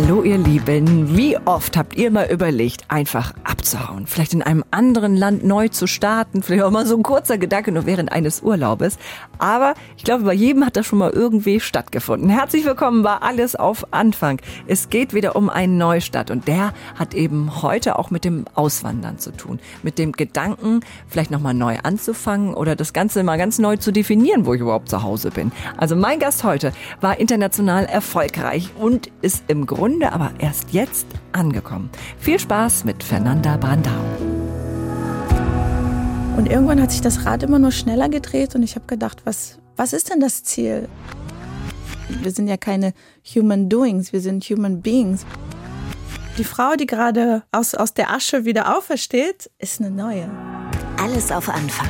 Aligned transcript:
Hallo 0.00 0.22
ihr 0.22 0.38
Lieben, 0.38 1.16
wie 1.16 1.36
oft 1.38 1.76
habt 1.76 1.96
ihr 1.96 2.12
mal 2.12 2.30
überlegt, 2.30 2.84
einfach 2.86 3.34
abzuhauen, 3.42 4.06
vielleicht 4.06 4.32
in 4.32 4.42
einem 4.42 4.62
anderen 4.70 5.16
Land 5.16 5.44
neu 5.44 5.66
zu 5.66 5.88
starten, 5.88 6.40
vielleicht 6.40 6.62
auch 6.62 6.70
mal 6.70 6.86
so 6.86 6.96
ein 6.96 7.02
kurzer 7.02 7.36
Gedanke 7.36 7.72
nur 7.72 7.84
während 7.84 8.12
eines 8.12 8.40
Urlaubes. 8.42 8.96
Aber 9.38 9.74
ich 9.96 10.04
glaube, 10.04 10.22
bei 10.22 10.34
jedem 10.34 10.64
hat 10.64 10.76
das 10.76 10.86
schon 10.86 11.00
mal 11.00 11.10
irgendwie 11.10 11.58
stattgefunden. 11.58 12.30
Herzlich 12.30 12.64
willkommen 12.64 13.02
bei 13.02 13.16
Alles 13.16 13.56
auf 13.56 13.92
Anfang. 13.92 14.40
Es 14.68 14.88
geht 14.88 15.14
wieder 15.14 15.34
um 15.34 15.50
einen 15.50 15.78
Neustart 15.78 16.30
und 16.30 16.46
der 16.46 16.74
hat 16.94 17.12
eben 17.12 17.60
heute 17.62 17.98
auch 17.98 18.12
mit 18.12 18.24
dem 18.24 18.44
Auswandern 18.54 19.18
zu 19.18 19.32
tun, 19.32 19.58
mit 19.82 19.98
dem 19.98 20.12
Gedanken, 20.12 20.78
vielleicht 21.08 21.32
nochmal 21.32 21.54
neu 21.54 21.76
anzufangen 21.82 22.54
oder 22.54 22.76
das 22.76 22.92
Ganze 22.92 23.24
mal 23.24 23.36
ganz 23.36 23.58
neu 23.58 23.76
zu 23.76 23.90
definieren, 23.90 24.46
wo 24.46 24.54
ich 24.54 24.60
überhaupt 24.60 24.90
zu 24.90 25.02
Hause 25.02 25.32
bin. 25.32 25.50
Also 25.76 25.96
mein 25.96 26.20
Gast 26.20 26.44
heute 26.44 26.72
war 27.00 27.18
international 27.18 27.84
erfolgreich 27.86 28.70
und 28.78 29.10
ist 29.22 29.42
im 29.48 29.66
Grunde 29.66 29.87
Grunde 29.88 30.12
aber 30.12 30.32
erst 30.38 30.74
jetzt 30.74 31.06
angekommen. 31.32 31.88
Viel 32.18 32.38
Spaß 32.38 32.84
mit 32.84 33.02
Fernanda 33.02 33.56
Brandau. 33.56 33.90
Und 36.36 36.46
irgendwann 36.50 36.82
hat 36.82 36.92
sich 36.92 37.00
das 37.00 37.24
Rad 37.24 37.42
immer 37.42 37.58
nur 37.58 37.72
schneller 37.72 38.10
gedreht 38.10 38.54
und 38.54 38.62
ich 38.62 38.74
habe 38.74 38.84
gedacht, 38.86 39.22
was, 39.24 39.58
was 39.76 39.94
ist 39.94 40.10
denn 40.10 40.20
das 40.20 40.44
Ziel? 40.44 40.90
Wir 42.20 42.30
sind 42.32 42.48
ja 42.48 42.58
keine 42.58 42.92
Human 43.34 43.70
Doings, 43.70 44.12
wir 44.12 44.20
sind 44.20 44.44
Human 44.44 44.82
Beings. 44.82 45.24
Die 46.36 46.44
Frau, 46.44 46.74
die 46.74 46.84
gerade 46.84 47.44
aus, 47.50 47.74
aus 47.74 47.94
der 47.94 48.10
Asche 48.10 48.44
wieder 48.44 48.76
aufersteht, 48.76 49.50
ist 49.58 49.80
eine 49.80 49.90
neue. 49.90 50.28
Alles 51.00 51.32
auf 51.32 51.48
Anfang. 51.48 51.88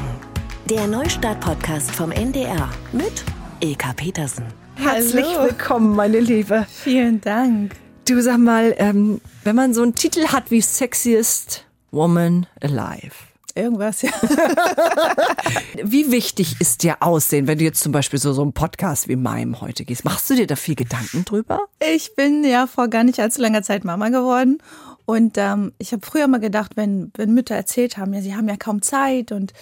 Der 0.70 0.86
Neustart-Podcast 0.86 1.90
vom 1.90 2.12
NDR 2.12 2.70
mit 2.92 3.24
Ilka 3.58 3.92
Petersen. 3.92 4.44
Herzlich 4.76 5.26
Hallo. 5.26 5.48
willkommen, 5.48 5.96
meine 5.96 6.20
Liebe. 6.20 6.64
Vielen 6.70 7.20
Dank. 7.20 7.72
Du 8.08 8.22
sag 8.22 8.38
mal, 8.38 8.74
ähm, 8.78 9.20
wenn 9.44 9.54
man 9.54 9.74
so 9.74 9.82
einen 9.82 9.94
Titel 9.94 10.28
hat 10.28 10.50
wie 10.50 10.62
Sexiest 10.62 11.66
Woman 11.90 12.46
Alive. 12.58 13.12
Irgendwas, 13.54 14.00
ja. 14.00 14.08
wie 15.84 16.10
wichtig 16.10 16.56
ist 16.58 16.84
dir 16.84 17.02
Aussehen, 17.02 17.46
wenn 17.46 17.58
du 17.58 17.64
jetzt 17.64 17.82
zum 17.82 17.92
Beispiel 17.92 18.18
so, 18.18 18.32
so 18.32 18.40
einen 18.40 18.54
Podcast 18.54 19.08
wie 19.08 19.16
meinem 19.16 19.60
heute 19.60 19.84
gehst? 19.84 20.06
Machst 20.06 20.30
du 20.30 20.36
dir 20.36 20.46
da 20.46 20.56
viel 20.56 20.74
Gedanken 20.74 21.26
drüber? 21.26 21.60
Ich 21.80 22.14
bin 22.14 22.44
ja 22.44 22.66
vor 22.66 22.88
gar 22.88 23.04
nicht 23.04 23.20
allzu 23.20 23.42
langer 23.42 23.62
Zeit 23.62 23.84
Mama 23.84 24.08
geworden. 24.08 24.62
Und 25.04 25.36
ähm, 25.36 25.72
ich 25.76 25.92
habe 25.92 26.06
früher 26.06 26.28
mal 26.28 26.40
gedacht, 26.40 26.78
wenn, 26.78 27.12
wenn 27.14 27.34
Mütter 27.34 27.56
erzählt 27.56 27.98
haben, 27.98 28.14
ja, 28.14 28.22
sie 28.22 28.34
haben 28.34 28.48
ja 28.48 28.56
kaum 28.56 28.80
Zeit 28.80 29.32
und 29.32 29.52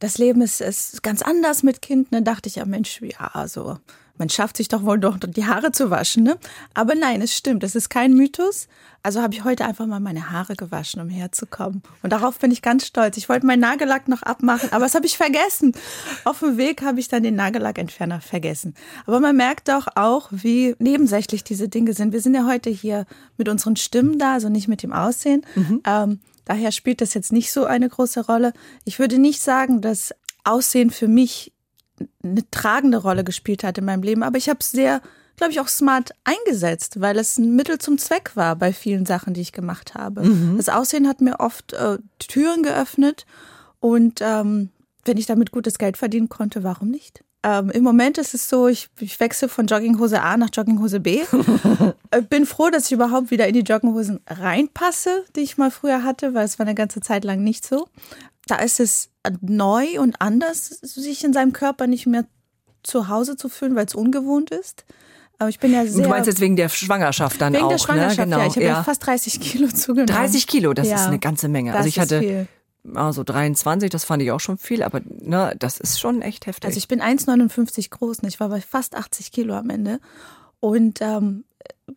das 0.00 0.18
Leben 0.18 0.42
ist, 0.42 0.60
ist 0.60 1.04
ganz 1.04 1.22
anders 1.22 1.62
mit 1.62 1.80
Kind, 1.80 2.08
dann 2.10 2.24
dachte 2.24 2.48
ich 2.48 2.56
ja, 2.56 2.64
Mensch, 2.64 3.00
ja, 3.02 3.46
so 3.46 3.76
man 4.18 4.28
schafft 4.28 4.56
sich 4.56 4.68
doch 4.68 4.84
wohl 4.84 4.98
doch 4.98 5.18
die 5.18 5.46
Haare 5.46 5.72
zu 5.72 5.90
waschen, 5.90 6.22
ne? 6.22 6.38
Aber 6.74 6.94
nein, 6.94 7.22
es 7.22 7.36
stimmt, 7.36 7.64
es 7.64 7.74
ist 7.74 7.88
kein 7.88 8.14
Mythos. 8.14 8.68
Also 9.02 9.20
habe 9.20 9.34
ich 9.34 9.42
heute 9.42 9.64
einfach 9.64 9.86
mal 9.86 9.98
meine 9.98 10.30
Haare 10.30 10.54
gewaschen, 10.54 11.00
um 11.00 11.08
herzukommen. 11.08 11.82
Und 12.02 12.12
darauf 12.12 12.38
bin 12.38 12.52
ich 12.52 12.62
ganz 12.62 12.86
stolz. 12.86 13.16
Ich 13.16 13.28
wollte 13.28 13.46
meinen 13.46 13.60
Nagellack 13.60 14.06
noch 14.06 14.22
abmachen, 14.22 14.72
aber 14.72 14.84
das 14.84 14.94
habe 14.94 15.06
ich 15.06 15.16
vergessen. 15.16 15.72
Auf 16.24 16.38
dem 16.38 16.56
Weg 16.56 16.82
habe 16.82 17.00
ich 17.00 17.08
dann 17.08 17.24
den 17.24 17.34
Nagellackentferner 17.34 18.20
vergessen. 18.20 18.74
Aber 19.06 19.18
man 19.18 19.36
merkt 19.36 19.68
doch 19.68 19.88
auch, 19.96 20.28
wie 20.30 20.76
nebensächlich 20.78 21.42
diese 21.42 21.68
Dinge 21.68 21.94
sind. 21.94 22.12
Wir 22.12 22.20
sind 22.20 22.34
ja 22.34 22.46
heute 22.46 22.70
hier 22.70 23.06
mit 23.38 23.48
unseren 23.48 23.74
Stimmen 23.74 24.18
da, 24.18 24.34
also 24.34 24.48
nicht 24.48 24.68
mit 24.68 24.84
dem 24.84 24.92
Aussehen. 24.92 25.44
Mhm. 25.56 25.82
Ähm, 25.84 26.20
daher 26.44 26.70
spielt 26.70 27.00
das 27.00 27.14
jetzt 27.14 27.32
nicht 27.32 27.50
so 27.50 27.64
eine 27.64 27.88
große 27.88 28.24
Rolle. 28.26 28.52
Ich 28.84 29.00
würde 29.00 29.18
nicht 29.18 29.40
sagen, 29.40 29.80
dass 29.80 30.14
Aussehen 30.44 30.90
für 30.90 31.08
mich 31.08 31.52
eine 32.22 32.48
tragende 32.50 32.98
Rolle 32.98 33.24
gespielt 33.24 33.64
hat 33.64 33.78
in 33.78 33.84
meinem 33.84 34.02
Leben. 34.02 34.22
Aber 34.22 34.38
ich 34.38 34.48
habe 34.48 34.58
es 34.60 34.70
sehr, 34.70 35.00
glaube 35.36 35.52
ich, 35.52 35.60
auch 35.60 35.68
smart 35.68 36.12
eingesetzt, 36.24 37.00
weil 37.00 37.18
es 37.18 37.38
ein 37.38 37.54
Mittel 37.54 37.78
zum 37.78 37.98
Zweck 37.98 38.32
war 38.34 38.56
bei 38.56 38.72
vielen 38.72 39.06
Sachen, 39.06 39.34
die 39.34 39.40
ich 39.40 39.52
gemacht 39.52 39.94
habe. 39.94 40.22
Mhm. 40.22 40.56
Das 40.56 40.68
Aussehen 40.68 41.08
hat 41.08 41.20
mir 41.20 41.40
oft 41.40 41.72
äh, 41.72 41.98
Türen 42.18 42.62
geöffnet 42.62 43.26
und 43.80 44.20
ähm, 44.22 44.70
wenn 45.04 45.16
ich 45.16 45.26
damit 45.26 45.50
gutes 45.50 45.78
Geld 45.78 45.96
verdienen 45.96 46.28
konnte, 46.28 46.62
warum 46.62 46.88
nicht? 46.88 47.24
Ähm, 47.44 47.70
Im 47.70 47.82
Moment 47.82 48.18
ist 48.18 48.34
es 48.34 48.48
so, 48.48 48.68
ich, 48.68 48.88
ich 49.00 49.18
wechsle 49.18 49.48
von 49.48 49.66
Jogginghose 49.66 50.22
A 50.22 50.36
nach 50.36 50.50
Jogginghose 50.52 51.00
B. 51.00 51.22
Äh, 52.14 52.20
bin 52.20 52.44
froh, 52.44 52.68
dass 52.68 52.86
ich 52.86 52.92
überhaupt 52.92 53.30
wieder 53.30 53.48
in 53.48 53.54
die 53.54 53.60
Jogginghosen 53.60 54.20
reinpasse, 54.26 55.24
die 55.34 55.40
ich 55.40 55.56
mal 55.56 55.70
früher 55.70 56.04
hatte, 56.04 56.34
weil 56.34 56.44
es 56.44 56.58
war 56.58 56.66
eine 56.66 56.74
ganze 56.74 57.00
Zeit 57.00 57.24
lang 57.24 57.42
nicht 57.42 57.66
so 57.66 57.88
da 58.46 58.56
ist 58.56 58.80
es 58.80 59.10
neu 59.40 60.00
und 60.00 60.20
anders, 60.20 60.68
sich 60.68 61.24
in 61.24 61.32
seinem 61.32 61.52
Körper 61.52 61.86
nicht 61.86 62.06
mehr 62.06 62.24
zu 62.82 63.08
Hause 63.08 63.36
zu 63.36 63.48
fühlen, 63.48 63.76
weil 63.76 63.86
es 63.86 63.94
ungewohnt 63.94 64.50
ist. 64.50 64.84
Aber 65.38 65.48
ich 65.48 65.58
bin 65.58 65.72
ja 65.72 65.84
sehr. 65.86 66.04
Du 66.04 66.08
meinst 66.08 66.26
jetzt 66.26 66.40
wegen 66.40 66.56
der 66.56 66.68
Schwangerschaft 66.68 67.40
dann 67.40 67.52
wegen 67.52 67.64
auch, 67.64 67.68
der 67.68 67.78
ne? 67.78 67.82
Schwangerschaft, 67.82 68.18
ne? 68.18 68.24
Genau. 68.24 68.38
Ja, 68.38 68.46
ich 68.46 68.54
habe 68.54 68.64
ja. 68.64 68.72
ja. 68.74 68.82
fast 68.84 69.06
30 69.06 69.40
Kilo 69.40 69.68
zugenommen. 69.68 70.06
30 70.06 70.46
Kilo, 70.46 70.72
das 70.72 70.88
ja. 70.88 70.96
ist 70.96 71.02
eine 71.02 71.18
ganze 71.18 71.48
Menge. 71.48 71.74
also 71.74 71.88
ich 71.88 71.98
hatte 71.98 72.20
viel. 72.20 72.46
also 72.94 73.24
23, 73.24 73.90
das 73.90 74.04
fand 74.04 74.22
ich 74.22 74.30
auch 74.30 74.40
schon 74.40 74.58
viel, 74.58 74.82
aber 74.82 75.00
ne, 75.04 75.54
das 75.58 75.80
ist 75.80 76.00
schon 76.00 76.22
echt 76.22 76.46
heftig. 76.46 76.66
Also 76.66 76.78
ich 76.78 76.88
bin 76.88 77.00
1,59 77.00 77.90
groß 77.90 78.20
und 78.20 78.28
ich 78.28 78.38
war 78.40 78.48
bei 78.48 78.60
fast 78.60 78.94
80 78.94 79.32
Kilo 79.32 79.54
am 79.54 79.70
Ende. 79.70 79.98
Und 80.60 81.00
ähm, 81.00 81.44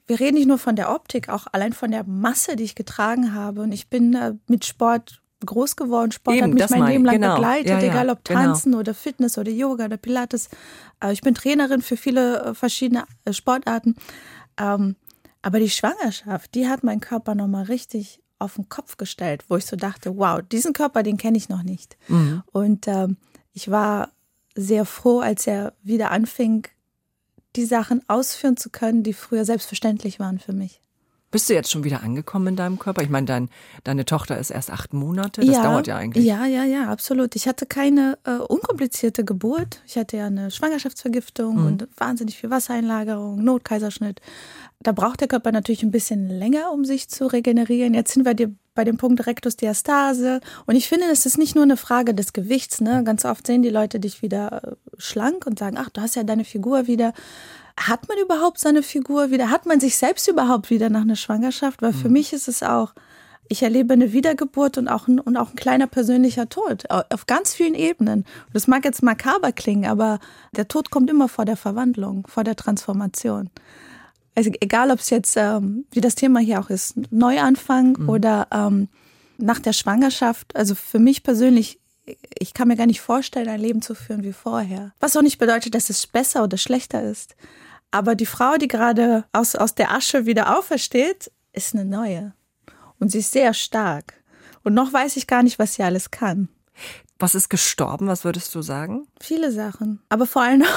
wir 0.08 0.20
reden 0.20 0.36
nicht 0.36 0.48
nur 0.48 0.58
von 0.58 0.76
der 0.76 0.92
Optik, 0.92 1.30
auch 1.30 1.46
allein 1.52 1.74
von 1.74 1.92
der 1.92 2.04
Masse, 2.04 2.56
die 2.56 2.64
ich 2.64 2.74
getragen 2.74 3.36
habe. 3.36 3.62
Und 3.62 3.72
ich 3.72 3.90
bin 3.90 4.16
äh, 4.16 4.34
mit 4.48 4.66
Sport 4.66 5.22
groß 5.44 5.76
geworden. 5.76 6.12
Sport 6.12 6.38
Eben, 6.38 6.46
hat 6.48 6.54
mich 6.54 6.80
mein 6.80 6.92
Leben 6.92 7.06
lang 7.06 7.16
genau. 7.16 7.36
begleitet, 7.36 7.68
ja, 7.68 7.80
ja, 7.80 7.92
egal 7.92 8.10
ob 8.10 8.24
genau. 8.24 8.40
Tanzen 8.40 8.72
genau. 8.72 8.80
oder 8.80 8.94
Fitness 8.94 9.38
oder 9.38 9.52
Yoga 9.52 9.86
oder 9.86 9.98
Pilates. 9.98 10.50
Äh, 11.02 11.14
ich 11.14 11.22
bin 11.22 11.36
Trainerin 11.36 11.82
für 11.82 11.98
viele 11.98 12.42
äh, 12.42 12.54
verschiedene 12.54 13.06
äh, 13.26 13.34
Sportarten. 13.34 13.96
Ähm, 14.58 14.96
aber 15.42 15.60
die 15.60 15.70
Schwangerschaft, 15.70 16.56
die 16.56 16.68
hat 16.68 16.84
meinen 16.84 17.02
Körper 17.02 17.36
nochmal 17.36 17.66
richtig 17.66 18.22
auf 18.40 18.56
den 18.56 18.68
Kopf 18.70 18.98
gestellt, 18.98 19.46
wo 19.48 19.58
ich 19.58 19.66
so 19.66 19.76
dachte, 19.76 20.18
wow, 20.18 20.42
diesen 20.42 20.74
Körper, 20.74 21.04
den 21.04 21.18
kenne 21.18 21.38
ich 21.38 21.50
noch 21.50 21.64
nicht. 21.64 21.98
Mhm. 22.08 22.44
Und 22.52 22.88
ähm, 22.88 23.18
ich 23.54 23.70
war 23.70 24.10
sehr 24.56 24.86
froh, 24.86 25.20
als 25.20 25.48
er 25.48 25.74
wieder 25.84 26.12
anfing, 26.12 26.68
die 27.56 27.66
Sachen 27.66 28.02
ausführen 28.08 28.58
zu 28.58 28.70
können, 28.70 29.04
die 29.04 29.14
früher 29.14 29.46
selbstverständlich 29.46 30.20
waren 30.20 30.40
für 30.40 30.54
mich. 30.54 30.82
Bist 31.36 31.50
du 31.50 31.54
jetzt 31.54 31.70
schon 31.70 31.84
wieder 31.84 32.02
angekommen 32.02 32.48
in 32.48 32.56
deinem 32.56 32.80
Körper? 32.80 33.02
Ich 33.02 33.10
meine, 33.10 33.26
dein, 33.26 33.50
deine 33.84 34.06
Tochter 34.06 34.38
ist 34.40 34.52
erst 34.52 34.72
acht 34.72 34.94
Monate. 34.94 35.42
Das 35.42 35.58
ja, 35.58 35.64
dauert 35.64 35.86
ja 35.86 35.98
eigentlich. 35.98 36.24
Ja, 36.24 36.46
ja, 36.46 36.64
ja, 36.64 36.90
absolut. 36.90 37.36
Ich 37.36 37.46
hatte 37.46 37.66
keine 37.66 38.18
äh, 38.24 38.38
unkomplizierte 38.38 39.26
Geburt. 39.26 39.82
Ich 39.86 39.98
hatte 39.98 40.16
ja 40.16 40.28
eine 40.28 40.50
Schwangerschaftsvergiftung 40.50 41.60
mhm. 41.60 41.66
und 41.66 41.88
wahnsinnig 41.98 42.38
viel 42.38 42.52
Wassereinlagerung, 42.52 43.44
Notkaiserschnitt. 43.44 44.22
Da 44.80 44.94
braucht 44.94 45.20
der 45.20 45.28
Körper 45.28 45.52
natürlich 45.52 45.84
ein 45.84 45.92
bisschen 45.92 46.30
länger, 46.30 46.72
um 46.72 46.86
sich 46.86 47.10
zu 47.10 47.28
regenerieren. 47.28 47.94
Jetzt 47.94 48.14
sind 48.14 48.26
wir 48.26 48.56
bei 48.74 48.86
dem 48.86 48.96
Punkt 48.96 49.28
Rektusdiastase. 49.28 50.40
Und 50.68 50.76
ich 50.78 50.88
finde, 50.88 51.08
es 51.12 51.26
ist 51.26 51.38
nicht 51.38 51.54
nur 51.54 51.66
eine 51.66 51.76
Frage 51.76 52.14
des 52.14 52.32
Gewichts. 52.32 52.80
Ne? 52.80 53.04
Ganz 53.04 53.26
oft 53.26 53.46
sehen 53.46 53.62
die 53.62 53.70
Leute 53.70 54.00
dich 54.00 54.22
wieder 54.22 54.64
äh, 54.64 54.76
schlank 54.98 55.46
und 55.46 55.60
sagen, 55.60 55.76
ach, 55.78 55.90
du 55.90 56.00
hast 56.00 56.16
ja 56.16 56.24
deine 56.24 56.46
Figur 56.46 56.88
wieder 56.88 57.12
hat 57.78 58.08
man 58.08 58.18
überhaupt 58.18 58.60
seine 58.60 58.84
Figur 58.84 59.32
wieder? 59.32 59.50
Hat 59.50 59.66
man 59.66 59.80
sich 59.80 59.98
selbst 59.98 60.28
überhaupt 60.28 60.70
wieder 60.70 60.90
nach 60.90 61.02
einer 61.02 61.16
Schwangerschaft? 61.16 61.82
Weil 61.82 61.94
für 61.94 62.08
mhm. 62.08 62.14
mich 62.14 62.34
ist 62.34 62.48
es 62.48 62.64
auch, 62.64 62.94
ich 63.48 63.64
erlebe 63.64 63.94
eine 63.94 64.12
Wiedergeburt 64.12 64.78
und 64.78 64.88
auch 64.88 65.08
ein, 65.08 65.20
und 65.20 65.38
auch 65.38 65.50
ein 65.52 65.56
kleiner 65.56 65.88
persönlicher 65.88 66.50
Tod 66.50 66.90
auf 66.90 67.28
ganz 67.28 67.54
vielen 67.54 67.76
Ebenen. 67.76 68.26
Das 68.54 68.68
mag 68.68 68.86
jetzt 68.86 69.04
makaber 69.04 69.52
klingen, 69.52 69.86
aber 69.86 70.20
der 70.56 70.68
Tod 70.68 70.90
kommt 70.90 71.10
immer 71.10 71.28
vor 71.28 71.46
der 71.46 71.58
Verwandlung, 71.58 72.26
vor 72.28 72.44
der 72.44 72.56
Transformation. 72.56 73.50
Also 74.36 74.52
egal, 74.60 74.92
ob 74.92 75.00
es 75.00 75.10
jetzt, 75.10 75.38
ähm, 75.38 75.86
wie 75.92 76.02
das 76.02 76.16
Thema 76.16 76.40
hier 76.40 76.60
auch 76.60 76.70
ist, 76.70 76.96
Neuanfang 77.12 77.98
mhm. 78.00 78.10
oder 78.10 78.48
ähm, 78.52 78.90
nach 79.38 79.60
der 79.60 79.74
Schwangerschaft. 79.74 80.56
Also 80.56 80.76
für 80.76 81.00
mich 81.00 81.24
persönlich, 81.24 81.80
ich 82.40 82.54
kann 82.54 82.68
mir 82.68 82.76
gar 82.76 82.88
nicht 82.88 83.02
vorstellen, 83.02 83.48
ein 83.48 83.62
Leben 83.62 83.82
zu 83.82 83.96
führen 83.96 84.24
wie 84.24 84.34
vorher. 84.34 84.94
Was 85.00 85.16
auch 85.16 85.22
nicht 85.22 85.38
bedeutet, 85.38 85.76
dass 85.76 85.90
es 85.90 86.08
besser 86.08 86.44
oder 86.44 86.58
schlechter 86.58 87.04
ist. 87.04 87.36
Aber 87.92 88.16
die 88.16 88.26
Frau, 88.26 88.58
die 88.58 88.68
gerade 88.68 89.26
aus, 89.32 89.56
aus 89.56 89.76
der 89.76 89.92
Asche 89.92 90.26
wieder 90.26 90.58
aufersteht, 90.58 91.32
ist 91.54 91.74
eine 91.74 91.86
neue. 91.86 92.34
Und 93.00 93.12
sie 93.12 93.20
ist 93.20 93.32
sehr 93.32 93.54
stark. 93.54 94.16
Und 94.64 94.74
noch 94.74 94.92
weiß 94.92 95.18
ich 95.18 95.28
gar 95.28 95.44
nicht, 95.44 95.60
was 95.60 95.76
sie 95.76 95.84
alles 95.84 96.12
kann. 96.12 96.50
Was 97.20 97.36
ist 97.36 97.50
gestorben? 97.50 98.08
Was 98.08 98.26
würdest 98.26 98.54
du 98.56 98.62
sagen? 98.62 99.08
Viele 99.22 99.52
Sachen. 99.52 100.02
Aber 100.10 100.26
vor 100.26 100.42
allem 100.42 100.64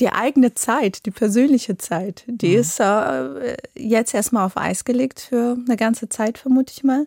die 0.00 0.10
eigene 0.10 0.54
Zeit, 0.54 1.06
die 1.06 1.10
persönliche 1.10 1.78
Zeit, 1.78 2.24
die 2.26 2.54
mhm. 2.54 2.60
ist 2.60 2.80
äh, 2.80 3.56
jetzt 3.74 4.14
erstmal 4.14 4.46
auf 4.46 4.56
Eis 4.56 4.84
gelegt 4.84 5.20
für 5.20 5.56
eine 5.64 5.76
ganze 5.76 6.08
Zeit, 6.08 6.38
vermute 6.38 6.72
ich 6.74 6.82
mal. 6.82 7.06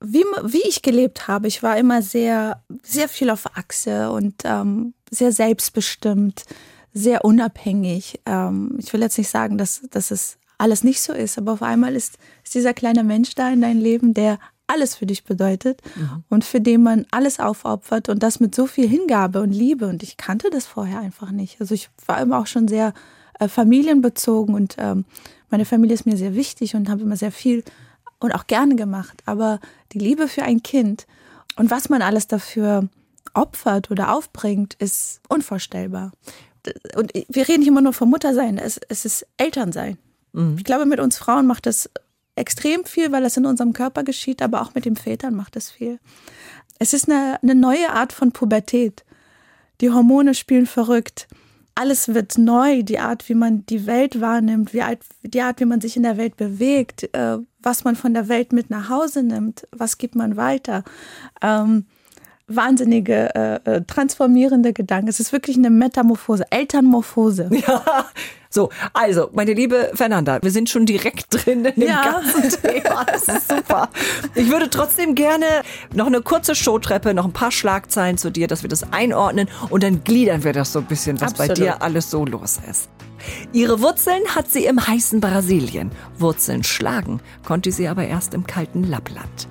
Wie, 0.00 0.24
wie 0.44 0.66
ich 0.66 0.80
gelebt 0.80 1.28
habe, 1.28 1.46
ich 1.46 1.62
war 1.62 1.76
immer 1.76 2.00
sehr, 2.00 2.62
sehr 2.82 3.08
viel 3.08 3.28
auf 3.28 3.58
Achse 3.58 4.10
und 4.10 4.34
ähm, 4.44 4.94
sehr 5.10 5.30
selbstbestimmt, 5.30 6.44
sehr 6.92 7.24
unabhängig. 7.24 8.20
Ähm, 8.26 8.76
ich 8.78 8.92
will 8.92 9.00
jetzt 9.00 9.18
nicht 9.18 9.30
sagen, 9.30 9.58
dass, 9.58 9.82
dass 9.90 10.10
es 10.10 10.38
alles 10.58 10.84
nicht 10.84 11.00
so 11.00 11.12
ist, 11.12 11.38
aber 11.38 11.52
auf 11.52 11.62
einmal 11.62 11.94
ist, 11.94 12.18
ist 12.44 12.54
dieser 12.54 12.74
kleine 12.74 13.04
Mensch 13.04 13.34
da 13.34 13.50
in 13.50 13.60
deinem 13.60 13.80
Leben, 13.80 14.14
der 14.14 14.38
alles 14.66 14.94
für 14.94 15.06
dich 15.06 15.24
bedeutet 15.24 15.80
mhm. 15.96 16.24
und 16.28 16.44
für 16.44 16.60
den 16.60 16.82
man 16.82 17.06
alles 17.10 17.40
aufopfert 17.40 18.08
und 18.08 18.22
das 18.22 18.38
mit 18.38 18.54
so 18.54 18.66
viel 18.66 18.88
Hingabe 18.88 19.40
und 19.40 19.50
Liebe. 19.50 19.88
Und 19.88 20.02
ich 20.02 20.16
kannte 20.16 20.48
das 20.50 20.66
vorher 20.66 21.00
einfach 21.00 21.32
nicht. 21.32 21.60
Also 21.60 21.74
ich 21.74 21.90
war 22.06 22.20
immer 22.20 22.38
auch 22.38 22.46
schon 22.46 22.68
sehr 22.68 22.92
äh, 23.40 23.48
familienbezogen 23.48 24.54
und 24.54 24.76
ähm, 24.78 25.04
meine 25.48 25.64
Familie 25.64 25.94
ist 25.94 26.06
mir 26.06 26.16
sehr 26.16 26.34
wichtig 26.36 26.76
und 26.76 26.88
habe 26.88 27.02
immer 27.02 27.16
sehr 27.16 27.32
viel 27.32 27.64
und 28.20 28.32
auch 28.32 28.46
gerne 28.46 28.76
gemacht. 28.76 29.22
Aber 29.26 29.58
die 29.92 29.98
Liebe 29.98 30.28
für 30.28 30.44
ein 30.44 30.62
Kind 30.62 31.06
und 31.56 31.70
was 31.70 31.88
man 31.88 32.02
alles 32.02 32.28
dafür 32.28 32.88
opfert 33.34 33.90
oder 33.90 34.14
aufbringt, 34.14 34.74
ist 34.74 35.20
unvorstellbar. 35.28 36.12
Und 36.96 37.12
wir 37.14 37.48
reden 37.48 37.60
nicht 37.60 37.68
immer 37.68 37.80
nur 37.80 37.92
vom 37.92 38.10
Muttersein, 38.10 38.58
es, 38.58 38.80
es 38.88 39.04
ist 39.04 39.26
Elternsein. 39.36 39.98
Mhm. 40.32 40.56
Ich 40.58 40.64
glaube, 40.64 40.86
mit 40.86 41.00
uns 41.00 41.18
Frauen 41.18 41.46
macht 41.46 41.66
das 41.66 41.90
extrem 42.36 42.84
viel, 42.84 43.12
weil 43.12 43.22
das 43.22 43.36
in 43.36 43.46
unserem 43.46 43.72
Körper 43.72 44.02
geschieht, 44.02 44.42
aber 44.42 44.62
auch 44.62 44.74
mit 44.74 44.84
den 44.84 44.96
Vätern 44.96 45.34
macht 45.34 45.56
es 45.56 45.70
viel. 45.70 45.98
Es 46.78 46.92
ist 46.92 47.10
eine, 47.10 47.38
eine 47.42 47.54
neue 47.54 47.90
Art 47.90 48.12
von 48.12 48.32
Pubertät. 48.32 49.04
Die 49.80 49.90
Hormone 49.90 50.34
spielen 50.34 50.66
verrückt. 50.66 51.28
Alles 51.74 52.08
wird 52.08 52.36
neu, 52.36 52.82
die 52.82 52.98
Art, 52.98 53.28
wie 53.28 53.34
man 53.34 53.64
die 53.66 53.86
Welt 53.86 54.20
wahrnimmt, 54.20 54.72
die 54.72 55.42
Art, 55.42 55.60
wie 55.60 55.64
man 55.64 55.80
sich 55.80 55.96
in 55.96 56.02
der 56.02 56.16
Welt 56.16 56.36
bewegt, 56.36 57.14
äh, 57.14 57.38
was 57.62 57.84
man 57.84 57.96
von 57.96 58.14
der 58.14 58.28
Welt 58.28 58.52
mit 58.52 58.70
nach 58.70 58.88
Hause 58.88 59.22
nimmt, 59.22 59.66
was 59.70 59.98
gibt 59.98 60.14
man 60.14 60.36
weiter. 60.36 60.84
Ähm, 61.42 61.86
wahnsinnige, 62.50 63.34
äh, 63.34 63.76
äh, 63.76 63.82
transformierende 63.82 64.72
Gedanken. 64.72 65.08
Es 65.08 65.20
ist 65.20 65.32
wirklich 65.32 65.56
eine 65.56 65.70
Metamorphose, 65.70 66.44
Elternmorphose. 66.50 67.50
Ja, 67.70 68.06
so, 68.52 68.70
also, 68.94 69.30
meine 69.32 69.52
liebe 69.52 69.92
Fernanda, 69.94 70.42
wir 70.42 70.50
sind 70.50 70.68
schon 70.68 70.84
direkt 70.84 71.26
drin 71.30 71.64
in 71.64 71.80
dem 71.80 71.88
ja. 71.88 72.02
ganzen 72.02 72.62
Thema. 72.62 73.04
Das 73.04 73.28
ist 73.28 73.48
super. 73.48 73.88
Ich 74.34 74.50
würde 74.50 74.68
trotzdem 74.68 75.14
gerne 75.14 75.46
noch 75.94 76.06
eine 76.06 76.20
kurze 76.20 76.56
Showtreppe, 76.56 77.14
noch 77.14 77.26
ein 77.26 77.32
paar 77.32 77.52
Schlagzeilen 77.52 78.18
zu 78.18 78.30
dir, 78.30 78.48
dass 78.48 78.62
wir 78.62 78.68
das 78.68 78.92
einordnen 78.92 79.48
und 79.68 79.84
dann 79.84 80.02
gliedern 80.02 80.42
wir 80.42 80.52
das 80.52 80.72
so 80.72 80.80
ein 80.80 80.86
bisschen, 80.86 81.20
was 81.20 81.32
Absolut. 81.32 81.48
bei 81.50 81.54
dir 81.54 81.82
alles 81.82 82.10
so 82.10 82.24
los 82.24 82.58
ist. 82.68 82.88
Ihre 83.52 83.80
Wurzeln 83.80 84.22
hat 84.34 84.50
sie 84.50 84.64
im 84.64 84.84
heißen 84.84 85.20
Brasilien. 85.20 85.92
Wurzeln 86.18 86.64
schlagen 86.64 87.20
konnte 87.44 87.70
sie 87.70 87.86
aber 87.86 88.06
erst 88.06 88.34
im 88.34 88.46
kalten 88.46 88.84
Lappland. 88.84 89.46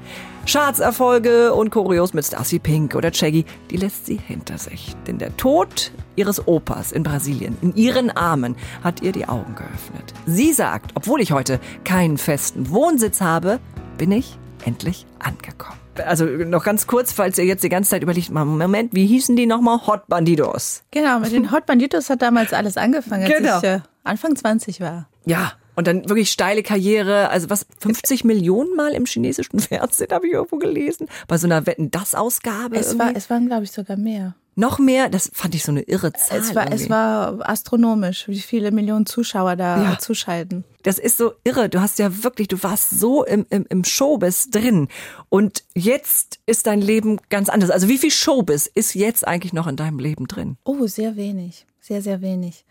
Chartserfolge 0.52 1.54
und 1.54 1.70
Choreos 1.70 2.16
mit 2.16 2.26
Stacy 2.26 2.58
Pink 2.58 2.96
oder 2.96 3.14
Shaggy, 3.14 3.46
die 3.70 3.78
lässt 3.78 4.08
sie 4.08 4.16
hinter 4.16 4.58
sich. 4.58 4.96
Denn 5.06 5.20
der 5.20 5.38
Tod 5.38 5.92
ihres 6.16 6.48
Opas 6.48 6.92
in 6.92 7.04
Brasilien, 7.04 7.56
in 7.62 7.76
ihren 7.76 8.10
Armen, 8.10 8.56
hat 8.84 9.04
ihr 9.04 9.12
die 9.12 9.28
Augen 9.28 9.54
geöffnet. 9.54 10.12
Sie 10.26 10.52
sagt, 10.52 10.94
obwohl 10.96 11.22
ich 11.22 11.34
heute 11.34 11.60
keinen 11.84 12.18
festen 12.18 12.72
Wohnsitz 12.72 13.22
habe, 13.22 13.60
bin 14.00 14.12
ich 14.12 14.40
endlich 14.66 15.06
angekommen. 15.20 15.78
Also 16.04 16.26
noch 16.26 16.64
ganz 16.64 16.88
kurz, 16.88 17.14
falls 17.14 17.38
ihr 17.38 17.46
jetzt 17.46 17.64
die 17.64 17.70
ganze 17.70 17.92
Zeit 17.92 18.02
überlegt, 18.02 18.32
Moment, 18.32 18.96
wie 18.96 19.06
hießen 19.06 19.36
die 19.36 19.46
nochmal? 19.46 19.86
Hot 19.86 20.08
Bandidos. 20.08 20.82
Genau, 20.90 21.20
mit 21.20 21.32
den 21.32 21.52
Hot 21.52 21.68
Bandidos 21.68 22.10
hat 22.10 22.24
damals 22.24 22.54
alles 22.54 22.76
angefangen, 22.76 23.26
als 23.26 23.38
genau. 23.38 23.58
ich 23.60 23.64
äh, 23.66 23.80
Anfang 24.04 24.36
20 24.36 24.82
war. 24.82 25.10
Ja, 25.26 25.52
und 25.76 25.88
dann 25.88 26.08
wirklich 26.10 26.32
steile 26.32 26.64
Karriere, 26.64 27.30
also 27.30 27.50
was, 27.50 27.66
50 27.80 28.24
Millionen 28.24 28.76
Mal 28.76 28.94
im 28.94 29.06
chinesischen 29.06 29.60
Fernsehen, 29.60 30.12
habe 30.12 30.28
ich 30.28 30.34
irgendwo 30.34 30.58
gelesen. 30.58 31.08
Bei 31.28 31.38
so 31.38 31.48
einer 31.48 31.66
Wetten-Das-Ausgabe. 31.66 32.78
Es, 32.78 32.98
war, 33.00 33.16
es 33.16 33.30
waren, 33.30 33.48
glaube 33.48 33.64
ich, 33.64 33.72
sogar 33.72 33.98
mehr. 33.98 34.36
Noch 34.60 34.78
mehr, 34.78 35.08
das 35.08 35.32
fand 35.34 35.56
ich 35.56 35.64
so 35.64 35.72
eine 35.72 35.84
irre 35.84 36.12
Zahl. 36.12 36.38
Es 36.38 36.54
war, 36.54 36.70
es 36.70 36.90
war 36.90 37.50
astronomisch, 37.50 38.28
wie 38.28 38.40
viele 38.40 38.72
Millionen 38.72 39.06
Zuschauer 39.06 39.56
da 39.56 39.82
ja. 39.82 40.00
zuschalten. 40.00 40.66
Das 40.84 41.00
ist 41.00 41.18
so 41.18 41.32
irre. 41.46 41.70
Du 41.70 41.80
hast 41.80 41.98
ja 41.98 42.26
wirklich, 42.26 42.50
du 42.50 42.62
warst 42.62 43.00
so 43.00 43.24
im, 43.24 43.46
im, 43.50 43.66
im 43.70 43.86
Showbiz 43.86 44.50
drin. 44.50 44.90
Und 45.30 45.64
jetzt 45.76 46.40
ist 46.46 46.68
dein 46.68 46.82
Leben 46.82 47.22
ganz 47.30 47.48
anders. 47.48 47.70
Also 47.70 47.88
wie 47.88 47.98
viel 47.98 48.12
Showbiz 48.12 48.68
ist 48.68 48.96
jetzt 48.96 49.26
eigentlich 49.26 49.54
noch 49.54 49.66
in 49.66 49.78
deinem 49.78 49.98
Leben 49.98 50.28
drin? 50.28 50.58
Oh, 50.66 50.88
sehr 50.88 51.16
wenig. 51.16 51.66
Sehr, 51.80 52.02
sehr 52.02 52.22
wenig. 52.22 52.66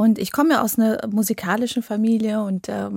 Und 0.00 0.18
ich 0.18 0.32
komme 0.32 0.54
ja 0.54 0.62
aus 0.62 0.78
einer 0.78 0.98
musikalischen 1.08 1.82
Familie 1.82 2.42
und 2.42 2.70
äh, 2.70 2.88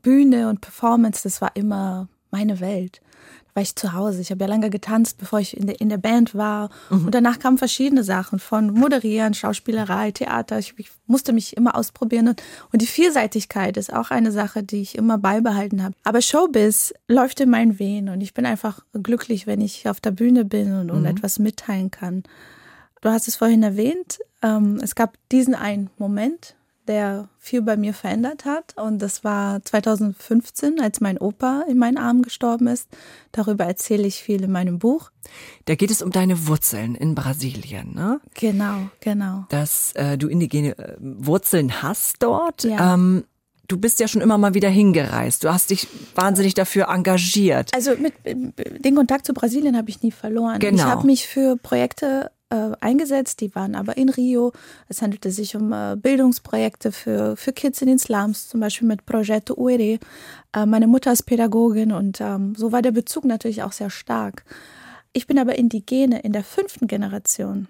Bühne 0.00 0.48
und 0.48 0.60
Performance, 0.60 1.24
das 1.24 1.40
war 1.40 1.50
immer 1.56 2.06
meine 2.30 2.60
Welt. 2.60 3.00
Da 3.48 3.56
war 3.56 3.62
ich 3.64 3.74
zu 3.74 3.94
Hause. 3.94 4.20
Ich 4.20 4.30
habe 4.30 4.44
ja 4.44 4.46
lange 4.46 4.70
getanzt, 4.70 5.18
bevor 5.18 5.40
ich 5.40 5.56
in 5.56 5.66
der, 5.66 5.80
in 5.80 5.88
der 5.88 5.96
Band 5.96 6.36
war. 6.36 6.70
Mhm. 6.88 7.06
Und 7.06 7.16
danach 7.16 7.40
kamen 7.40 7.58
verschiedene 7.58 8.04
Sachen 8.04 8.38
von 8.38 8.72
Moderieren, 8.72 9.34
Schauspielerei, 9.34 10.12
Theater. 10.12 10.60
Ich, 10.60 10.74
ich 10.76 10.88
musste 11.08 11.32
mich 11.32 11.56
immer 11.56 11.74
ausprobieren. 11.74 12.28
Und, 12.28 12.40
und 12.72 12.80
die 12.80 12.86
Vielseitigkeit 12.86 13.76
ist 13.76 13.92
auch 13.92 14.12
eine 14.12 14.30
Sache, 14.30 14.62
die 14.62 14.82
ich 14.82 14.96
immer 14.96 15.18
beibehalten 15.18 15.82
habe. 15.82 15.96
Aber 16.04 16.22
Showbiz 16.22 16.94
läuft 17.08 17.40
in 17.40 17.50
meinen 17.50 17.80
Venen 17.80 18.14
und 18.14 18.20
ich 18.20 18.34
bin 18.34 18.46
einfach 18.46 18.84
glücklich, 18.92 19.48
wenn 19.48 19.60
ich 19.60 19.88
auf 19.88 20.00
der 20.00 20.12
Bühne 20.12 20.44
bin 20.44 20.72
und, 20.74 20.92
und 20.92 21.00
mhm. 21.00 21.06
etwas 21.06 21.40
mitteilen 21.40 21.90
kann. 21.90 22.22
Du 23.02 23.10
hast 23.10 23.28
es 23.28 23.36
vorhin 23.36 23.64
erwähnt, 23.64 24.20
ähm, 24.42 24.78
es 24.80 24.94
gab 24.94 25.18
diesen 25.32 25.56
einen 25.56 25.90
Moment, 25.98 26.54
der 26.86 27.28
viel 27.38 27.60
bei 27.60 27.76
mir 27.76 27.94
verändert 27.94 28.44
hat. 28.44 28.74
Und 28.76 29.00
das 29.00 29.24
war 29.24 29.62
2015, 29.64 30.80
als 30.80 31.00
mein 31.00 31.18
Opa 31.18 31.64
in 31.68 31.78
meinen 31.78 31.98
Armen 31.98 32.22
gestorben 32.22 32.68
ist. 32.68 32.88
Darüber 33.32 33.64
erzähle 33.64 34.06
ich 34.06 34.22
viel 34.22 34.44
in 34.44 34.52
meinem 34.52 34.78
Buch. 34.78 35.10
Da 35.64 35.74
geht 35.74 35.90
es 35.90 36.00
um 36.00 36.12
deine 36.12 36.46
Wurzeln 36.46 36.94
in 36.94 37.16
Brasilien, 37.16 37.92
ne? 37.94 38.20
Genau, 38.34 38.88
genau. 39.00 39.46
Dass 39.48 39.92
äh, 39.94 40.16
du 40.16 40.28
indigene 40.28 40.78
äh, 40.78 40.96
Wurzeln 41.00 41.82
hast 41.82 42.22
dort. 42.22 42.62
Ja. 42.62 42.94
Ähm, 42.94 43.24
du 43.66 43.78
bist 43.78 43.98
ja 43.98 44.06
schon 44.06 44.20
immer 44.20 44.38
mal 44.38 44.54
wieder 44.54 44.68
hingereist. 44.68 45.42
Du 45.42 45.52
hast 45.52 45.70
dich 45.70 45.88
wahnsinnig 46.14 46.54
dafür 46.54 46.88
engagiert. 46.88 47.74
Also 47.74 47.96
mit 47.96 48.14
den 48.24 48.94
Kontakt 48.94 49.26
zu 49.26 49.34
Brasilien 49.34 49.76
habe 49.76 49.90
ich 49.90 50.02
nie 50.02 50.12
verloren. 50.12 50.60
Genau. 50.60 50.76
Ich 50.76 50.84
habe 50.84 51.06
mich 51.06 51.26
für 51.26 51.56
Projekte 51.56 52.30
äh, 52.52 52.76
eingesetzt, 52.80 53.40
die 53.40 53.54
waren 53.54 53.74
aber 53.74 53.96
in 53.96 54.10
Rio. 54.10 54.52
Es 54.88 55.00
handelte 55.00 55.30
sich 55.30 55.56
um 55.56 55.72
äh, 55.72 55.96
Bildungsprojekte 55.96 56.92
für, 56.92 57.36
für 57.36 57.52
Kids 57.52 57.80
in 57.80 57.88
den 57.88 57.98
Slums, 57.98 58.48
zum 58.48 58.60
Beispiel 58.60 58.86
mit 58.86 59.06
Progetto 59.06 59.54
UERE. 59.54 59.98
Äh, 60.54 60.66
meine 60.66 60.86
Mutter 60.86 61.12
ist 61.12 61.22
Pädagogin 61.22 61.92
und 61.92 62.20
ähm, 62.20 62.54
so 62.54 62.70
war 62.70 62.82
der 62.82 62.92
Bezug 62.92 63.24
natürlich 63.24 63.62
auch 63.62 63.72
sehr 63.72 63.90
stark. 63.90 64.44
Ich 65.14 65.26
bin 65.26 65.38
aber 65.38 65.56
Indigene 65.56 66.20
in 66.20 66.32
der 66.32 66.44
fünften 66.44 66.86
Generation. 66.86 67.68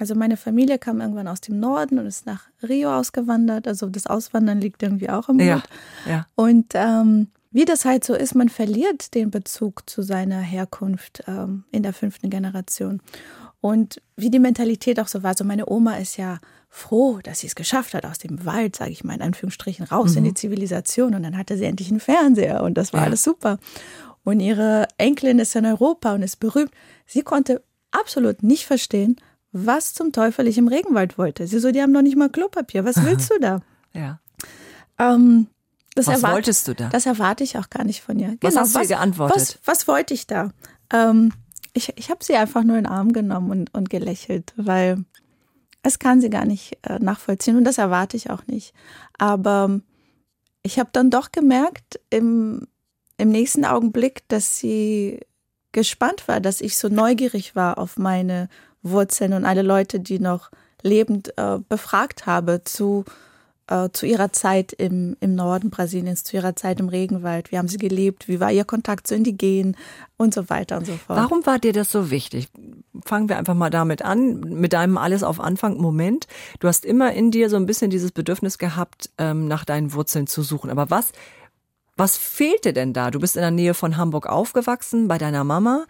Also 0.00 0.16
meine 0.16 0.36
Familie 0.36 0.78
kam 0.78 1.00
irgendwann 1.00 1.28
aus 1.28 1.40
dem 1.40 1.60
Norden 1.60 2.00
und 2.00 2.06
ist 2.06 2.26
nach 2.26 2.48
Rio 2.62 2.92
ausgewandert. 2.92 3.68
Also 3.68 3.88
das 3.88 4.08
Auswandern 4.08 4.60
liegt 4.60 4.82
irgendwie 4.82 5.10
auch 5.10 5.28
im 5.28 5.36
Blut. 5.36 5.48
Ja, 5.48 5.62
ja. 6.10 6.26
Und 6.34 6.72
ähm, 6.74 7.28
wie 7.52 7.64
das 7.64 7.84
halt 7.84 8.02
so 8.02 8.14
ist, 8.14 8.34
man 8.34 8.48
verliert 8.48 9.14
den 9.14 9.30
Bezug 9.30 9.88
zu 9.88 10.02
seiner 10.02 10.40
Herkunft 10.40 11.22
ähm, 11.28 11.62
in 11.70 11.84
der 11.84 11.92
fünften 11.92 12.28
Generation. 12.28 13.00
Und 13.64 14.02
wie 14.14 14.28
die 14.28 14.40
Mentalität 14.40 15.00
auch 15.00 15.08
so 15.08 15.22
war. 15.22 15.34
So 15.34 15.42
meine 15.42 15.70
Oma 15.70 15.96
ist 15.96 16.18
ja 16.18 16.38
froh, 16.68 17.20
dass 17.22 17.40
sie 17.40 17.46
es 17.46 17.54
geschafft 17.54 17.94
hat, 17.94 18.04
aus 18.04 18.18
dem 18.18 18.44
Wald, 18.44 18.76
sage 18.76 18.90
ich 18.90 19.04
mal 19.04 19.14
in 19.14 19.22
Anführungsstrichen, 19.22 19.86
raus 19.86 20.10
mhm. 20.10 20.18
in 20.18 20.24
die 20.24 20.34
Zivilisation. 20.34 21.14
Und 21.14 21.22
dann 21.22 21.38
hatte 21.38 21.56
sie 21.56 21.64
endlich 21.64 21.88
einen 21.88 21.98
Fernseher 21.98 22.62
und 22.62 22.74
das 22.74 22.92
war 22.92 23.00
ja. 23.00 23.06
alles 23.06 23.22
super. 23.22 23.58
Und 24.22 24.40
ihre 24.40 24.86
Enkelin 24.98 25.38
ist 25.38 25.56
in 25.56 25.64
Europa 25.64 26.12
und 26.12 26.20
ist 26.20 26.40
berühmt. 26.40 26.72
Sie 27.06 27.22
konnte 27.22 27.64
absolut 27.90 28.42
nicht 28.42 28.66
verstehen, 28.66 29.16
was 29.50 29.94
zum 29.94 30.12
Teufel 30.12 30.46
ich 30.46 30.58
im 30.58 30.68
Regenwald 30.68 31.16
wollte. 31.16 31.46
Sie 31.46 31.58
so, 31.58 31.72
die 31.72 31.80
haben 31.80 31.92
noch 31.92 32.02
nicht 32.02 32.18
mal 32.18 32.28
Klopapier. 32.28 32.84
Was 32.84 33.02
willst 33.02 33.30
du 33.30 33.38
da? 33.40 33.62
ja. 33.94 34.20
Ähm, 34.98 35.46
was 35.96 36.08
erwart- 36.08 36.34
wolltest 36.34 36.68
du 36.68 36.74
da? 36.74 36.90
Das 36.90 37.06
erwarte 37.06 37.44
ich 37.44 37.56
auch 37.56 37.70
gar 37.70 37.84
nicht 37.84 38.02
von 38.02 38.18
ihr. 38.18 38.36
Was 38.42 38.50
genau, 38.50 38.60
hast 38.60 38.74
du 38.74 38.80
was, 38.80 38.88
geantwortet? 38.88 39.36
Was, 39.36 39.58
was 39.64 39.88
wollte 39.88 40.12
ich 40.12 40.26
da? 40.26 40.50
Ähm, 40.92 41.32
ich, 41.74 41.92
ich 41.96 42.10
habe 42.10 42.24
sie 42.24 42.36
einfach 42.36 42.62
nur 42.64 42.78
in 42.78 42.84
den 42.84 42.92
Arm 42.92 43.12
genommen 43.12 43.50
und, 43.50 43.74
und 43.74 43.90
gelächelt, 43.90 44.54
weil 44.56 45.04
es 45.82 45.98
kann 45.98 46.20
sie 46.20 46.30
gar 46.30 46.46
nicht 46.46 46.78
äh, 46.82 46.98
nachvollziehen 46.98 47.56
und 47.56 47.64
das 47.64 47.78
erwarte 47.78 48.16
ich 48.16 48.30
auch 48.30 48.46
nicht. 48.46 48.72
Aber 49.18 49.80
ich 50.62 50.78
habe 50.78 50.88
dann 50.92 51.10
doch 51.10 51.30
gemerkt 51.30 52.00
im, 52.08 52.66
im 53.18 53.28
nächsten 53.28 53.64
Augenblick, 53.64 54.26
dass 54.28 54.58
sie 54.58 55.20
gespannt 55.72 56.26
war, 56.28 56.40
dass 56.40 56.60
ich 56.60 56.78
so 56.78 56.88
neugierig 56.88 57.54
war 57.54 57.78
auf 57.78 57.98
meine 57.98 58.48
Wurzeln 58.82 59.34
und 59.34 59.44
alle 59.44 59.62
Leute, 59.62 60.00
die 60.00 60.20
noch 60.20 60.50
lebend 60.82 61.36
äh, 61.36 61.58
befragt 61.68 62.26
habe 62.26 62.62
zu 62.64 63.04
äh, 63.66 63.88
zu 63.92 64.06
ihrer 64.06 64.32
Zeit 64.32 64.72
im, 64.72 65.16
im 65.20 65.34
Norden 65.34 65.70
Brasiliens, 65.70 66.24
zu 66.24 66.36
ihrer 66.36 66.56
Zeit 66.56 66.80
im 66.80 66.88
Regenwald. 66.88 67.52
Wie 67.52 67.58
haben 67.58 67.68
sie 67.68 67.78
gelebt? 67.78 68.28
Wie 68.28 68.40
war 68.40 68.52
ihr 68.52 68.64
Kontakt 68.64 69.06
zu 69.06 69.14
Indigenen 69.14 69.76
und 70.16 70.34
so 70.34 70.48
weiter 70.48 70.76
und 70.78 70.86
so 70.86 70.92
fort. 70.92 71.18
Warum 71.18 71.44
war 71.46 71.58
dir 71.58 71.72
das 71.72 71.90
so 71.90 72.10
wichtig? 72.10 72.48
Fangen 73.04 73.28
wir 73.28 73.36
einfach 73.36 73.54
mal 73.54 73.70
damit 73.70 74.02
an, 74.02 74.40
mit 74.40 74.72
deinem 74.72 74.96
Alles 74.96 75.22
auf 75.22 75.40
Anfang 75.40 75.78
Moment. 75.78 76.26
Du 76.60 76.68
hast 76.68 76.84
immer 76.84 77.12
in 77.12 77.30
dir 77.30 77.50
so 77.50 77.56
ein 77.56 77.66
bisschen 77.66 77.90
dieses 77.90 78.12
Bedürfnis 78.12 78.58
gehabt, 78.58 79.10
ähm, 79.18 79.48
nach 79.48 79.64
deinen 79.64 79.92
Wurzeln 79.92 80.26
zu 80.26 80.42
suchen. 80.42 80.70
Aber 80.70 80.90
was, 80.90 81.12
was 81.96 82.16
fehlte 82.16 82.72
denn 82.72 82.92
da? 82.92 83.10
Du 83.10 83.18
bist 83.18 83.36
in 83.36 83.42
der 83.42 83.50
Nähe 83.50 83.74
von 83.74 83.96
Hamburg 83.96 84.26
aufgewachsen, 84.26 85.08
bei 85.08 85.18
deiner 85.18 85.44
Mama 85.44 85.84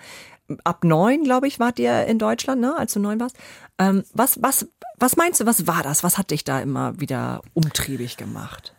ab 0.65 0.85
neun, 0.85 1.25
glaube 1.25 1.47
ich, 1.47 1.59
wart 1.59 1.79
ihr 1.79 2.05
in 2.07 2.19
Deutschland, 2.19 2.61
ne, 2.61 2.77
als 2.77 2.93
du 2.95 3.01
neun 3.01 3.21
warst. 3.21 3.37
Ähm, 3.79 4.05
was, 4.13 4.43
was, 4.43 4.69
was 4.99 5.17
meinst 5.17 5.41
du, 5.41 5.47
was 5.47 5.67
war 5.67 5.83
das? 5.83 6.03
Was 6.03 6.19
hat 6.19 6.31
dich 6.31 6.45
da 6.45 6.61
immer 6.61 7.01
wieder 7.01 7.43
umtriebig 7.55 8.17
gemacht? 8.17 8.75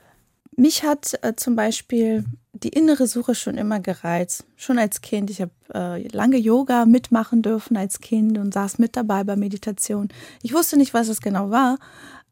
Mich 0.57 0.83
hat 0.83 1.19
äh, 1.21 1.35
zum 1.35 1.55
Beispiel 1.55 2.23
die 2.53 2.69
innere 2.69 3.07
Suche 3.07 3.35
schon 3.35 3.57
immer 3.57 3.81
gereizt. 3.81 4.45
Schon 4.55 4.79
als 4.79 5.01
Kind. 5.01 5.29
Ich 5.29 5.41
habe 5.41 5.51
äh, 5.73 6.07
lange 6.07 6.37
Yoga 6.37 6.85
mitmachen 6.85 7.41
dürfen 7.41 7.75
als 7.75 7.99
Kind 7.99 8.37
und 8.37 8.53
saß 8.53 8.77
mit 8.79 8.95
dabei 8.95 9.25
bei 9.25 9.35
Meditation. 9.35 10.07
Ich 10.41 10.53
wusste 10.53 10.77
nicht, 10.77 10.93
was 10.93 11.09
es 11.09 11.19
genau 11.19 11.49
war, 11.49 11.77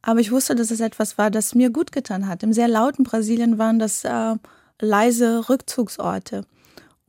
Aber 0.06 0.20
ich 0.20 0.32
wusste, 0.32 0.54
dass 0.54 0.70
es 0.70 0.82
etwas 0.82 1.18
war, 1.18 1.32
das 1.32 1.56
mir 1.56 1.70
gut 1.70 1.92
getan 1.92 2.28
hat. 2.28 2.44
Im 2.44 2.54
sehr 2.54 2.68
lauten 2.68 3.04
Brasilien 3.04 3.58
waren 3.58 3.80
das 3.80 4.04
äh, 4.04 4.36
leise 4.80 5.50
Rückzugsorte 5.50 6.46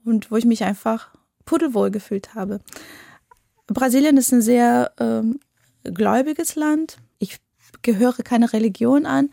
und 0.05 0.31
wo 0.31 0.37
ich 0.37 0.45
mich 0.45 0.65
einfach 0.65 1.09
pudelwohl 1.45 1.91
gefühlt 1.91 2.35
habe. 2.35 2.61
Brasilien 3.67 4.17
ist 4.17 4.33
ein 4.33 4.43
sehr 4.43 4.93
ähm, 4.99 5.41
gläubiges 5.83 6.57
Land. 6.57 6.99
Ich 7.19 7.39
gehöre 7.83 8.23
keine 8.23 8.53
Religion 8.53 9.07
an, 9.07 9.31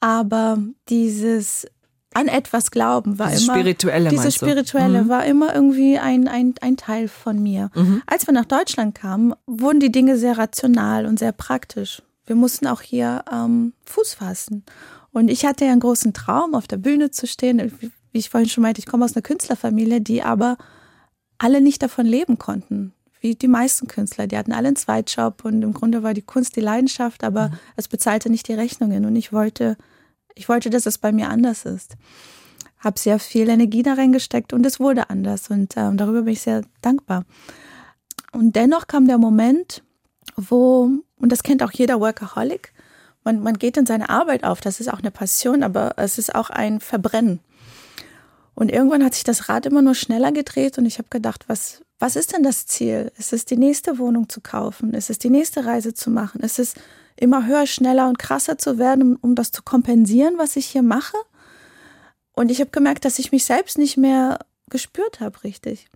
aber 0.00 0.58
dieses 0.88 1.66
an 2.12 2.26
etwas 2.26 2.72
glauben 2.72 3.20
war 3.20 3.28
dieses 3.28 3.44
immer 3.44 3.54
spirituelle 3.54 4.10
dieses 4.10 4.34
spirituelle 4.34 5.04
mhm. 5.04 5.08
war 5.08 5.24
immer 5.26 5.54
irgendwie 5.54 5.96
ein, 5.98 6.26
ein, 6.26 6.54
ein 6.60 6.76
Teil 6.76 7.06
von 7.06 7.40
mir. 7.40 7.70
Mhm. 7.74 8.02
Als 8.06 8.26
wir 8.26 8.34
nach 8.34 8.46
Deutschland 8.46 8.96
kamen, 8.96 9.34
wurden 9.46 9.78
die 9.78 9.92
Dinge 9.92 10.16
sehr 10.16 10.36
rational 10.36 11.06
und 11.06 11.20
sehr 11.20 11.32
praktisch. 11.32 12.02
Wir 12.26 12.34
mussten 12.34 12.66
auch 12.66 12.80
hier 12.80 13.24
ähm, 13.32 13.74
Fuß 13.84 14.14
fassen. 14.14 14.64
Und 15.12 15.28
ich 15.28 15.44
hatte 15.44 15.64
ja 15.64 15.72
einen 15.72 15.80
großen 15.80 16.12
Traum, 16.12 16.54
auf 16.54 16.66
der 16.66 16.76
Bühne 16.76 17.10
zu 17.10 17.26
stehen. 17.26 17.72
Wie 17.80 18.18
ich 18.18 18.30
vorhin 18.30 18.48
schon 18.48 18.62
meinte, 18.62 18.80
ich 18.80 18.86
komme 18.86 19.04
aus 19.04 19.14
einer 19.14 19.22
Künstlerfamilie, 19.22 20.00
die 20.00 20.22
aber 20.22 20.56
alle 21.40 21.60
nicht 21.60 21.82
davon 21.82 22.06
leben 22.06 22.38
konnten. 22.38 22.92
Wie 23.20 23.34
die 23.34 23.48
meisten 23.48 23.86
Künstler. 23.86 24.26
Die 24.26 24.38
hatten 24.38 24.52
alle 24.52 24.68
einen 24.68 24.76
Zweitjob 24.76 25.44
und 25.44 25.60
im 25.62 25.74
Grunde 25.74 26.02
war 26.02 26.14
die 26.14 26.22
Kunst 26.22 26.56
die 26.56 26.60
Leidenschaft, 26.60 27.22
aber 27.22 27.48
mhm. 27.48 27.58
es 27.76 27.88
bezahlte 27.88 28.30
nicht 28.30 28.48
die 28.48 28.54
Rechnungen. 28.54 29.04
Und 29.04 29.16
ich 29.16 29.32
wollte 29.32 29.76
ich 30.34 30.48
wollte, 30.48 30.70
dass 30.70 30.86
es 30.86 30.98
bei 30.98 31.12
mir 31.12 31.28
anders 31.28 31.64
ist. 31.64 31.96
Habe 32.78 32.98
sehr 32.98 33.18
viel 33.18 33.48
Energie 33.48 33.82
da 33.82 33.94
reingesteckt 33.94 34.52
und 34.52 34.64
es 34.64 34.80
wurde 34.80 35.10
anders 35.10 35.50
und 35.50 35.76
äh, 35.76 35.94
darüber 35.94 36.22
bin 36.22 36.32
ich 36.32 36.40
sehr 36.40 36.62
dankbar. 36.80 37.24
Und 38.32 38.56
dennoch 38.56 38.86
kam 38.86 39.06
der 39.06 39.18
Moment, 39.18 39.82
wo, 40.36 40.90
und 41.18 41.32
das 41.32 41.42
kennt 41.42 41.62
auch 41.62 41.72
jeder 41.72 42.00
Workaholic, 42.00 42.72
man, 43.22 43.40
man 43.42 43.58
geht 43.58 43.76
in 43.76 43.84
seine 43.84 44.08
Arbeit 44.08 44.44
auf, 44.44 44.62
das 44.62 44.80
ist 44.80 44.90
auch 44.90 45.00
eine 45.00 45.10
Passion, 45.10 45.62
aber 45.62 45.92
es 45.98 46.16
ist 46.16 46.34
auch 46.34 46.48
ein 46.48 46.80
Verbrennen. 46.80 47.40
Und 48.60 48.70
irgendwann 48.70 49.02
hat 49.02 49.14
sich 49.14 49.24
das 49.24 49.48
Rad 49.48 49.64
immer 49.64 49.80
nur 49.80 49.94
schneller 49.94 50.32
gedreht 50.32 50.76
und 50.76 50.84
ich 50.84 50.98
habe 50.98 51.08
gedacht, 51.08 51.46
was, 51.46 51.80
was 51.98 52.14
ist 52.14 52.34
denn 52.34 52.42
das 52.42 52.66
Ziel? 52.66 53.10
Ist 53.16 53.32
es 53.32 53.46
die 53.46 53.56
nächste 53.56 53.96
Wohnung 53.96 54.28
zu 54.28 54.42
kaufen? 54.42 54.92
Ist 54.92 55.08
es 55.08 55.18
die 55.18 55.30
nächste 55.30 55.64
Reise 55.64 55.94
zu 55.94 56.10
machen? 56.10 56.42
Ist 56.42 56.58
es 56.58 56.74
immer 57.16 57.46
höher, 57.46 57.66
schneller 57.66 58.06
und 58.06 58.18
krasser 58.18 58.58
zu 58.58 58.76
werden, 58.76 59.14
um, 59.14 59.18
um 59.22 59.34
das 59.34 59.50
zu 59.50 59.62
kompensieren, 59.62 60.34
was 60.36 60.56
ich 60.56 60.66
hier 60.66 60.82
mache. 60.82 61.16
Und 62.32 62.50
ich 62.50 62.60
habe 62.60 62.68
gemerkt, 62.70 63.06
dass 63.06 63.18
ich 63.18 63.32
mich 63.32 63.46
selbst 63.46 63.78
nicht 63.78 63.96
mehr 63.96 64.40
gespürt 64.68 65.20
habe, 65.20 65.42
richtig. 65.42 65.86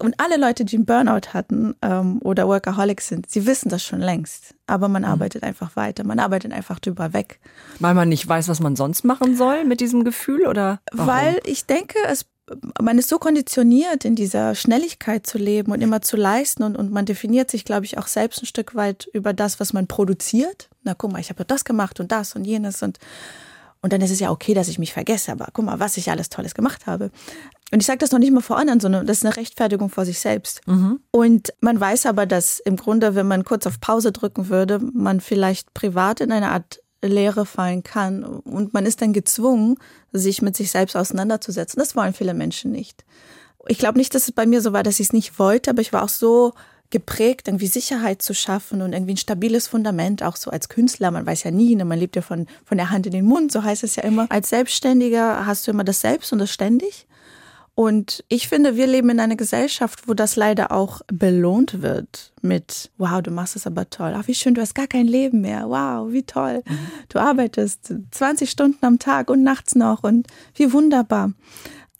Und 0.00 0.14
alle 0.18 0.36
Leute, 0.36 0.64
die 0.64 0.76
einen 0.76 0.86
Burnout 0.86 1.32
hatten 1.32 1.74
ähm, 1.82 2.20
oder 2.22 2.46
Workaholics 2.46 3.08
sind, 3.08 3.28
sie 3.28 3.46
wissen 3.46 3.68
das 3.68 3.82
schon 3.82 4.00
längst. 4.00 4.54
Aber 4.68 4.88
man 4.88 5.02
mhm. 5.02 5.08
arbeitet 5.08 5.42
einfach 5.42 5.74
weiter. 5.74 6.04
Man 6.04 6.20
arbeitet 6.20 6.52
einfach 6.52 6.78
drüber 6.78 7.12
weg. 7.12 7.40
Weil 7.80 7.94
man 7.94 8.08
nicht 8.08 8.26
weiß, 8.26 8.48
was 8.48 8.60
man 8.60 8.76
sonst 8.76 9.04
machen 9.04 9.36
soll 9.36 9.64
mit 9.64 9.80
diesem 9.80 10.04
Gefühl 10.04 10.46
oder? 10.46 10.80
Warum? 10.92 11.08
Weil 11.08 11.40
ich 11.44 11.66
denke, 11.66 11.98
es 12.06 12.26
man 12.80 12.98
ist 12.98 13.10
so 13.10 13.18
konditioniert, 13.18 14.06
in 14.06 14.14
dieser 14.14 14.54
Schnelligkeit 14.54 15.26
zu 15.26 15.36
leben 15.36 15.72
und 15.72 15.82
immer 15.82 16.00
zu 16.00 16.16
leisten 16.16 16.62
und, 16.62 16.76
und 16.76 16.90
man 16.90 17.04
definiert 17.04 17.50
sich, 17.50 17.64
glaube 17.64 17.84
ich, 17.84 17.98
auch 17.98 18.06
selbst 18.06 18.42
ein 18.42 18.46
Stück 18.46 18.74
weit 18.74 19.06
über 19.12 19.32
das, 19.32 19.60
was 19.60 19.74
man 19.74 19.86
produziert. 19.86 20.70
Na, 20.82 20.94
guck 20.94 21.12
mal, 21.12 21.20
ich 21.20 21.30
habe 21.30 21.44
das 21.44 21.64
gemacht 21.64 22.00
und 22.00 22.10
das 22.10 22.34
und 22.34 22.44
jenes 22.44 22.82
und 22.82 22.98
und 23.80 23.92
dann 23.92 24.00
ist 24.00 24.10
es 24.10 24.18
ja 24.18 24.32
okay, 24.32 24.54
dass 24.54 24.66
ich 24.66 24.80
mich 24.80 24.92
vergesse, 24.92 25.30
aber 25.30 25.48
guck 25.52 25.64
mal, 25.64 25.78
was 25.78 25.96
ich 25.96 26.10
alles 26.10 26.30
Tolles 26.30 26.54
gemacht 26.54 26.86
habe. 26.86 27.12
Und 27.70 27.80
ich 27.80 27.86
sage 27.86 27.98
das 27.98 28.12
noch 28.12 28.18
nicht 28.18 28.32
mal 28.32 28.40
vor 28.40 28.56
anderen, 28.56 28.80
sondern 28.80 29.06
das 29.06 29.18
ist 29.18 29.26
eine 29.26 29.36
Rechtfertigung 29.36 29.90
vor 29.90 30.06
sich 30.06 30.18
selbst. 30.20 30.66
Mhm. 30.66 31.00
Und 31.10 31.52
man 31.60 31.78
weiß 31.78 32.06
aber, 32.06 32.24
dass 32.24 32.60
im 32.60 32.76
Grunde, 32.76 33.14
wenn 33.14 33.28
man 33.28 33.44
kurz 33.44 33.66
auf 33.66 33.78
Pause 33.80 34.10
drücken 34.10 34.48
würde, 34.48 34.78
man 34.78 35.20
vielleicht 35.20 35.74
privat 35.74 36.20
in 36.20 36.32
eine 36.32 36.50
Art 36.50 36.80
Leere 37.02 37.46
fallen 37.46 37.82
kann. 37.82 38.24
Und 38.24 38.74
man 38.74 38.86
ist 38.86 39.02
dann 39.02 39.12
gezwungen, 39.12 39.76
sich 40.12 40.42
mit 40.42 40.56
sich 40.56 40.70
selbst 40.70 40.96
auseinanderzusetzen. 40.96 41.78
Das 41.78 41.94
wollen 41.94 42.14
viele 42.14 42.34
Menschen 42.34 42.72
nicht. 42.72 43.04
Ich 43.66 43.78
glaube 43.78 43.98
nicht, 43.98 44.14
dass 44.14 44.24
es 44.24 44.32
bei 44.32 44.46
mir 44.46 44.62
so 44.62 44.72
war, 44.72 44.82
dass 44.82 44.98
ich 44.98 45.08
es 45.08 45.12
nicht 45.12 45.38
wollte, 45.38 45.70
aber 45.70 45.82
ich 45.82 45.92
war 45.92 46.02
auch 46.02 46.08
so 46.08 46.54
geprägt, 46.90 47.48
irgendwie 47.48 47.66
Sicherheit 47.66 48.22
zu 48.22 48.34
schaffen 48.34 48.80
und 48.80 48.94
irgendwie 48.94 49.12
ein 49.12 49.18
stabiles 49.18 49.68
Fundament, 49.68 50.22
auch 50.22 50.36
so 50.36 50.50
als 50.50 50.70
Künstler. 50.70 51.10
Man 51.10 51.26
weiß 51.26 51.42
ja 51.44 51.50
nie, 51.50 51.76
ne? 51.76 51.84
man 51.84 51.98
lebt 51.98 52.16
ja 52.16 52.22
von, 52.22 52.46
von 52.64 52.78
der 52.78 52.90
Hand 52.90 53.04
in 53.04 53.12
den 53.12 53.26
Mund, 53.26 53.52
so 53.52 53.62
heißt 53.62 53.84
es 53.84 53.96
ja 53.96 54.04
immer. 54.04 54.26
Als 54.30 54.48
Selbstständiger 54.48 55.44
hast 55.44 55.66
du 55.66 55.70
immer 55.70 55.84
das 55.84 56.00
Selbst 56.00 56.32
und 56.32 56.38
das 56.38 56.50
Ständig. 56.50 57.06
Und 57.78 58.24
ich 58.26 58.48
finde, 58.48 58.74
wir 58.74 58.88
leben 58.88 59.08
in 59.08 59.20
einer 59.20 59.36
Gesellschaft, 59.36 60.08
wo 60.08 60.14
das 60.14 60.34
leider 60.34 60.72
auch 60.72 61.00
belohnt 61.06 61.80
wird 61.80 62.32
mit, 62.42 62.90
wow, 62.98 63.22
du 63.22 63.30
machst 63.30 63.54
es 63.54 63.68
aber 63.68 63.88
toll. 63.88 64.14
Ach, 64.16 64.26
wie 64.26 64.34
schön, 64.34 64.54
du 64.54 64.60
hast 64.60 64.74
gar 64.74 64.88
kein 64.88 65.06
Leben 65.06 65.42
mehr. 65.42 65.68
Wow, 65.68 66.12
wie 66.12 66.24
toll. 66.24 66.64
Mhm. 66.66 66.78
Du 67.08 67.20
arbeitest 67.20 67.94
20 68.10 68.50
Stunden 68.50 68.84
am 68.84 68.98
Tag 68.98 69.30
und 69.30 69.44
nachts 69.44 69.76
noch 69.76 70.02
und 70.02 70.26
wie 70.56 70.72
wunderbar. 70.72 71.34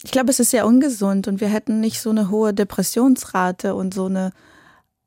Ich 0.03 0.11
glaube, 0.11 0.31
es 0.31 0.41
ist 0.41 0.51
sehr 0.51 0.67
ungesund 0.67 1.29
und 1.29 1.41
wir 1.41 1.47
hätten 1.47 1.79
nicht 1.79 2.01
so 2.01 2.11
eine 2.11 2.29
hohe 2.29 2.53
Depressionsrate 2.53 3.77
und 3.77 3.95
so 3.95 4.07
eine, 4.07 4.33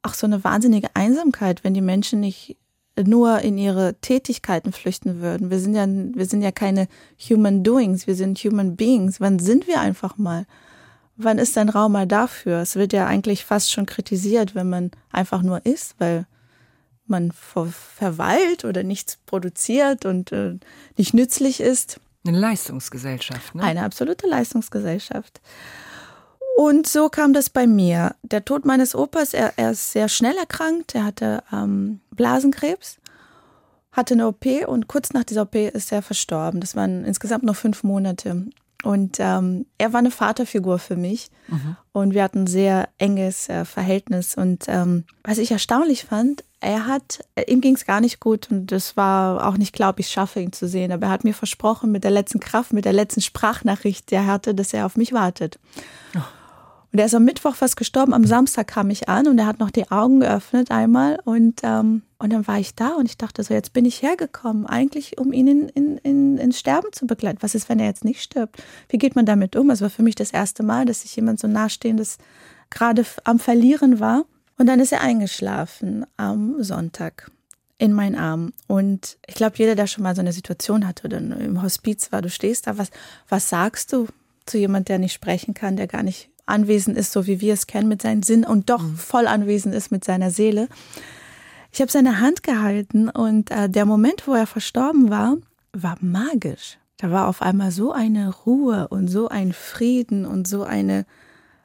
auch 0.04 0.14
so 0.14 0.26
eine 0.26 0.42
wahnsinnige 0.46 0.88
Einsamkeit, 0.94 1.66
wenn 1.66 1.74
die 1.74 1.82
Menschen 1.82 2.22
nicht 2.22 2.56
nur 3.00 3.40
in 3.40 3.58
ihre 3.58 3.96
Tätigkeiten 3.96 4.72
flüchten 4.72 5.22
würden. 5.22 5.50
Wir 5.50 5.60
sind 5.60 5.76
ja, 5.76 5.86
wir 5.88 6.26
sind 6.26 6.42
ja 6.42 6.52
keine 6.52 6.88
Human 7.30 7.64
Doings, 7.64 8.08
wir 8.08 8.16
sind 8.16 8.38
Human 8.40 8.76
Beings. 8.76 9.20
Wann 9.22 9.40
sind 9.40 9.68
wir 9.68 9.80
einfach 9.80 10.18
mal? 10.18 10.46
Wann 11.16 11.38
ist 11.38 11.58
ein 11.58 11.70
Raum 11.70 11.94
mal 11.94 12.08
dafür? 12.08 12.60
Es 12.60 12.76
wird 12.76 12.94
ja 12.94 13.08
eigentlich 13.08 13.46
fast 13.46 13.72
schon 13.72 13.86
kritisiert, 13.86 14.56
wenn 14.56 14.70
man 14.70 14.92
einfach 15.12 15.42
nur 15.42 15.66
ist, 15.66 15.96
weil 16.00 16.26
man 17.06 17.32
verweilt 17.32 18.66
oder 18.66 18.84
nichts 18.84 19.18
produziert 19.26 20.06
und 20.06 20.32
äh, 20.32 20.58
nicht 20.98 21.14
nützlich 21.14 21.60
ist. 21.60 22.00
Eine 22.26 22.40
Leistungsgesellschaft, 22.40 23.56
ne? 23.56 23.64
Eine 23.64 23.84
absolute 23.84 24.28
Leistungsgesellschaft. 24.28 25.42
Und 26.64 26.86
so 26.86 27.10
kam 27.10 27.34
das 27.34 27.50
bei 27.50 27.66
mir. 27.66 28.14
Der 28.22 28.46
Tod 28.46 28.66
meines 28.66 28.94
Opas, 28.94 29.34
er, 29.34 29.54
er 29.56 29.72
ist 29.72 29.94
sehr 29.94 30.08
schnell 30.08 30.38
erkrankt. 30.38 30.94
Er 30.94 31.06
hatte 31.06 31.42
ähm, 31.52 32.02
Blasenkrebs, 32.12 33.00
hatte 33.92 34.14
eine 34.14 34.28
OP 34.28 34.46
und 34.68 34.88
kurz 34.88 35.12
nach 35.12 35.24
dieser 35.24 35.42
OP 35.42 35.56
ist 35.56 35.92
er 35.92 36.04
verstorben. 36.04 36.62
Das 36.62 36.76
waren 36.76 37.04
insgesamt 37.04 37.46
noch 37.46 37.56
fünf 37.56 37.82
Monate. 37.82 38.46
Und 38.84 39.18
ähm, 39.20 39.66
er 39.80 39.92
war 39.92 40.02
eine 40.02 40.12
Vaterfigur 40.12 40.78
für 40.78 40.98
mich. 40.98 41.32
Mhm. 41.48 41.78
Und 41.94 42.14
wir 42.14 42.22
hatten 42.22 42.44
ein 42.44 42.48
sehr 42.48 42.90
enges 43.00 43.50
äh, 43.50 43.66
Verhältnis. 43.66 44.36
Und 44.36 44.66
ähm, 44.68 45.06
was 45.24 45.40
ich 45.40 45.50
erstaunlich 45.50 46.06
fand, 46.06 46.44
er 46.60 46.86
hat, 46.86 47.26
äh, 47.34 47.52
ihm 47.52 47.62
ging 47.62 47.74
es 47.74 47.88
gar 47.88 48.02
nicht 48.02 48.20
gut 48.20 48.52
und 48.52 48.72
es 48.72 48.96
war 48.96 49.48
auch 49.48 49.58
nicht 49.58 49.74
klar, 49.74 49.90
ob 49.90 50.00
ich 50.00 50.06
es 50.06 50.12
schaffe, 50.12 50.40
ihn 50.40 50.54
zu 50.54 50.68
sehen. 50.68 50.92
Aber 50.92 51.08
er 51.08 51.12
hat 51.12 51.24
mir 51.24 51.34
versprochen, 51.34 51.92
mit 51.92 52.04
der 52.04 52.12
letzten 52.12 52.40
Kraft, 52.40 52.72
mit 52.72 52.86
der 52.86 52.94
letzten 52.94 53.22
Sprachnachricht, 53.22 54.12
die 54.12 54.16
er 54.16 54.28
hatte, 54.28 54.54
dass 54.54 54.76
er 54.76 54.86
auf 54.86 54.96
mich 54.96 55.12
wartet. 55.12 55.58
Oh. 56.16 56.20
Und 56.92 57.00
er 57.00 57.06
ist 57.06 57.16
am 57.16 57.24
Mittwoch 57.24 57.56
fast 57.56 57.78
gestorben. 57.78 58.14
Am 58.14 58.26
Samstag 58.26 58.68
kam 58.68 58.90
ich 58.90 59.08
an 59.08 59.28
und 59.28 59.40
er 59.40 59.46
hat 59.46 59.60
noch 59.60 59.72
die 59.72 59.90
Augen 59.90 60.20
geöffnet 60.20 60.72
einmal. 60.72 61.20
Und, 61.24 61.62
ähm, 61.64 62.02
und 62.18 62.34
dann 62.34 62.46
war 62.48 62.60
ich 62.60 62.76
da 62.76 62.90
und 62.90 63.06
ich 63.06 63.18
dachte 63.18 63.44
so, 63.44 63.54
jetzt 63.54 63.72
bin 63.72 63.86
ich 63.86 64.02
hergekommen, 64.02 64.66
eigentlich 64.66 65.18
um 65.18 65.32
ihn 65.32 65.48
in, 65.48 65.70
in, 65.70 65.98
in, 66.00 66.38
ins 66.38 66.60
Sterben 66.60 66.92
zu 66.92 67.08
begleiten. 67.08 67.38
Was 67.42 67.56
ist, 67.56 67.70
wenn 67.70 67.80
er 67.80 67.86
jetzt 67.86 68.04
nicht 68.04 68.22
stirbt? 68.22 68.62
Wie 68.90 68.98
geht 68.98 69.16
man 69.16 69.26
damit 69.26 69.56
um? 69.56 69.70
Es 69.70 69.82
war 69.82 69.90
für 69.90 70.04
mich 70.04 70.16
das 70.16 70.32
erste 70.32 70.64
Mal, 70.64 70.86
dass 70.86 71.06
ich 71.06 71.16
jemand 71.16 71.40
so 71.40 71.48
nahestehendes 71.48 72.18
gerade 72.70 73.06
am 73.24 73.40
Verlieren 73.40 74.02
war. 74.02 74.26
Und 74.58 74.68
dann 74.68 74.82
ist 74.82 74.92
er 74.92 75.02
eingeschlafen 75.02 76.06
am 76.18 76.62
Sonntag 76.62 77.32
in 77.78 77.94
meinen 77.94 78.16
Arm. 78.16 78.52
Und 78.68 79.18
ich 79.26 79.36
glaube, 79.36 79.56
jeder, 79.58 79.76
der 79.76 79.88
schon 79.88 80.04
mal 80.04 80.14
so 80.14 80.22
eine 80.22 80.34
Situation 80.34 80.86
hatte 80.86 81.06
oder 81.06 81.18
im 81.18 81.64
Hospiz 81.64 82.12
war, 82.12 82.22
du 82.22 82.30
stehst 82.30 82.68
da, 82.68 82.78
was, 82.78 82.92
was 83.30 83.50
sagst 83.50 83.94
du 83.94 84.08
zu 84.46 84.58
jemand, 84.58 84.90
der 84.90 85.00
nicht 85.00 85.14
sprechen 85.14 85.54
kann, 85.54 85.78
der 85.78 85.88
gar 85.88 86.04
nicht 86.04 86.30
anwesend 86.52 86.98
ist, 86.98 87.12
so 87.12 87.26
wie 87.26 87.42
wir 87.42 87.54
es 87.54 87.68
kennen, 87.68 87.88
mit 87.88 88.02
seinem 88.02 88.24
Sinn 88.24 88.46
und 88.46 88.70
doch 88.70 88.84
mhm. 88.84 88.96
voll 88.96 89.28
anwesend 89.28 89.74
ist 89.74 89.92
mit 89.92 90.04
seiner 90.04 90.30
Seele. 90.30 90.68
Ich 91.72 91.82
habe 91.82 91.92
seine 91.92 92.20
Hand 92.20 92.44
gehalten 92.44 93.10
und 93.10 93.50
äh, 93.50 93.70
der 93.70 93.86
Moment, 93.86 94.28
wo 94.28 94.34
er 94.34 94.46
verstorben 94.46 95.10
war, 95.10 95.38
war 95.74 95.98
magisch. 96.02 96.78
Da 96.98 97.12
war 97.12 97.28
auf 97.28 97.42
einmal 97.42 97.72
so 97.72 97.92
eine 97.92 98.30
Ruhe 98.46 98.90
und 98.90 99.08
so 99.08 99.30
ein 99.30 99.54
Frieden 99.54 100.26
und 100.26 100.48
so 100.48 100.64
eine 100.64 101.06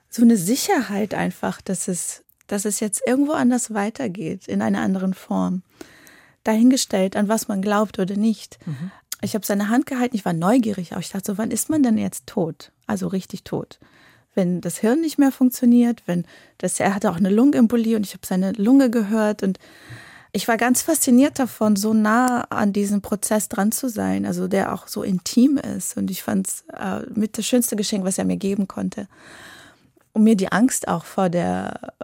so 0.08 0.22
eine 0.22 0.36
Sicherheit 0.36 1.12
einfach, 1.12 1.60
dass 1.60 1.88
es 1.88 2.24
dass 2.46 2.64
es 2.64 2.78
jetzt 2.80 3.02
irgendwo 3.06 3.32
anders 3.32 3.74
weitergeht 3.74 4.46
in 4.46 4.62
einer 4.62 4.80
anderen 4.80 5.14
Form. 5.14 5.62
Dahingestellt, 6.44 7.16
an 7.16 7.28
was 7.28 7.48
man 7.48 7.60
glaubt 7.60 7.98
oder 7.98 8.16
nicht. 8.16 8.58
Mhm. 8.64 8.92
Ich 9.20 9.34
habe 9.34 9.44
seine 9.44 9.68
Hand 9.68 9.86
gehalten, 9.86 10.14
ich 10.14 10.24
war 10.24 10.32
neugierig, 10.32 10.92
aber 10.92 11.00
ich 11.00 11.10
dachte 11.10 11.32
so, 11.32 11.38
wann 11.38 11.50
ist 11.50 11.68
man 11.68 11.82
denn 11.82 11.98
jetzt 11.98 12.28
tot? 12.28 12.70
Also 12.86 13.08
richtig 13.08 13.42
tot 13.42 13.80
wenn 14.36 14.60
das 14.60 14.78
Hirn 14.78 15.00
nicht 15.00 15.18
mehr 15.18 15.32
funktioniert, 15.32 16.02
wenn 16.06 16.24
das, 16.58 16.78
er 16.78 16.94
hatte 16.94 17.10
auch 17.10 17.16
eine 17.16 17.30
Lungenembolie 17.30 17.96
und 17.96 18.06
ich 18.06 18.12
habe 18.12 18.26
seine 18.26 18.52
Lunge 18.52 18.90
gehört 18.90 19.42
und 19.42 19.58
ich 20.32 20.46
war 20.48 20.58
ganz 20.58 20.82
fasziniert 20.82 21.38
davon, 21.38 21.76
so 21.76 21.94
nah 21.94 22.42
an 22.50 22.74
diesem 22.74 23.00
Prozess 23.00 23.48
dran 23.48 23.72
zu 23.72 23.88
sein, 23.88 24.26
also 24.26 24.48
der 24.48 24.74
auch 24.74 24.86
so 24.86 25.02
intim 25.02 25.56
ist. 25.56 25.96
Und 25.96 26.10
ich 26.10 26.22
fand 26.22 26.46
es 26.46 26.64
äh, 26.78 27.00
mit 27.14 27.38
das 27.38 27.46
schönste 27.46 27.74
Geschenk, 27.74 28.04
was 28.04 28.18
er 28.18 28.26
mir 28.26 28.36
geben 28.36 28.68
konnte. 28.68 29.08
Um 30.12 30.24
mir 30.24 30.36
die 30.36 30.52
Angst 30.52 30.88
auch 30.88 31.06
vor 31.06 31.30
der, 31.30 31.94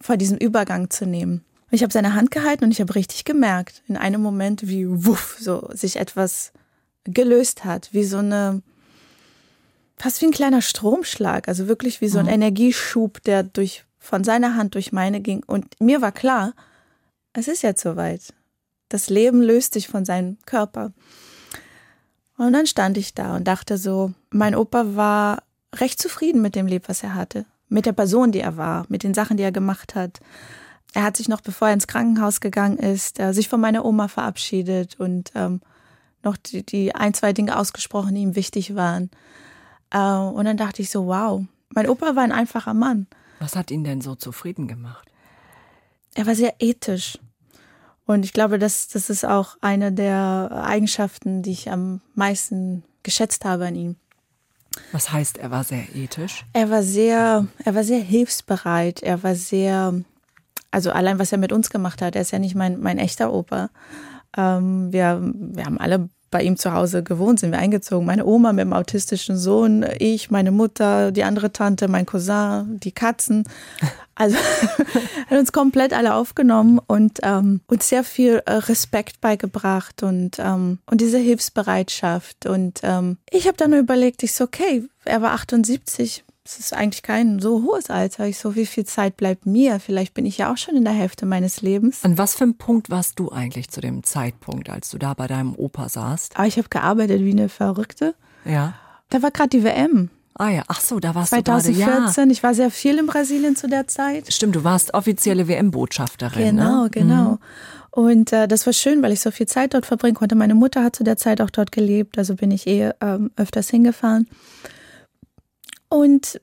vor 0.00 0.16
diesem 0.16 0.38
Übergang 0.38 0.88
zu 0.88 1.04
nehmen. 1.04 1.44
Ich 1.70 1.82
habe 1.82 1.92
seine 1.92 2.14
Hand 2.14 2.30
gehalten 2.30 2.64
und 2.64 2.70
ich 2.70 2.80
habe 2.80 2.94
richtig 2.94 3.24
gemerkt, 3.24 3.82
in 3.86 3.98
einem 3.98 4.22
Moment, 4.22 4.66
wie 4.66 4.86
wuff, 4.88 5.36
so 5.38 5.68
sich 5.72 5.96
etwas 5.96 6.52
gelöst 7.04 7.66
hat, 7.66 7.90
wie 7.92 8.04
so 8.04 8.18
eine, 8.18 8.62
fast 9.96 10.20
wie 10.20 10.26
ein 10.26 10.32
kleiner 10.32 10.62
Stromschlag, 10.62 11.48
also 11.48 11.68
wirklich 11.68 12.00
wie 12.00 12.08
so 12.08 12.18
ein 12.18 12.26
mhm. 12.26 12.32
Energieschub, 12.32 13.22
der 13.22 13.42
durch, 13.42 13.84
von 13.98 14.24
seiner 14.24 14.56
Hand 14.56 14.74
durch 14.74 14.92
meine 14.92 15.20
ging. 15.20 15.42
Und 15.46 15.80
mir 15.80 16.02
war 16.02 16.12
klar, 16.12 16.54
es 17.32 17.48
ist 17.48 17.62
jetzt 17.62 17.82
soweit. 17.82 18.32
Das 18.88 19.10
Leben 19.10 19.42
löst 19.42 19.74
sich 19.74 19.88
von 19.88 20.04
seinem 20.04 20.38
Körper. 20.46 20.92
Und 22.36 22.52
dann 22.52 22.66
stand 22.66 22.98
ich 22.98 23.14
da 23.14 23.36
und 23.36 23.44
dachte 23.44 23.78
so, 23.78 24.12
mein 24.30 24.54
Opa 24.54 24.96
war 24.96 25.42
recht 25.74 26.00
zufrieden 26.00 26.42
mit 26.42 26.54
dem 26.54 26.66
Leben, 26.66 26.84
was 26.88 27.02
er 27.02 27.14
hatte, 27.14 27.46
mit 27.68 27.86
der 27.86 27.92
Person, 27.92 28.32
die 28.32 28.40
er 28.40 28.56
war, 28.56 28.86
mit 28.88 29.02
den 29.02 29.14
Sachen, 29.14 29.36
die 29.36 29.42
er 29.42 29.52
gemacht 29.52 29.94
hat. 29.94 30.20
Er 30.94 31.02
hat 31.02 31.16
sich 31.16 31.28
noch, 31.28 31.40
bevor 31.40 31.68
er 31.68 31.74
ins 31.74 31.86
Krankenhaus 31.86 32.40
gegangen 32.40 32.78
ist, 32.78 33.18
äh, 33.18 33.32
sich 33.32 33.48
von 33.48 33.60
meiner 33.60 33.84
Oma 33.84 34.08
verabschiedet 34.08 34.98
und 34.98 35.32
ähm, 35.34 35.60
noch 36.22 36.36
die, 36.36 36.64
die 36.64 36.94
ein, 36.94 37.14
zwei 37.14 37.32
Dinge 37.32 37.58
ausgesprochen, 37.58 38.14
die 38.14 38.22
ihm 38.22 38.36
wichtig 38.36 38.74
waren. 38.74 39.10
Äh, 39.94 39.98
und 39.98 40.44
dann 40.44 40.58
dachte 40.58 40.82
ich 40.82 40.90
so, 40.90 41.06
wow, 41.06 41.42
mein 41.70 41.88
Opa 41.88 42.14
war 42.14 42.22
ein 42.22 42.32
einfacher 42.32 42.74
Mann. 42.74 43.06
Was 43.38 43.56
hat 43.56 43.70
ihn 43.70 43.84
denn 43.84 44.02
so 44.02 44.14
zufrieden 44.14 44.68
gemacht? 44.68 45.08
Er 46.14 46.26
war 46.26 46.34
sehr 46.34 46.54
ethisch. 46.58 47.18
Und 48.04 48.26
ich 48.26 48.34
glaube, 48.34 48.58
das, 48.58 48.88
das 48.88 49.08
ist 49.08 49.24
auch 49.24 49.56
eine 49.62 49.90
der 49.90 50.50
Eigenschaften, 50.66 51.42
die 51.42 51.52
ich 51.52 51.70
am 51.70 52.02
meisten 52.14 52.84
geschätzt 53.02 53.46
habe 53.46 53.66
an 53.66 53.74
ihm. 53.74 53.96
Was 54.92 55.10
heißt, 55.10 55.38
er 55.38 55.50
war 55.50 55.64
sehr 55.64 55.94
ethisch? 55.94 56.44
Er 56.52 56.68
war 56.68 56.82
sehr, 56.82 57.46
er 57.64 57.74
war 57.74 57.84
sehr 57.84 58.00
hilfsbereit. 58.00 59.02
Er 59.02 59.22
war 59.22 59.34
sehr 59.34 60.04
also 60.74 60.90
allein 60.90 61.20
was 61.20 61.30
er 61.30 61.38
mit 61.38 61.52
uns 61.52 61.70
gemacht 61.70 62.02
hat, 62.02 62.16
er 62.16 62.22
ist 62.22 62.32
ja 62.32 62.40
nicht 62.40 62.56
mein, 62.56 62.80
mein 62.80 62.98
echter 62.98 63.32
Opa. 63.32 63.70
Ähm, 64.36 64.92
wir, 64.92 65.20
wir 65.22 65.64
haben 65.64 65.78
alle 65.78 66.08
bei 66.34 66.42
ihm 66.42 66.56
zu 66.56 66.72
Hause 66.72 67.04
gewohnt, 67.04 67.38
sind 67.38 67.52
wir 67.52 67.60
eingezogen. 67.60 68.06
Meine 68.06 68.26
Oma 68.26 68.52
mit 68.52 68.64
dem 68.64 68.72
autistischen 68.72 69.36
Sohn, 69.36 69.86
ich, 70.00 70.32
meine 70.32 70.50
Mutter, 70.50 71.12
die 71.12 71.22
andere 71.22 71.52
Tante, 71.52 71.86
mein 71.86 72.06
Cousin, 72.06 72.80
die 72.80 72.92
Katzen. 72.92 73.44
Also 74.16 74.36
hat 75.28 75.38
uns 75.40 75.50
komplett 75.50 75.92
alle 75.92 76.14
aufgenommen 76.14 76.78
und 76.86 77.18
ähm, 77.24 77.62
uns 77.66 77.88
sehr 77.88 78.04
viel 78.04 78.42
äh, 78.46 78.52
Respekt 78.52 79.20
beigebracht 79.20 80.04
und, 80.04 80.36
ähm, 80.38 80.78
und 80.86 81.00
diese 81.00 81.18
Hilfsbereitschaft. 81.18 82.46
Und 82.46 82.78
ähm, 82.84 83.16
ich 83.28 83.48
habe 83.48 83.56
dann 83.56 83.70
nur 83.70 83.80
überlegt, 83.80 84.22
ich 84.22 84.32
so, 84.32 84.44
okay, 84.44 84.84
er 85.04 85.20
war 85.20 85.32
78, 85.32 86.22
es 86.46 86.58
ist 86.58 86.74
eigentlich 86.74 87.02
kein 87.02 87.40
so 87.40 87.62
hohes 87.62 87.88
Alter. 87.88 88.26
Ich 88.26 88.38
so, 88.38 88.54
wie 88.54 88.66
viel 88.66 88.84
Zeit 88.84 89.16
bleibt 89.16 89.46
mir? 89.46 89.80
Vielleicht 89.80 90.12
bin 90.12 90.26
ich 90.26 90.36
ja 90.36 90.52
auch 90.52 90.58
schon 90.58 90.76
in 90.76 90.84
der 90.84 90.92
Hälfte 90.92 91.24
meines 91.24 91.62
Lebens. 91.62 92.04
An 92.04 92.18
was 92.18 92.34
für 92.34 92.44
einem 92.44 92.56
Punkt 92.56 92.90
warst 92.90 93.18
du 93.18 93.30
eigentlich 93.30 93.70
zu 93.70 93.80
dem 93.80 94.02
Zeitpunkt, 94.02 94.68
als 94.68 94.90
du 94.90 94.98
da 94.98 95.14
bei 95.14 95.26
deinem 95.26 95.54
Opa 95.54 95.88
saßt? 95.88 96.36
Aber 96.36 96.46
ich 96.46 96.58
habe 96.58 96.68
gearbeitet 96.68 97.22
wie 97.22 97.30
eine 97.30 97.48
Verrückte. 97.48 98.14
Ja. 98.44 98.74
Da 99.08 99.22
war 99.22 99.30
gerade 99.30 99.48
die 99.48 99.64
WM. 99.64 100.10
Ah 100.34 100.50
ja, 100.50 100.64
ach 100.66 100.80
so, 100.80 101.00
da 101.00 101.14
warst 101.14 101.30
2014, 101.30 101.72
du 101.72 101.80
2014, 101.80 102.24
ja. 102.24 102.32
ich 102.32 102.42
war 102.42 102.54
sehr 102.54 102.70
viel 102.70 102.98
in 102.98 103.06
Brasilien 103.06 103.56
zu 103.56 103.68
der 103.68 103.86
Zeit. 103.86 104.30
Stimmt, 104.30 104.56
du 104.56 104.64
warst 104.64 104.92
offizielle 104.92 105.48
WM-Botschafterin. 105.48 106.56
Genau, 106.56 106.82
ne? 106.82 106.90
genau. 106.90 107.30
Mhm. 107.30 107.38
Und 107.92 108.32
äh, 108.32 108.48
das 108.48 108.66
war 108.66 108.72
schön, 108.72 109.02
weil 109.02 109.12
ich 109.12 109.20
so 109.20 109.30
viel 109.30 109.46
Zeit 109.46 109.72
dort 109.72 109.86
verbringen 109.86 110.16
konnte. 110.16 110.34
Meine 110.34 110.56
Mutter 110.56 110.82
hat 110.82 110.96
zu 110.96 111.04
der 111.04 111.16
Zeit 111.16 111.40
auch 111.40 111.50
dort 111.50 111.70
gelebt, 111.72 112.18
also 112.18 112.34
bin 112.34 112.50
ich 112.50 112.66
eh 112.66 112.90
ähm, 113.00 113.30
öfters 113.36 113.70
hingefahren. 113.70 114.26
Und 115.94 116.40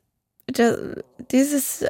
dieses 1.30 1.84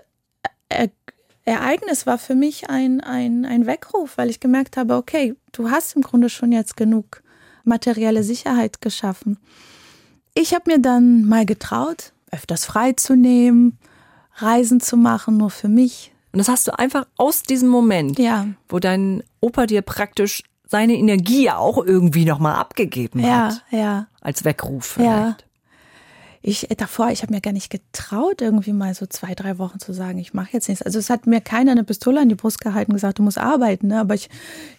Ereignis 1.46 2.08
war 2.08 2.18
für 2.18 2.34
mich 2.34 2.72
ein, 2.72 3.01
ein, 3.01 3.46
ein 3.46 3.68
Weckruf, 3.68 4.18
weil 4.18 4.32
ich 4.32 4.39
gemerkt 4.39 4.77
habe, 4.77 4.96
okay, 4.96 5.36
du 5.51 5.70
hast 5.70 5.96
im 5.96 6.01
Grunde 6.01 6.30
schon 6.30 6.51
jetzt 6.51 6.75
genug 6.75 7.22
materielle 7.63 8.24
Sicherheit 8.24 8.82
geschaffen. 8.82 9.38
Ich 10.34 10.56
habe 10.56 10.72
mir 10.72 10.80
dann 10.80 11.25
mal 11.25 11.46
getraut, 11.46 12.14
öfters 12.31 12.66
freizunehmen, 12.66 13.77
Reisen 14.38 14.81
zu 14.81 14.98
machen, 14.98 15.38
nur 15.38 15.51
für 15.51 15.68
mich. 15.68 16.14
Und 16.31 16.40
das 16.40 16.50
hast 16.50 16.68
du 16.68 16.79
einfach 16.79 17.05
aus 17.16 17.44
diesem 17.44 17.70
Moment, 17.70 18.18
ja. 18.18 18.48
wo 18.70 18.79
dein 18.79 19.22
Opa 19.40 19.68
dir 19.68 19.83
praktisch 19.83 20.42
seine 20.68 20.96
Energie 20.96 21.51
auch 21.51 21.86
irgendwie 21.86 22.25
nochmal 22.25 22.55
abgegeben 22.55 23.20
ja, 23.20 23.50
hat. 23.50 23.66
Ja, 23.70 23.77
ja. 23.77 24.07
Als 24.20 24.46
Weckruf 24.46 24.86
vielleicht. 24.86 25.42
Ja 25.42 25.50
ich 26.42 26.72
äh, 26.72 26.75
davor, 26.75 27.10
ich 27.12 27.22
habe 27.22 27.34
mir 27.34 27.42
gar 27.42 27.54
nicht 27.54 27.70
getraut, 27.70 28.42
irgendwie 28.42 28.74
mal 28.74 28.94
so 28.94 29.06
zwei, 29.06 29.36
drei 29.36 29.58
Wochen 29.58 29.80
zu 29.80 29.94
sagen, 29.94 30.18
ich 30.18 30.34
mache 30.34 30.50
jetzt 30.54 30.70
nichts. 30.70 30.82
Also 30.84 31.00
es 31.00 31.10
hat 31.10 31.27
mir 31.27 31.42
keiner 31.42 31.72
eine 31.72 31.84
Pistole 31.84 32.20
an 32.20 32.30
die 32.30 32.36
Brust 32.36 32.62
gehalten 32.62 32.92
und 32.92 32.96
gesagt, 32.96 33.20
du 33.20 33.24
musst 33.24 33.38
arbeiten. 33.38 33.88
Ne? 33.88 34.00
Aber 34.00 34.16
ich, 34.16 34.30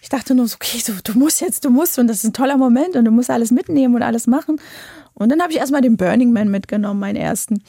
ich 0.01 0.09
dachte 0.09 0.35
nur 0.35 0.47
so, 0.47 0.55
okay, 0.55 0.79
so, 0.79 0.93
du 1.03 1.17
musst 1.17 1.41
jetzt, 1.41 1.65
du 1.65 1.69
musst 1.69 1.97
und 1.99 2.07
das 2.07 2.17
ist 2.17 2.25
ein 2.25 2.33
toller 2.33 2.57
Moment 2.57 2.95
und 2.95 3.05
du 3.05 3.11
musst 3.11 3.29
alles 3.29 3.51
mitnehmen 3.51 3.95
und 3.95 4.01
alles 4.01 4.27
machen. 4.27 4.59
Und 5.13 5.29
dann 5.29 5.41
habe 5.41 5.51
ich 5.51 5.59
erstmal 5.59 5.81
den 5.81 5.95
Burning 5.95 6.33
Man 6.33 6.49
mitgenommen, 6.49 6.99
meinen 6.99 7.15
ersten. 7.15 7.63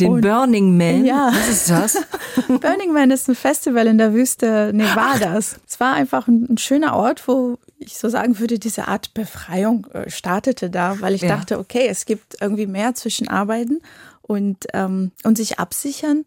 Den 0.00 0.12
und, 0.12 0.20
Burning 0.22 0.76
Man? 0.76 1.04
Ja. 1.04 1.30
Was 1.32 1.48
ist 1.48 1.70
das? 1.70 1.96
Burning 2.48 2.92
Man 2.92 3.10
ist 3.10 3.28
ein 3.28 3.34
Festival 3.34 3.86
in 3.86 3.98
der 3.98 4.12
Wüste 4.14 4.72
Nevadas. 4.74 5.56
Ach. 5.56 5.62
Es 5.68 5.80
war 5.80 5.94
einfach 5.94 6.28
ein, 6.28 6.46
ein, 6.48 6.58
schöner 6.58 6.96
Ort, 6.96 7.26
wo 7.28 7.58
ich 7.78 7.98
so 7.98 8.08
sagen 8.08 8.38
würde, 8.38 8.58
diese 8.58 8.88
Art 8.88 9.14
Befreiung 9.14 9.86
äh, 9.92 10.10
startete 10.10 10.70
da, 10.70 11.00
weil 11.00 11.14
ich 11.14 11.22
ja. 11.22 11.28
dachte, 11.28 11.58
okay, 11.58 11.86
es 11.88 12.04
gibt 12.04 12.36
irgendwie 12.40 12.66
mehr 12.66 12.94
zwischen 12.94 13.28
Arbeiten 13.28 13.80
und, 14.22 14.66
ähm, 14.74 15.12
und 15.24 15.36
sich 15.36 15.58
absichern. 15.58 16.24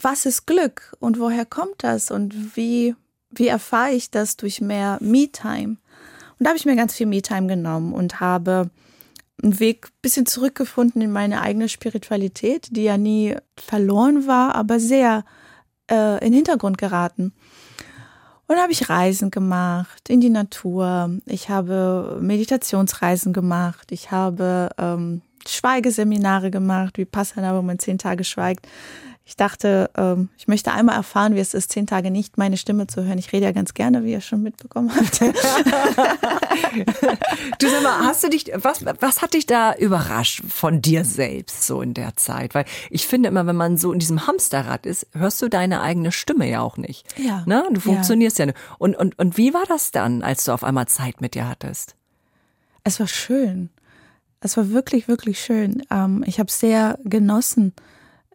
Was 0.00 0.26
ist 0.26 0.46
Glück 0.46 0.94
und 1.00 1.18
woher 1.18 1.46
kommt 1.46 1.84
das 1.84 2.10
und 2.10 2.56
wie, 2.56 2.94
wie 3.30 3.48
erfahre 3.48 3.92
ich 3.92 4.10
das 4.10 4.36
durch 4.36 4.60
mehr 4.60 4.98
Me-Time? 5.00 5.76
Und 6.38 6.44
da 6.44 6.48
habe 6.48 6.58
ich 6.58 6.66
mir 6.66 6.76
ganz 6.76 6.94
viel 6.94 7.06
Me-Time 7.06 7.46
genommen 7.46 7.92
und 7.92 8.20
habe 8.20 8.70
einen 9.44 9.60
Weg 9.60 9.86
ein 9.86 9.98
bisschen 10.02 10.26
zurückgefunden 10.26 11.02
in 11.02 11.12
meine 11.12 11.40
eigene 11.40 11.68
Spiritualität, 11.68 12.68
die 12.70 12.84
ja 12.84 12.96
nie 12.96 13.36
verloren 13.56 14.26
war, 14.26 14.54
aber 14.54 14.80
sehr 14.80 15.24
äh, 15.90 16.14
in 16.14 16.32
den 16.32 16.34
Hintergrund 16.34 16.78
geraten. 16.78 17.32
Und 18.46 18.56
habe 18.56 18.72
ich 18.72 18.90
Reisen 18.90 19.30
gemacht 19.30 20.08
in 20.08 20.20
die 20.20 20.30
Natur. 20.30 21.18
Ich 21.24 21.48
habe 21.48 22.18
Meditationsreisen 22.20 23.32
gemacht. 23.32 23.90
Ich 23.90 24.10
habe 24.10 24.68
ähm, 24.76 25.22
Schweigeseminare 25.48 26.50
gemacht, 26.50 26.98
wie 26.98 27.06
Passana, 27.06 27.56
wo 27.56 27.62
man 27.62 27.78
zehn 27.78 27.98
Tage 27.98 28.24
schweigt. 28.24 28.66
Ich 29.26 29.36
dachte, 29.36 29.90
ähm, 29.96 30.28
ich 30.36 30.48
möchte 30.48 30.72
einmal 30.72 30.96
erfahren, 30.96 31.34
wie 31.34 31.40
es 31.40 31.54
ist, 31.54 31.72
zehn 31.72 31.86
Tage 31.86 32.10
nicht 32.10 32.36
meine 32.36 32.58
Stimme 32.58 32.86
zu 32.86 33.04
hören. 33.04 33.16
Ich 33.16 33.32
rede 33.32 33.46
ja 33.46 33.52
ganz 33.52 33.72
gerne, 33.72 34.04
wie 34.04 34.12
ihr 34.12 34.20
schon 34.20 34.42
mitbekommen 34.42 34.94
habt. 34.94 35.18
du 35.22 35.30
sag 37.70 37.82
mal, 37.82 38.00
hast 38.00 38.22
du 38.22 38.28
dich, 38.28 38.52
was, 38.54 38.84
was 38.84 39.22
hat 39.22 39.32
dich 39.32 39.46
da 39.46 39.74
überrascht 39.74 40.42
von 40.46 40.82
dir 40.82 41.06
selbst 41.06 41.66
so 41.66 41.80
in 41.80 41.94
der 41.94 42.16
Zeit? 42.16 42.54
Weil 42.54 42.66
ich 42.90 43.06
finde 43.06 43.30
immer, 43.30 43.46
wenn 43.46 43.56
man 43.56 43.78
so 43.78 43.94
in 43.94 43.98
diesem 43.98 44.26
Hamsterrad 44.26 44.84
ist, 44.84 45.06
hörst 45.14 45.40
du 45.40 45.48
deine 45.48 45.80
eigene 45.80 46.12
Stimme 46.12 46.46
ja 46.46 46.60
auch 46.60 46.76
nicht. 46.76 47.06
Ja. 47.18 47.44
Ne? 47.46 47.66
Du 47.72 47.80
funktionierst 47.80 48.38
ja. 48.38 48.42
ja 48.42 48.52
nicht. 48.52 48.58
Und, 48.78 48.94
und, 48.94 49.18
und 49.18 49.38
wie 49.38 49.54
war 49.54 49.64
das 49.66 49.90
dann, 49.90 50.22
als 50.22 50.44
du 50.44 50.52
auf 50.52 50.62
einmal 50.62 50.86
Zeit 50.86 51.22
mit 51.22 51.34
dir 51.34 51.48
hattest? 51.48 51.96
Es 52.82 53.00
war 53.00 53.06
schön. 53.06 53.70
Es 54.40 54.58
war 54.58 54.68
wirklich, 54.68 55.08
wirklich 55.08 55.40
schön. 55.40 55.82
Ähm, 55.90 56.22
ich 56.26 56.38
habe 56.38 56.50
sehr 56.50 56.98
genossen 57.04 57.72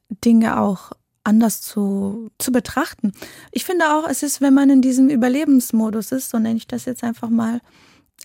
Dinge 0.10 0.60
auch 0.60 0.92
anders 1.24 1.62
zu, 1.62 2.32
zu 2.38 2.52
betrachten. 2.52 3.12
Ich 3.52 3.66
finde 3.66 3.86
auch, 3.94 4.10
es 4.10 4.24
ist, 4.24 4.42
wenn 4.42 4.54
man 4.54 4.70
in 4.70 4.82
diesem 4.82 5.10
Überlebensmodus 5.10 6.12
ist, 6.12 6.30
so 6.30 6.40
nenne 6.40 6.58
ich 6.58 6.68
das 6.68 6.86
jetzt 6.86 7.04
einfach 7.04 7.30
mal, 7.30 7.62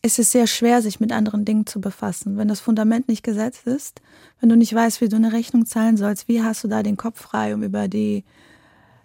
ist 0.02 0.18
es 0.18 0.32
sehr 0.32 0.46
schwer, 0.46 0.82
sich 0.82 1.00
mit 1.00 1.12
anderen 1.12 1.44
Dingen 1.44 1.66
zu 1.66 1.80
befassen. 1.80 2.36
Wenn 2.36 2.48
das 2.48 2.60
Fundament 2.60 3.08
nicht 3.08 3.22
gesetzt 3.22 3.66
ist, 3.66 4.00
wenn 4.40 4.48
du 4.48 4.56
nicht 4.56 4.74
weißt, 4.74 5.00
wie 5.00 5.08
du 5.08 5.16
eine 5.16 5.32
Rechnung 5.32 5.66
zahlen 5.66 5.96
sollst, 5.96 6.28
wie 6.28 6.42
hast 6.42 6.64
du 6.64 6.68
da 6.68 6.82
den 6.82 6.96
Kopf 6.96 7.20
frei, 7.20 7.54
um 7.54 7.62
über 7.62 7.88
die 7.88 8.24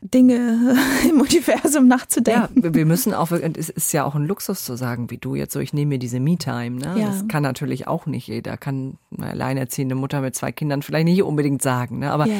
Dinge 0.02 0.78
im 1.10 1.20
Universum 1.20 1.88
nachzudenken. 1.88 2.64
Ja, 2.64 2.74
wir 2.74 2.86
müssen 2.86 3.14
auch, 3.14 3.32
es 3.32 3.70
ist 3.70 3.92
ja 3.92 4.06
auch 4.06 4.16
ein 4.16 4.26
Luxus 4.26 4.64
zu 4.64 4.78
sagen, 4.78 5.10
wie 5.10 5.18
du 5.18 5.36
jetzt 5.36 5.54
so, 5.54 5.60
ich 5.60 5.74
nehme 5.74 5.90
mir 5.90 6.00
diese 6.00 6.20
Me-Time. 6.20 6.78
Ne? 6.78 6.96
Ja. 7.00 7.08
Das 7.08 7.28
kann 7.28 7.44
natürlich 7.44 7.88
auch 7.88 8.06
nicht 8.06 8.28
jeder, 8.28 8.56
kann 8.58 8.98
eine 9.18 9.32
alleinerziehende 9.32 9.96
Mutter 9.96 10.22
mit 10.22 10.36
zwei 10.36 10.52
Kindern 10.52 10.82
vielleicht 10.82 11.06
nicht 11.06 11.22
unbedingt 11.22 11.62
sagen. 11.62 12.00
Ne? 12.00 12.12
Aber 12.12 12.28
ja 12.28 12.36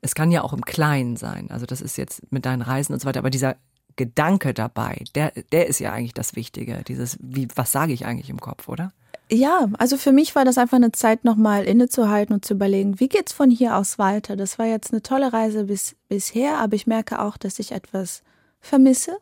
es 0.00 0.14
kann 0.14 0.30
ja 0.30 0.42
auch 0.42 0.52
im 0.52 0.64
Kleinen 0.64 1.16
sein. 1.16 1.50
Also 1.50 1.66
das 1.66 1.80
ist 1.80 1.96
jetzt 1.96 2.30
mit 2.32 2.46
deinen 2.46 2.62
Reisen 2.62 2.92
und 2.92 3.00
so 3.00 3.06
weiter, 3.06 3.20
aber 3.20 3.30
dieser 3.30 3.56
Gedanke 3.96 4.54
dabei, 4.54 5.04
der, 5.14 5.32
der 5.52 5.66
ist 5.66 5.78
ja 5.78 5.92
eigentlich 5.92 6.14
das 6.14 6.36
Wichtige. 6.36 6.82
Dieses, 6.86 7.18
wie, 7.20 7.48
was 7.54 7.72
sage 7.72 7.92
ich 7.92 8.06
eigentlich 8.06 8.30
im 8.30 8.40
Kopf, 8.40 8.68
oder? 8.68 8.92
Ja, 9.30 9.68
also 9.78 9.96
für 9.96 10.12
mich 10.12 10.34
war 10.34 10.44
das 10.44 10.58
einfach 10.58 10.76
eine 10.76 10.92
Zeit, 10.92 11.24
nochmal 11.24 11.64
innezuhalten 11.64 12.34
und 12.34 12.44
zu 12.44 12.54
überlegen, 12.54 12.98
wie 12.98 13.08
geht's 13.08 13.32
von 13.32 13.50
hier 13.50 13.76
aus 13.76 13.98
weiter? 13.98 14.36
Das 14.36 14.58
war 14.58 14.66
jetzt 14.66 14.92
eine 14.92 15.02
tolle 15.02 15.32
Reise 15.32 15.64
bis, 15.64 15.96
bisher, 16.08 16.58
aber 16.58 16.74
ich 16.74 16.86
merke 16.86 17.20
auch, 17.20 17.36
dass 17.36 17.58
ich 17.58 17.72
etwas 17.72 18.22
vermisse. 18.60 19.18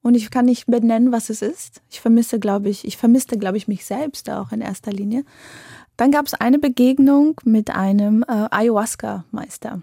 Und 0.00 0.16
ich 0.16 0.30
kann 0.30 0.44
nicht 0.44 0.66
benennen, 0.66 1.12
was 1.12 1.30
es 1.30 1.40
ist. 1.40 1.82
Ich 1.90 2.00
vermisse, 2.00 2.38
glaube 2.38 2.68
ich, 2.68 2.84
ich 2.84 2.98
vermisste, 2.98 3.38
glaube 3.38 3.56
ich, 3.56 3.68
mich 3.68 3.84
selbst 3.86 4.28
auch 4.30 4.52
in 4.52 4.60
erster 4.60 4.92
Linie. 4.92 5.24
Dann 5.96 6.10
gab 6.10 6.26
es 6.26 6.34
eine 6.34 6.58
Begegnung 6.58 7.40
mit 7.44 7.70
einem 7.70 8.22
äh, 8.28 8.46
Ayahuasca-Meister 8.50 9.82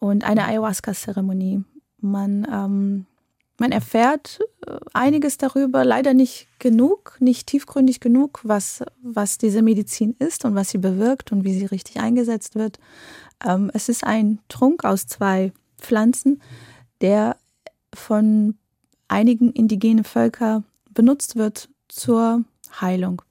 und 0.00 0.24
eine 0.24 0.46
Ayahuasca-Zeremonie. 0.46 1.62
Man, 2.00 2.46
ähm, 2.52 3.06
man 3.58 3.70
erfährt 3.70 4.40
äh, 4.66 4.76
einiges 4.92 5.36
darüber, 5.36 5.84
leider 5.84 6.14
nicht 6.14 6.48
genug, 6.58 7.16
nicht 7.20 7.46
tiefgründig 7.46 8.00
genug, 8.00 8.40
was, 8.42 8.82
was 9.02 9.38
diese 9.38 9.62
Medizin 9.62 10.16
ist 10.18 10.44
und 10.44 10.56
was 10.56 10.70
sie 10.70 10.78
bewirkt 10.78 11.30
und 11.30 11.44
wie 11.44 11.54
sie 11.54 11.66
richtig 11.66 12.00
eingesetzt 12.00 12.56
wird. 12.56 12.80
Ähm, 13.46 13.70
es 13.74 13.88
ist 13.88 14.02
ein 14.02 14.40
Trunk 14.48 14.84
aus 14.84 15.06
zwei 15.06 15.52
Pflanzen, 15.78 16.42
der 17.02 17.36
von 17.94 18.56
einigen 19.08 19.52
indigenen 19.52 20.04
Völkern 20.04 20.64
benutzt 20.90 21.36
wird 21.36 21.68
zur 21.88 22.44
Heilung. 22.80 23.22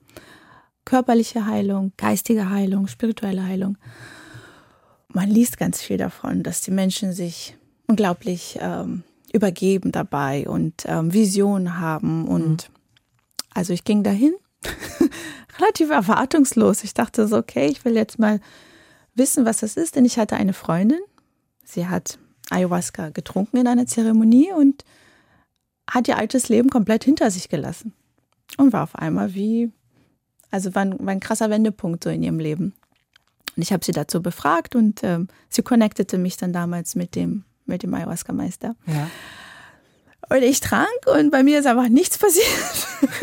Körperliche 0.86 1.46
Heilung, 1.46 1.94
geistige 1.98 2.50
Heilung, 2.50 2.88
spirituelle 2.88 3.44
Heilung. 3.44 3.78
Man 5.12 5.30
liest 5.30 5.58
ganz 5.58 5.82
viel 5.82 5.98
davon, 5.98 6.44
dass 6.44 6.62
die 6.62 6.72
Menschen 6.72 7.14
sich 7.14 7.58
unglaublich 7.88 8.58
ähm, 8.62 9.04
übergeben 9.34 9.92
dabei 9.92 10.48
und 10.48 10.84
ähm, 10.86 11.14
Visionen 11.14 11.80
haben. 11.80 12.28
Und 12.28 12.70
mhm. 12.70 12.76
also 13.54 13.74
ich 13.74 13.84
ging 13.84 14.04
dahin, 14.04 14.34
relativ 15.60 15.90
erwartungslos. 15.90 16.84
Ich 16.84 16.94
dachte 16.94 17.28
so, 17.28 17.38
okay, 17.38 17.68
ich 17.68 17.84
will 17.86 17.96
jetzt 17.96 18.20
mal 18.20 18.40
wissen, 19.16 19.46
was 19.46 19.60
das 19.60 19.78
ist, 19.78 19.96
denn 19.96 20.06
ich 20.06 20.18
hatte 20.18 20.36
eine 20.36 20.54
Freundin. 20.54 21.00
Sie 21.64 21.88
hat 21.88 22.20
Ayahuasca 22.50 23.10
getrunken 23.10 23.58
in 23.58 23.68
einer 23.68 23.86
Zeremonie 23.86 24.52
und 24.52 24.84
hat 25.90 26.08
ihr 26.08 26.18
altes 26.18 26.50
Leben 26.50 26.70
komplett 26.70 27.04
hinter 27.04 27.32
sich 27.32 27.50
gelassen. 27.50 27.94
Und 28.58 28.74
war 28.74 28.84
auf 28.84 28.96
einmal 28.96 29.34
wie, 29.36 29.72
also 30.52 30.74
war 30.74 30.84
ein, 30.84 31.00
war 31.00 31.10
ein 31.10 31.20
krasser 31.20 31.50
Wendepunkt 31.50 32.04
so 32.04 32.10
in 32.10 32.24
ihrem 32.24 32.40
Leben. 32.40 32.74
Und 33.60 33.64
ich 33.64 33.74
habe 33.74 33.84
sie 33.84 33.92
dazu 33.92 34.22
befragt 34.22 34.74
und 34.74 35.04
ähm, 35.04 35.28
sie 35.50 35.64
connectete 35.64 36.18
mich 36.18 36.38
dann 36.38 36.54
damals 36.54 36.96
mit 36.96 37.14
dem 37.14 37.44
mit 37.66 37.84
dem 37.84 37.94
Ayahuasca-Meister. 37.94 38.74
Ja. 38.86 39.10
Und 40.30 40.44
ich 40.44 40.62
trank 40.62 40.88
und 41.14 41.30
bei 41.30 41.44
mir 41.44 41.60
ist 41.60 41.66
einfach 41.66 41.90
nichts 41.90 42.18
passiert. 42.18 42.88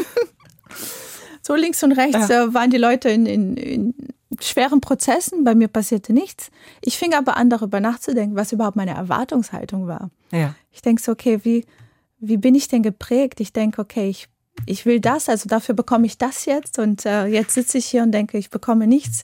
so 1.40 1.54
links 1.54 1.82
und 1.82 1.92
rechts 1.92 2.28
ja. 2.28 2.52
waren 2.52 2.68
die 2.68 2.76
Leute 2.76 3.08
in, 3.08 3.24
in, 3.24 3.56
in 3.56 3.94
schweren 4.38 4.82
Prozessen. 4.82 5.42
Bei 5.42 5.54
mir 5.54 5.68
passierte 5.68 6.12
nichts. 6.12 6.50
Ich 6.82 6.98
fing 6.98 7.14
aber 7.14 7.38
an, 7.38 7.48
darüber 7.48 7.80
nachzudenken, 7.80 8.36
was 8.36 8.52
überhaupt 8.52 8.76
meine 8.76 8.94
Erwartungshaltung 8.94 9.86
war. 9.86 10.10
Ja. 10.32 10.54
Ich 10.70 10.82
denke 10.82 11.00
so, 11.00 11.12
okay, 11.12 11.40
wie, 11.44 11.64
wie 12.18 12.36
bin 12.36 12.54
ich 12.54 12.68
denn 12.68 12.82
geprägt? 12.82 13.40
Ich 13.40 13.54
denke, 13.54 13.80
okay, 13.80 14.10
ich, 14.10 14.28
ich 14.66 14.84
will 14.84 15.00
das, 15.00 15.30
also 15.30 15.48
dafür 15.48 15.74
bekomme 15.74 16.04
ich 16.04 16.18
das 16.18 16.44
jetzt. 16.44 16.78
Und 16.78 17.06
äh, 17.06 17.24
jetzt 17.24 17.54
sitze 17.54 17.78
ich 17.78 17.86
hier 17.86 18.02
und 18.02 18.12
denke, 18.12 18.36
ich 18.36 18.50
bekomme 18.50 18.86
nichts 18.86 19.22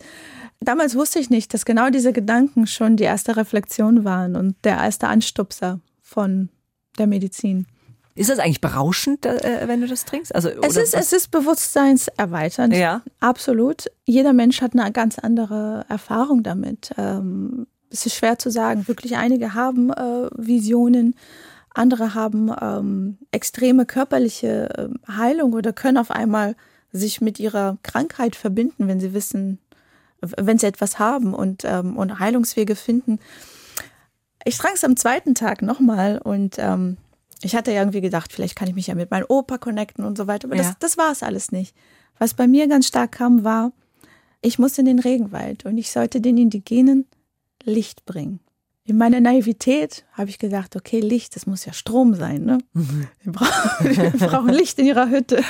damals 0.62 0.94
wusste 0.94 1.18
ich 1.18 1.30
nicht, 1.30 1.52
dass 1.54 1.64
genau 1.64 1.90
diese 1.90 2.12
Gedanken 2.12 2.66
schon 2.66 2.96
die 2.96 3.04
erste 3.04 3.36
Reflexion 3.36 4.04
waren 4.04 4.36
und 4.36 4.56
der 4.64 4.76
erste 4.76 5.08
Anstupser 5.08 5.80
von 6.00 6.48
der 6.98 7.06
Medizin. 7.06 7.66
Ist 8.14 8.28
das 8.28 8.38
eigentlich 8.38 8.60
berauschend, 8.60 9.24
äh, 9.24 9.62
wenn 9.66 9.80
du 9.80 9.86
das 9.86 10.04
trinkst? 10.04 10.34
Also, 10.34 10.50
es, 10.50 10.76
ist, 10.76 10.94
es 10.94 11.12
ist 11.12 11.30
bewusstseinserweiternd. 11.30 12.74
Ja. 12.74 13.02
Absolut. 13.20 13.86
Jeder 14.04 14.34
Mensch 14.34 14.60
hat 14.60 14.76
eine 14.76 14.92
ganz 14.92 15.18
andere 15.18 15.86
Erfahrung 15.88 16.42
damit. 16.42 16.92
Ähm, 16.98 17.66
es 17.90 18.04
ist 18.04 18.14
schwer 18.14 18.38
zu 18.38 18.50
sagen. 18.50 18.86
Wirklich 18.86 19.16
einige 19.16 19.54
haben 19.54 19.90
äh, 19.90 20.28
Visionen, 20.36 21.14
andere 21.70 22.14
haben 22.14 22.50
ähm, 22.60 23.18
extreme 23.30 23.86
körperliche 23.86 24.68
äh, 24.76 25.10
Heilung 25.10 25.54
oder 25.54 25.72
können 25.72 25.96
auf 25.96 26.10
einmal 26.10 26.54
sich 26.92 27.22
mit 27.22 27.40
ihrer 27.40 27.78
Krankheit 27.82 28.36
verbinden, 28.36 28.88
wenn 28.88 29.00
sie 29.00 29.14
wissen, 29.14 29.58
wenn 30.38 30.58
sie 30.58 30.66
etwas 30.66 30.98
haben 30.98 31.34
und, 31.34 31.64
ähm, 31.64 31.96
und 31.96 32.18
Heilungswege 32.18 32.76
finden. 32.76 33.18
Ich 34.44 34.58
trank 34.58 34.74
es 34.74 34.84
am 34.84 34.96
zweiten 34.96 35.34
Tag 35.34 35.62
nochmal 35.62 36.18
und 36.18 36.56
ähm, 36.58 36.96
ich 37.42 37.54
hatte 37.56 37.72
irgendwie 37.72 38.00
gedacht, 38.00 38.32
vielleicht 38.32 38.56
kann 38.56 38.68
ich 38.68 38.74
mich 38.74 38.86
ja 38.86 38.94
mit 38.94 39.10
meinem 39.10 39.26
Opa 39.28 39.58
connecten 39.58 40.04
und 40.04 40.16
so 40.16 40.26
weiter, 40.26 40.48
aber 40.48 40.56
ja. 40.56 40.62
das, 40.62 40.78
das 40.78 40.96
war 40.96 41.12
es 41.12 41.22
alles 41.22 41.52
nicht. 41.52 41.74
Was 42.18 42.34
bei 42.34 42.46
mir 42.46 42.68
ganz 42.68 42.86
stark 42.86 43.12
kam, 43.12 43.44
war, 43.44 43.72
ich 44.40 44.58
musste 44.58 44.80
in 44.80 44.86
den 44.86 44.98
Regenwald 44.98 45.64
und 45.64 45.78
ich 45.78 45.90
sollte 45.90 46.20
den 46.20 46.36
Indigenen 46.36 47.06
Licht 47.64 48.04
bringen. 48.04 48.40
In 48.84 48.98
meiner 48.98 49.20
Naivität 49.20 50.04
habe 50.12 50.28
ich 50.28 50.40
gedacht, 50.40 50.74
okay, 50.74 50.98
Licht, 50.98 51.36
das 51.36 51.46
muss 51.46 51.64
ja 51.64 51.72
Strom 51.72 52.14
sein. 52.14 52.44
Ne? 52.44 52.58
Mhm. 52.72 53.06
Wir, 53.22 53.32
brauchen, 53.32 53.86
wir 54.20 54.28
brauchen 54.28 54.48
Licht 54.48 54.78
in 54.80 54.86
ihrer 54.86 55.08
Hütte. 55.08 55.42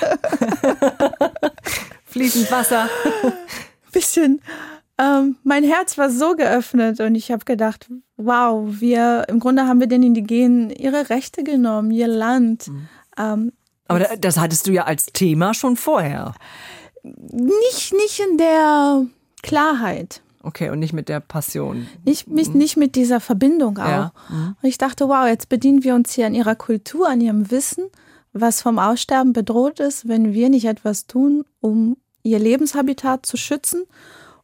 Fließend 2.04 2.50
Wasser 2.50 2.90
bisschen, 3.92 4.40
ähm, 4.98 5.36
mein 5.42 5.64
Herz 5.64 5.96
war 5.98 6.10
so 6.10 6.34
geöffnet 6.34 7.00
und 7.00 7.14
ich 7.14 7.30
habe 7.30 7.44
gedacht, 7.44 7.90
wow, 8.16 8.66
wir, 8.68 9.24
im 9.28 9.40
Grunde 9.40 9.66
haben 9.66 9.80
wir 9.80 9.86
den 9.86 10.02
Indigenen 10.02 10.70
ihre 10.70 11.10
Rechte 11.10 11.44
genommen, 11.44 11.90
ihr 11.90 12.08
Land. 12.08 12.68
Mhm. 12.68 12.88
Ähm, 13.18 13.52
Aber 13.88 14.00
das 14.18 14.38
hattest 14.38 14.66
du 14.66 14.72
ja 14.72 14.84
als 14.84 15.06
Thema 15.06 15.54
schon 15.54 15.76
vorher. 15.76 16.34
Nicht, 17.02 17.94
nicht 17.94 18.20
in 18.20 18.38
der 18.38 19.06
Klarheit. 19.42 20.22
Okay, 20.44 20.70
und 20.70 20.80
nicht 20.80 20.92
mit 20.92 21.08
der 21.08 21.20
Passion. 21.20 21.86
Nicht, 22.04 22.28
nicht, 22.28 22.52
mhm. 22.52 22.58
nicht 22.58 22.76
mit 22.76 22.94
dieser 22.96 23.20
Verbindung 23.20 23.78
auch. 23.78 23.88
Ja. 23.88 24.12
Mhm. 24.28 24.56
Und 24.60 24.68
ich 24.68 24.78
dachte, 24.78 25.08
wow, 25.08 25.26
jetzt 25.26 25.48
bedienen 25.48 25.84
wir 25.84 25.94
uns 25.94 26.12
hier 26.12 26.26
an 26.26 26.34
ihrer 26.34 26.56
Kultur, 26.56 27.08
an 27.08 27.20
ihrem 27.20 27.50
Wissen, 27.50 27.84
was 28.32 28.62
vom 28.62 28.78
Aussterben 28.78 29.32
bedroht 29.32 29.78
ist, 29.78 30.08
wenn 30.08 30.32
wir 30.32 30.48
nicht 30.48 30.64
etwas 30.64 31.06
tun, 31.06 31.44
um 31.60 31.96
ihr 32.22 32.38
Lebenshabitat 32.38 33.26
zu 33.26 33.36
schützen 33.36 33.84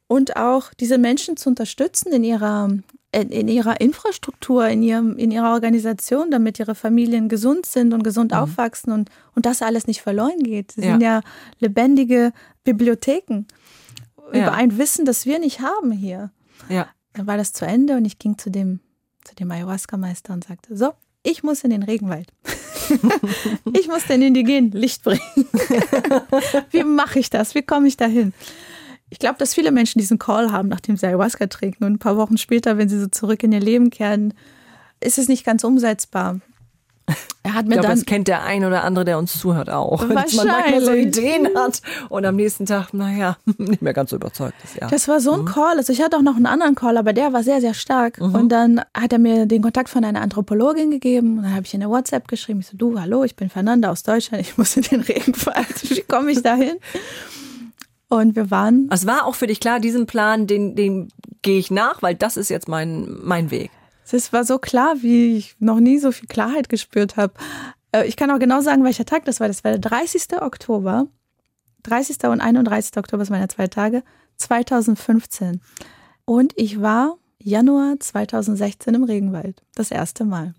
und 0.07 0.37
auch 0.37 0.73
diese 0.75 0.99
Menschen 0.99 1.37
zu 1.37 1.49
unterstützen 1.49 2.13
in 2.13 2.25
ihrer 2.25 2.69
in 3.11 3.49
ihrer 3.49 3.81
Infrastruktur, 3.81 4.69
in, 4.69 4.83
ihrem, 4.83 5.17
in 5.17 5.31
ihrer 5.31 5.53
Organisation, 5.55 6.31
damit 6.31 6.59
ihre 6.59 6.75
Familien 6.75 7.31
gesund 7.31 7.65
sind 7.65 7.95
und 7.95 8.05
gesund 8.05 8.33
mhm. 8.33 8.39
aufwachsen 8.39 8.93
und, 8.93 9.09
und 9.35 9.47
das 9.47 9.63
alles 9.63 9.87
nicht 9.87 10.03
verloren 10.03 10.39
geht. 10.41 10.73
Sie 10.73 10.83
ja. 10.83 10.91
sind 10.91 11.01
ja 11.01 11.21
lebendige 11.59 12.33
Bibliotheken 12.65 13.47
ja. 14.33 14.43
über 14.43 14.53
ein 14.53 14.77
Wissen, 14.77 15.07
das 15.07 15.25
wir 15.25 15.39
nicht 15.39 15.61
haben 15.61 15.91
hier. 15.91 16.33
Ja. 16.69 16.89
Dann 17.15 17.27
war 17.27 17.39
das 17.39 17.55
zu 17.55 17.65
Ende 17.65 17.97
und 17.97 18.05
ich 18.05 18.19
ging 18.19 18.37
zu 18.37 18.51
dem, 18.51 18.81
zu 19.25 19.35
dem 19.35 19.51
Ayahuasca-Meister 19.51 20.35
und 20.35 20.45
sagte, 20.45 20.77
so, 20.77 20.93
ich 21.29 21.43
muss 21.43 21.63
in 21.63 21.71
den 21.71 21.83
Regenwald. 21.83 22.33
ich 23.75 23.87
muss 23.89 24.07
den 24.07 24.23
Indigenen 24.23 24.71
Licht 24.73 25.05
bringen. 25.05 25.21
Wie 26.71 26.85
mache 26.85 27.19
ich 27.19 27.29
das? 27.29 27.55
Wie 27.55 27.63
komme 27.63 27.87
ich 27.87 27.97
dahin? 27.97 28.33
Ich 29.11 29.19
glaube, 29.19 29.39
dass 29.39 29.55
viele 29.55 29.71
Menschen 29.71 29.99
diesen 29.99 30.19
Call 30.19 30.53
haben, 30.53 30.69
nachdem 30.69 30.97
sie 30.97 31.07
Ayahuasca 31.07 31.47
trinken. 31.47 31.85
Und 31.85 31.95
ein 31.95 31.99
paar 31.99 32.17
Wochen 32.17 32.39
später, 32.39 32.79
wenn 32.79 32.89
sie 32.89 33.01
so 33.01 33.09
zurück 33.09 33.43
in 33.43 33.53
ihr 33.53 33.61
Leben 33.61 33.91
kehren, 33.91 34.35
ist 35.01 35.19
es 35.19 35.29
nicht 35.29 35.45
ganz 35.45 35.65
umsetzbar. 35.65 36.41
Er 37.43 37.55
hat 37.55 37.67
mir 37.67 37.77
ich 37.77 37.81
glaube, 37.81 37.95
das 37.95 38.05
kennt 38.05 38.29
der 38.29 38.45
ein 38.45 38.65
oder 38.65 38.85
andere, 38.85 39.05
der 39.07 39.19
uns 39.19 39.39
zuhört 39.39 39.71
auch. 39.71 40.03
Wahrscheinlich. 40.03 40.37
Man 40.37 40.47
manchmal 40.47 40.81
so 40.83 40.93
Ideen 40.93 41.49
hat 41.55 41.81
und 42.11 42.27
am 42.27 42.37
nächsten 42.37 42.67
Tag, 42.67 42.93
naja, 42.93 43.39
nicht 43.59 43.81
mehr 43.81 43.95
ganz 43.95 44.11
so 44.11 44.17
überzeugt 44.17 44.55
ist. 44.65 44.77
Ja. 44.77 44.89
Das 44.89 45.09
war 45.09 45.21
so 45.21 45.33
ein 45.33 45.41
mhm. 45.41 45.47
Call. 45.47 45.77
Also 45.79 45.93
ich 45.93 46.03
hatte 46.03 46.17
auch 46.19 46.23
noch 46.23 46.37
einen 46.37 46.47
anderen 46.47 46.75
Call, 46.75 46.99
aber 46.99 47.13
der 47.13 47.33
war 47.33 47.43
sehr, 47.43 47.61
sehr 47.61 47.75
stark. 47.75 48.21
Mhm. 48.21 48.35
Und 48.35 48.49
dann 48.51 48.83
hat 48.93 49.13
er 49.13 49.19
mir 49.19 49.47
den 49.47 49.63
Kontakt 49.63 49.89
von 49.89 50.05
einer 50.05 50.21
Anthropologin 50.21 50.91
gegeben 50.91 51.39
und 51.39 51.45
dann 51.45 51.55
habe 51.55 51.65
ich 51.65 51.73
in 51.73 51.81
der 51.81 51.89
WhatsApp 51.89 52.29
geschrieben. 52.29 52.61
Ich 52.61 52.67
so, 52.67 52.77
du, 52.77 53.01
hallo, 53.01 53.25
ich 53.25 53.35
bin 53.35 53.49
Fernanda 53.49 53.91
aus 53.91 54.03
Deutschland, 54.03 54.43
ich 54.43 54.59
muss 54.59 54.77
in 54.77 54.83
den 54.83 55.01
Regenwald. 55.01 55.91
Wie 55.91 56.03
komme 56.03 56.33
ich 56.33 56.43
da 56.43 56.55
hin? 56.55 56.77
Und 58.09 58.37
wir 58.37 58.51
waren. 58.51 58.89
Es 58.93 59.07
war 59.07 59.27
auch 59.27 59.35
für 59.35 59.47
dich 59.47 59.61
klar, 59.61 59.81
diesen 59.81 60.07
Plan, 60.07 60.47
den, 60.47 60.75
den 60.75 61.09
gehe 61.43 61.59
ich 61.59 61.71
nach, 61.71 62.03
weil 62.03 62.15
das 62.15 62.37
ist 62.37 62.49
jetzt 62.49 62.69
mein, 62.69 63.07
mein 63.23 63.51
Weg. 63.51 63.71
Es 64.13 64.33
war 64.33 64.45
so 64.45 64.59
klar, 64.59 65.03
wie 65.03 65.37
ich 65.37 65.57
noch 65.59 65.81
nie 65.81 65.99
so 65.99 66.13
viel 66.13 66.29
Klarheit 66.29 66.69
gespürt 66.69 67.17
habe. 67.17 67.35
Äh, 67.93 68.07
ich 68.07 68.17
kann 68.17 68.31
auch 68.31 68.39
genau 68.39 68.61
sagen, 68.61 68.85
welcher 68.85 69.05
Tag 69.05 69.25
das 69.25 69.41
war. 69.41 69.49
Das 69.49 69.65
war 69.65 69.73
der 69.73 69.81
30. 69.81 70.41
Oktober. 70.41 71.07
30. 71.85 72.25
und 72.25 72.41
31. 72.41 72.97
Oktober 72.97 73.25
sind 73.25 73.35
meine 73.35 73.49
zwei 73.49 73.67
Tage. 73.67 74.03
2015. 74.37 75.61
Und 76.25 76.53
ich 76.57 76.81
war 76.81 77.17
Januar 77.39 77.99
2016 77.99 78.95
im 78.95 79.05
Regenwald. 79.05 79.63
Das 79.75 79.91
erste 79.91 80.25
Mal. 80.25 80.55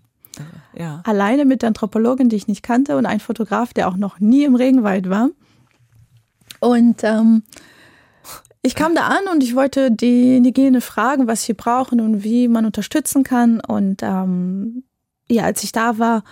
Ja. 0.74 1.02
Alleine 1.04 1.44
mit 1.44 1.62
der 1.62 1.68
Anthropologin, 1.68 2.28
die 2.28 2.36
ich 2.36 2.48
nicht 2.48 2.62
kannte, 2.62 2.96
und 2.96 3.06
ein 3.06 3.20
Fotograf, 3.20 3.72
der 3.72 3.88
auch 3.88 3.96
noch 3.96 4.20
nie 4.20 4.44
im 4.44 4.54
Regenwald 4.54 5.10
war. 5.10 5.30
Und 6.60 7.02
ähm, 7.04 7.42
ich 8.62 8.74
kam 8.74 8.94
da 8.94 9.06
an 9.06 9.26
und 9.32 9.42
ich 9.42 9.54
wollte 9.54 9.90
die 9.90 10.36
Indigene 10.36 10.80
fragen, 10.80 11.26
was 11.26 11.44
sie 11.44 11.54
brauchen 11.54 12.00
und 12.00 12.24
wie 12.24 12.48
man 12.48 12.66
unterstützen 12.66 13.22
kann. 13.22 13.60
Und 13.60 14.02
ähm, 14.02 14.84
ja, 15.28 15.44
als 15.44 15.62
ich 15.62 15.72
da 15.72 15.98
war, 15.98 16.24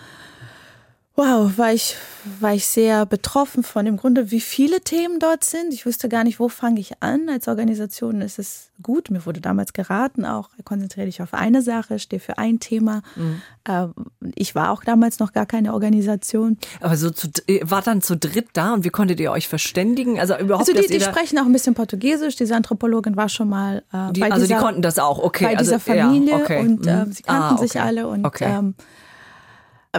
Wow, 1.19 1.59
war 1.59 1.73
ich, 1.73 1.97
war 2.39 2.55
ich 2.55 2.65
sehr 2.65 3.05
betroffen 3.05 3.65
von 3.65 3.85
dem 3.85 3.97
Grunde, 3.97 4.31
wie 4.31 4.41
viele 4.41 4.81
Themen 4.83 5.19
dort 5.19 5.43
sind. 5.43 5.75
Ich 5.75 5.85
wusste 5.85 6.09
gar 6.09 6.23
nicht, 6.23 6.39
wo 6.39 6.49
fange 6.49 6.79
ich 6.79 7.03
an. 7.03 7.29
Als 7.29 7.49
Organisation 7.49 8.21
ist 8.21 8.39
es 8.39 8.71
gut. 8.85 9.11
Mir 9.11 9.27
wurde 9.27 9.41
damals 9.41 9.73
geraten, 9.73 10.25
auch 10.25 10.51
konzentriere 10.65 11.07
dich 11.07 11.21
auf 11.21 11.35
eine 11.35 11.61
Sache, 11.61 11.99
stehe 11.99 12.21
für 12.21 12.39
ein 12.39 12.61
Thema. 12.61 13.03
Mhm. 13.17 13.43
Ähm, 13.69 13.95
ich 14.37 14.55
war 14.55 14.71
auch 14.71 14.85
damals 14.85 15.19
noch 15.19 15.33
gar 15.33 15.45
keine 15.45 15.75
Organisation. 15.75 16.57
Aber 16.81 16.97
so 16.97 17.11
zu, 17.11 17.27
war 17.63 17.83
dann 17.83 18.01
zu 18.01 18.17
dritt 18.17 18.51
da 18.53 18.75
und 18.75 18.85
wie 18.85 18.91
konntet 18.91 19.19
ihr 19.19 19.33
euch 19.33 19.49
verständigen? 19.49 20.21
Also 20.21 20.39
überhaupt. 20.39 20.69
Also 20.69 20.81
die, 20.81 20.87
die 20.87 21.01
sprechen 21.01 21.37
auch 21.41 21.47
ein 21.47 21.53
bisschen 21.53 21.75
Portugiesisch. 21.75 22.37
Diese 22.37 22.55
Anthropologin 22.55 23.17
war 23.17 23.29
schon 23.29 23.49
mal 23.49 23.83
äh, 23.93 24.13
die, 24.13 24.21
bei 24.21 24.31
also 24.31 24.47
dieser, 24.47 24.59
die 24.59 24.63
konnten 24.63 24.83
das 24.83 25.01
auch. 25.01 25.19
Okay, 25.19 25.47
bei 25.47 25.57
also, 25.57 25.73
dieser 25.73 25.81
Familie 25.81 26.31
ja, 26.31 26.37
okay. 26.37 26.61
und 26.61 26.87
äh, 26.87 27.07
sie 27.11 27.25
kannten 27.25 27.43
ah, 27.43 27.53
okay. 27.55 27.67
sich 27.67 27.81
alle 27.81 28.07
und 28.07 28.25
okay. 28.25 28.57
ähm, 28.57 28.77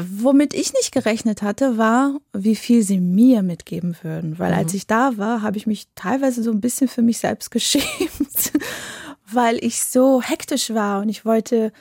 Womit 0.07 0.53
ich 0.53 0.73
nicht 0.73 0.91
gerechnet 0.91 1.41
hatte, 1.41 1.77
war, 1.77 2.19
wie 2.33 2.55
viel 2.55 2.83
sie 2.83 2.99
mir 2.99 3.43
mitgeben 3.43 3.95
würden. 4.01 4.39
Weil 4.39 4.51
mhm. 4.51 4.57
als 4.59 4.73
ich 4.73 4.87
da 4.87 5.17
war, 5.17 5.41
habe 5.41 5.57
ich 5.57 5.67
mich 5.67 5.87
teilweise 5.95 6.43
so 6.43 6.51
ein 6.51 6.61
bisschen 6.61 6.87
für 6.87 7.01
mich 7.01 7.19
selbst 7.19 7.51
geschämt, 7.51 8.51
weil 9.31 9.63
ich 9.63 9.83
so 9.83 10.21
hektisch 10.21 10.73
war 10.73 11.01
und 11.01 11.09
ich 11.09 11.25
wollte 11.25 11.71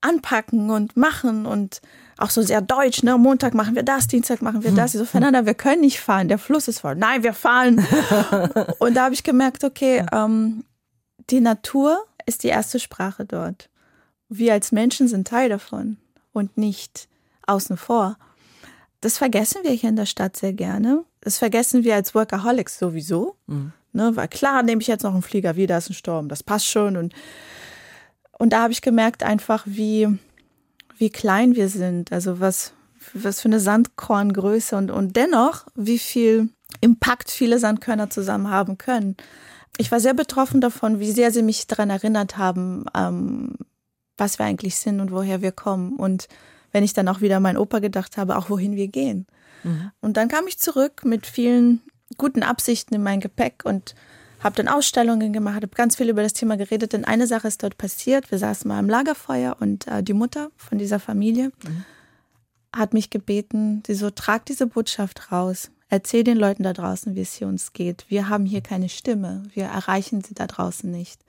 anpacken 0.00 0.70
und 0.70 0.96
machen 0.96 1.46
und 1.46 1.80
auch 2.16 2.30
so 2.30 2.42
sehr 2.42 2.60
deutsch, 2.60 3.02
ne? 3.02 3.16
Montag 3.16 3.54
machen 3.54 3.74
wir 3.74 3.82
das, 3.82 4.06
Dienstag 4.06 4.42
machen 4.42 4.62
wir 4.62 4.72
das. 4.72 4.94
Ich 4.94 4.98
so, 4.98 5.06
Fernanda, 5.06 5.46
wir 5.46 5.54
können 5.54 5.80
nicht 5.80 6.00
fahren, 6.00 6.28
der 6.28 6.38
Fluss 6.38 6.68
ist 6.68 6.80
voll. 6.80 6.94
Nein, 6.94 7.22
wir 7.22 7.32
fahren. 7.32 7.78
und 8.78 8.94
da 8.94 9.04
habe 9.04 9.14
ich 9.14 9.22
gemerkt, 9.22 9.64
okay, 9.64 10.04
ähm, 10.12 10.64
die 11.30 11.40
Natur 11.40 12.04
ist 12.26 12.44
die 12.44 12.48
erste 12.48 12.78
Sprache 12.78 13.24
dort. 13.24 13.70
Wir 14.28 14.52
als 14.52 14.70
Menschen 14.70 15.08
sind 15.08 15.28
Teil 15.28 15.48
davon 15.48 15.96
und 16.32 16.56
nicht 16.56 17.08
außen 17.50 17.76
vor. 17.76 18.16
Das 19.00 19.18
vergessen 19.18 19.62
wir 19.62 19.72
hier 19.72 19.88
in 19.88 19.96
der 19.96 20.06
Stadt 20.06 20.36
sehr 20.36 20.52
gerne. 20.52 21.04
Das 21.20 21.38
vergessen 21.38 21.84
wir 21.84 21.94
als 21.94 22.14
Workaholics 22.14 22.78
sowieso. 22.78 23.36
Mhm. 23.46 23.72
Ne, 23.92 24.14
weil 24.14 24.28
klar, 24.28 24.62
nehme 24.62 24.80
ich 24.80 24.86
jetzt 24.86 25.02
noch 25.02 25.14
einen 25.14 25.22
Flieger, 25.22 25.56
wieder 25.56 25.76
ist 25.76 25.90
ein 25.90 25.94
Sturm, 25.94 26.28
das 26.28 26.44
passt 26.44 26.66
schon. 26.66 26.96
Und, 26.96 27.12
und 28.38 28.52
da 28.52 28.62
habe 28.62 28.72
ich 28.72 28.82
gemerkt 28.82 29.24
einfach, 29.24 29.64
wie, 29.66 30.06
wie 30.96 31.10
klein 31.10 31.56
wir 31.56 31.68
sind. 31.68 32.12
Also 32.12 32.38
was, 32.38 32.72
was 33.14 33.40
für 33.40 33.48
eine 33.48 33.58
Sandkorngröße 33.58 34.76
und, 34.76 34.92
und 34.92 35.16
dennoch, 35.16 35.66
wie 35.74 35.98
viel 35.98 36.50
Impact 36.80 37.32
viele 37.32 37.58
Sandkörner 37.58 38.10
zusammen 38.10 38.48
haben 38.48 38.78
können. 38.78 39.16
Ich 39.76 39.90
war 39.90 39.98
sehr 39.98 40.14
betroffen 40.14 40.60
davon, 40.60 41.00
wie 41.00 41.10
sehr 41.10 41.32
sie 41.32 41.42
mich 41.42 41.66
daran 41.66 41.90
erinnert 41.90 42.36
haben, 42.36 42.84
ähm, 42.96 43.56
was 44.16 44.38
wir 44.38 44.46
eigentlich 44.46 44.76
sind 44.76 45.00
und 45.00 45.10
woher 45.10 45.42
wir 45.42 45.52
kommen. 45.52 45.96
Und 45.96 46.28
wenn 46.72 46.84
ich 46.84 46.92
dann 46.92 47.08
auch 47.08 47.20
wieder 47.20 47.38
an 47.38 47.42
meinen 47.42 47.56
Opa 47.56 47.78
gedacht 47.78 48.16
habe, 48.16 48.36
auch 48.36 48.50
wohin 48.50 48.76
wir 48.76 48.88
gehen. 48.88 49.26
Mhm. 49.64 49.90
Und 50.00 50.16
dann 50.16 50.28
kam 50.28 50.46
ich 50.46 50.58
zurück 50.58 51.04
mit 51.04 51.26
vielen 51.26 51.80
guten 52.16 52.42
Absichten 52.42 52.94
in 52.94 53.02
mein 53.02 53.20
Gepäck 53.20 53.62
und 53.64 53.94
habe 54.40 54.56
dann 54.56 54.68
Ausstellungen 54.68 55.32
gemacht, 55.32 55.56
habe 55.56 55.68
ganz 55.68 55.96
viel 55.96 56.08
über 56.08 56.22
das 56.22 56.32
Thema 56.32 56.56
geredet. 56.56 56.92
Denn 56.92 57.04
eine 57.04 57.26
Sache 57.26 57.48
ist 57.48 57.62
dort 57.62 57.76
passiert. 57.76 58.30
Wir 58.30 58.38
saßen 58.38 58.66
mal 58.68 58.78
am 58.78 58.88
Lagerfeuer 58.88 59.56
und 59.60 59.86
äh, 59.86 60.02
die 60.02 60.14
Mutter 60.14 60.50
von 60.56 60.78
dieser 60.78 60.98
Familie 60.98 61.52
mhm. 61.64 61.84
hat 62.74 62.94
mich 62.94 63.10
gebeten, 63.10 63.82
sie 63.86 63.94
so, 63.94 64.10
trag 64.10 64.46
diese 64.46 64.66
Botschaft 64.66 65.30
raus. 65.30 65.70
Erzähl 65.88 66.22
den 66.22 66.38
Leuten 66.38 66.62
da 66.62 66.72
draußen, 66.72 67.16
wie 67.16 67.20
es 67.20 67.34
hier 67.34 67.48
uns 67.48 67.72
geht. 67.72 68.06
Wir 68.08 68.28
haben 68.28 68.46
hier 68.46 68.60
keine 68.60 68.88
Stimme. 68.88 69.42
Wir 69.54 69.64
erreichen 69.64 70.22
sie 70.22 70.34
da 70.34 70.46
draußen 70.46 70.88
nicht 70.90 71.20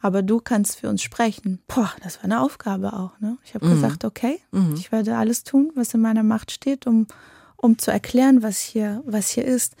aber 0.00 0.22
du 0.22 0.40
kannst 0.40 0.76
für 0.76 0.88
uns 0.88 1.02
sprechen. 1.02 1.60
Boah, 1.66 1.92
das 2.02 2.18
war 2.18 2.24
eine 2.24 2.40
Aufgabe 2.40 2.92
auch. 2.92 3.18
Ne? 3.20 3.36
Ich 3.44 3.54
habe 3.54 3.66
mhm. 3.66 3.70
gesagt, 3.70 4.04
okay, 4.04 4.40
mhm. 4.52 4.74
ich 4.74 4.92
werde 4.92 5.16
alles 5.16 5.44
tun, 5.44 5.72
was 5.74 5.94
in 5.94 6.00
meiner 6.00 6.22
Macht 6.22 6.52
steht, 6.52 6.86
um, 6.86 7.06
um 7.56 7.78
zu 7.78 7.90
erklären, 7.90 8.42
was 8.42 8.60
hier, 8.60 9.02
was 9.04 9.30
hier 9.30 9.44
ist. 9.44 9.74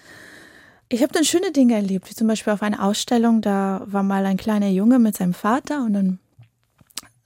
Ich 0.88 1.02
habe 1.02 1.12
dann 1.12 1.24
schöne 1.24 1.52
Dinge 1.52 1.74
erlebt, 1.74 2.10
wie 2.10 2.14
zum 2.14 2.26
Beispiel 2.26 2.52
auf 2.52 2.62
einer 2.62 2.82
Ausstellung, 2.82 3.42
da 3.42 3.82
war 3.86 4.02
mal 4.02 4.24
ein 4.24 4.38
kleiner 4.38 4.68
Junge 4.68 4.98
mit 4.98 5.16
seinem 5.16 5.34
Vater 5.34 5.84
und 5.84 5.92
dann 5.92 6.18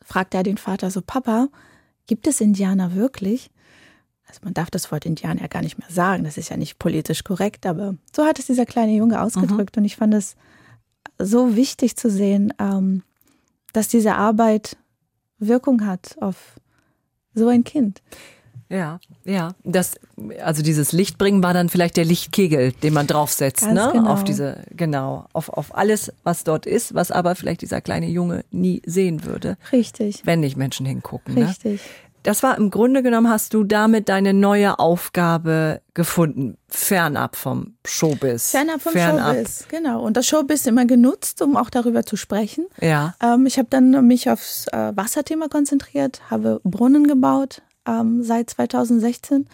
fragte 0.05 0.37
er 0.37 0.43
den 0.43 0.59
Vater 0.59 0.91
so, 0.91 1.01
Papa, 1.01 1.49
gibt 2.07 2.27
es 2.27 2.41
Indianer 2.41 2.95
wirklich? 2.95 3.51
Also 4.27 4.41
man 4.45 4.55
darf 4.55 4.71
das 4.71 4.91
Wort 4.91 5.07
Indianer 5.07 5.43
ja 5.43 5.47
gar 5.47 5.63
nicht 5.63 5.79
mehr 5.79 5.91
sagen, 5.91 6.25
das 6.25 6.37
ist 6.37 6.49
ja 6.49 6.57
nicht 6.57 6.79
politisch 6.79 7.23
korrekt, 7.23 7.65
aber 7.65 7.95
so 8.15 8.25
hat 8.25 8.39
es 8.39 8.47
dieser 8.47 8.67
kleine 8.67 8.93
Junge 8.93 9.23
ausgedrückt 9.23 9.77
mhm. 9.77 9.83
und 9.83 9.85
ich 9.85 9.97
fand 9.97 10.13
es 10.15 10.37
so 11.25 11.57
wichtig 11.57 11.97
zu 11.97 12.11
sehen, 12.11 12.53
ähm, 12.59 13.03
dass 13.73 13.89
diese 13.89 14.15
Arbeit 14.15 14.77
Wirkung 15.39 15.87
hat 15.87 16.17
auf 16.21 16.57
so 17.35 17.49
ein 17.49 17.65
Kind. 17.65 18.03
Ja, 18.69 19.01
ja. 19.25 19.51
Das, 19.65 19.97
also 20.43 20.63
dieses 20.63 20.93
Lichtbringen 20.93 21.43
war 21.43 21.53
dann 21.53 21.69
vielleicht 21.69 21.99
der 21.99 22.07
Lichtkegel, 22.07 22.73
den 22.73 22.95
man 22.95 23.07
draufsetzt, 23.07 23.67
Ganz 23.67 23.75
ne? 23.75 23.91
Genau. 23.93 24.11
Auf 24.11 24.25
diese, 24.25 24.65
genau, 24.71 25.27
auf, 25.35 25.51
auf 25.51 25.77
alles, 25.77 26.11
was 26.23 26.45
dort 26.45 26.65
ist, 26.65 26.95
was 26.95 27.11
aber 27.11 27.35
vielleicht 27.35 27.61
dieser 27.61 27.83
kleine 27.83 28.07
Junge 28.07 28.45
nie 28.51 28.81
sehen 28.87 29.25
würde. 29.25 29.59
Richtig. 29.73 30.25
Wenn 30.25 30.41
nicht 30.41 30.57
Menschen 30.57 30.87
hingucken. 30.87 31.35
Ne? 31.35 31.49
Richtig. 31.49 31.83
Ne? 31.83 32.12
Das 32.23 32.43
war 32.43 32.57
im 32.57 32.71
Grunde 32.71 33.03
genommen, 33.03 33.29
hast 33.29 33.55
du 33.55 33.65
damit 33.65 34.09
deine 34.09 34.33
neue 34.33 34.79
Aufgabe 34.79 35.81
gefunden, 35.95 36.57
fernab 36.69 37.37
vom 37.37 37.75
Showbiz. 37.85 38.51
Fernab 38.51 38.81
vom 38.81 38.93
fernab. 38.93 39.35
Showbiz, 39.35 39.67
genau. 39.69 40.03
Und 40.03 40.17
das 40.17 40.27
Showbiz 40.27 40.67
immer 40.67 40.87
genutzt, 40.87 41.43
um 41.43 41.57
auch 41.57 41.71
darüber 41.71 42.05
zu 42.05 42.17
sprechen. 42.17 42.67
Ja. 42.81 43.15
Ähm, 43.23 43.47
ich 43.47 43.59
habe 43.59 43.69
dann 43.71 44.07
mich 44.07 44.31
aufs 44.31 44.67
äh, 44.69 44.93
Wasserthema 44.95 45.49
konzentriert, 45.49 46.23
habe 46.31 46.61
Brunnen 46.65 47.07
gebaut 47.07 47.63
ähm, 47.87 48.23
seit 48.23 48.51
2016 48.51 49.49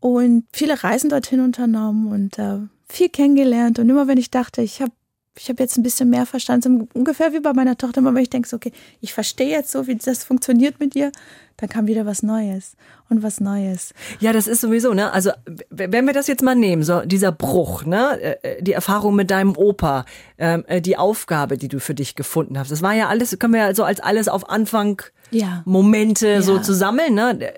und 0.00 0.44
viele 0.52 0.82
Reisen 0.82 1.10
dorthin 1.10 1.40
unternommen 1.40 2.12
und 2.12 2.38
äh, 2.38 2.58
viel 2.88 3.08
kennengelernt. 3.08 3.78
Und 3.78 3.88
immer 3.88 4.06
wenn 4.08 4.18
ich 4.18 4.30
dachte, 4.30 4.62
ich 4.62 4.80
habe 4.80 4.92
ich 5.36 5.48
habe 5.48 5.62
jetzt 5.62 5.76
ein 5.76 5.82
bisschen 5.82 6.10
mehr 6.10 6.26
verstanden, 6.26 6.88
ungefähr 6.94 7.32
wie 7.32 7.40
bei 7.40 7.52
meiner 7.52 7.76
Tochter, 7.76 8.04
wenn 8.04 8.16
ich 8.16 8.30
denke, 8.30 8.54
okay, 8.54 8.72
ich 9.00 9.12
verstehe 9.12 9.48
jetzt 9.48 9.72
so, 9.72 9.86
wie 9.86 9.96
das 9.96 10.22
funktioniert 10.22 10.78
mit 10.78 10.94
ihr, 10.94 11.10
dann 11.56 11.68
kam 11.68 11.86
wieder 11.86 12.06
was 12.06 12.22
Neues 12.22 12.76
und 13.08 13.22
was 13.22 13.40
Neues. 13.40 13.94
Ja, 14.20 14.32
das 14.32 14.46
ist 14.46 14.60
sowieso, 14.60 14.94
ne? 14.94 15.12
Also 15.12 15.30
wenn 15.70 16.06
wir 16.06 16.12
das 16.12 16.26
jetzt 16.26 16.42
mal 16.42 16.54
nehmen, 16.54 16.82
so 16.82 17.00
dieser 17.00 17.32
Bruch, 17.32 17.84
ne, 17.84 18.20
äh, 18.20 18.36
äh, 18.42 18.62
die 18.62 18.72
Erfahrung 18.72 19.14
mit 19.16 19.30
deinem 19.30 19.56
Opa, 19.56 20.04
ähm, 20.38 20.64
äh, 20.66 20.80
die 20.80 20.96
Aufgabe, 20.96 21.58
die 21.58 21.68
du 21.68 21.80
für 21.80 21.94
dich 21.94 22.14
gefunden 22.14 22.58
hast, 22.58 22.70
das 22.70 22.82
war 22.82 22.94
ja 22.94 23.08
alles, 23.08 23.36
können 23.38 23.54
wir 23.54 23.60
ja 23.60 23.74
so 23.74 23.84
als 23.84 24.00
alles 24.00 24.28
auf 24.28 24.48
Anfang 24.48 25.02
ja. 25.30 25.62
Momente 25.64 26.28
ja. 26.28 26.42
so 26.42 26.58
zu 26.58 26.74
sammeln, 26.74 27.14
ne, 27.14 27.52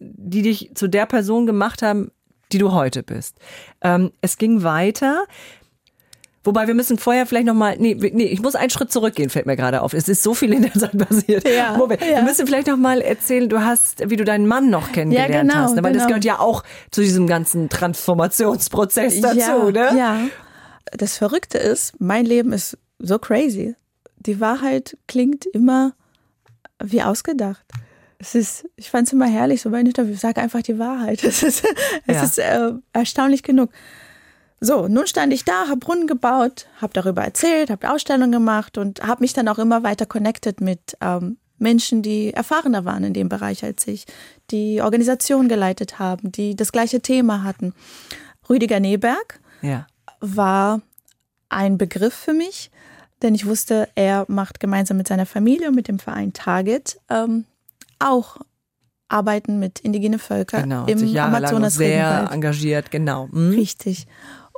die 0.00 0.42
dich 0.42 0.70
zu 0.74 0.88
der 0.88 1.06
Person 1.06 1.46
gemacht 1.46 1.82
haben, 1.82 2.10
die 2.52 2.58
du 2.58 2.72
heute 2.72 3.02
bist. 3.02 3.36
Ähm, 3.80 4.12
es 4.20 4.36
ging 4.36 4.62
weiter. 4.62 5.24
Wobei 6.44 6.66
wir 6.66 6.74
müssen 6.74 6.98
vorher 6.98 7.24
vielleicht 7.26 7.46
nochmal, 7.46 7.76
nee, 7.78 7.94
nee, 7.94 8.24
ich 8.24 8.42
muss 8.42 8.56
einen 8.56 8.70
Schritt 8.70 8.90
zurückgehen, 8.90 9.30
fällt 9.30 9.46
mir 9.46 9.56
gerade 9.56 9.80
auf. 9.80 9.94
Es 9.94 10.08
ist 10.08 10.24
so 10.24 10.34
viel 10.34 10.52
in 10.52 10.62
der 10.62 10.72
Zeit 10.72 10.98
passiert. 10.98 11.48
Ja, 11.48 11.76
Moment, 11.76 12.00
ja. 12.00 12.16
Wir 12.16 12.22
müssen 12.22 12.46
vielleicht 12.46 12.66
nochmal 12.66 13.00
erzählen, 13.00 13.48
du 13.48 13.60
hast, 13.60 14.10
wie 14.10 14.16
du 14.16 14.24
deinen 14.24 14.48
Mann 14.48 14.68
noch 14.68 14.90
kennengelernt 14.90 15.32
ja, 15.32 15.42
genau, 15.42 15.54
hast. 15.54 15.76
Ne? 15.76 15.84
Weil 15.84 15.92
genau. 15.92 16.02
das 16.02 16.08
gehört 16.08 16.24
ja 16.24 16.40
auch 16.40 16.64
zu 16.90 17.00
diesem 17.00 17.28
ganzen 17.28 17.68
Transformationsprozess 17.68 19.20
dazu, 19.20 19.38
ja, 19.38 19.70
ne? 19.70 19.98
Ja. 19.98 20.20
Das 20.90 21.16
Verrückte 21.16 21.58
ist, 21.58 22.00
mein 22.00 22.26
Leben 22.26 22.52
ist 22.52 22.76
so 22.98 23.18
crazy. 23.18 23.76
Die 24.18 24.40
Wahrheit 24.40 24.96
klingt 25.06 25.46
immer 25.46 25.94
wie 26.82 27.02
ausgedacht. 27.02 27.64
Es 28.18 28.34
ist, 28.34 28.68
ich 28.76 28.90
fand 28.90 29.06
es 29.06 29.12
immer 29.12 29.26
herrlich, 29.26 29.62
so 29.62 29.70
bei 29.70 29.80
Interviews, 29.80 30.20
sag 30.20 30.38
einfach 30.38 30.62
die 30.62 30.78
Wahrheit. 30.78 31.22
Es 31.24 31.42
ist, 31.42 31.64
es 32.06 32.22
ist 32.22 32.38
äh, 32.38 32.72
erstaunlich 32.92 33.42
genug. 33.42 33.70
So, 34.64 34.86
nun 34.86 35.08
stand 35.08 35.32
ich 35.32 35.44
da, 35.44 35.66
habe 35.66 35.78
Brunnen 35.78 36.06
gebaut, 36.06 36.66
habe 36.80 36.92
darüber 36.92 37.24
erzählt, 37.24 37.68
habe 37.68 37.90
Ausstellungen 37.90 38.30
gemacht 38.30 38.78
und 38.78 39.02
habe 39.02 39.22
mich 39.22 39.32
dann 39.32 39.48
auch 39.48 39.58
immer 39.58 39.82
weiter 39.82 40.06
connected 40.06 40.60
mit 40.60 40.96
ähm, 41.00 41.36
Menschen, 41.58 42.02
die 42.02 42.32
erfahrener 42.32 42.84
waren 42.84 43.02
in 43.02 43.12
dem 43.12 43.28
Bereich 43.28 43.64
als 43.64 43.88
ich, 43.88 44.06
die 44.52 44.80
Organisationen 44.80 45.48
geleitet 45.48 45.98
haben, 45.98 46.30
die 46.30 46.54
das 46.54 46.70
gleiche 46.70 47.00
Thema 47.00 47.42
hatten. 47.42 47.74
Rüdiger 48.48 48.78
Neberg 48.78 49.40
ja. 49.62 49.88
war 50.20 50.80
ein 51.48 51.76
Begriff 51.76 52.14
für 52.14 52.32
mich, 52.32 52.70
denn 53.20 53.34
ich 53.34 53.46
wusste, 53.46 53.88
er 53.96 54.26
macht 54.28 54.60
gemeinsam 54.60 54.96
mit 54.96 55.08
seiner 55.08 55.26
Familie 55.26 55.70
und 55.70 55.74
mit 55.74 55.88
dem 55.88 55.98
Verein 55.98 56.34
Target 56.34 57.00
ähm, 57.10 57.46
auch 57.98 58.36
Arbeiten 59.08 59.58
mit 59.58 59.80
indigenen 59.80 60.20
Völkern 60.20 60.62
genau, 60.62 60.86
im 60.86 61.16
Amazonas 61.16 61.74
sehr 61.74 62.30
engagiert, 62.32 62.92
genau. 62.92 63.28
Mhm. 63.32 63.50
Richtig. 63.50 64.06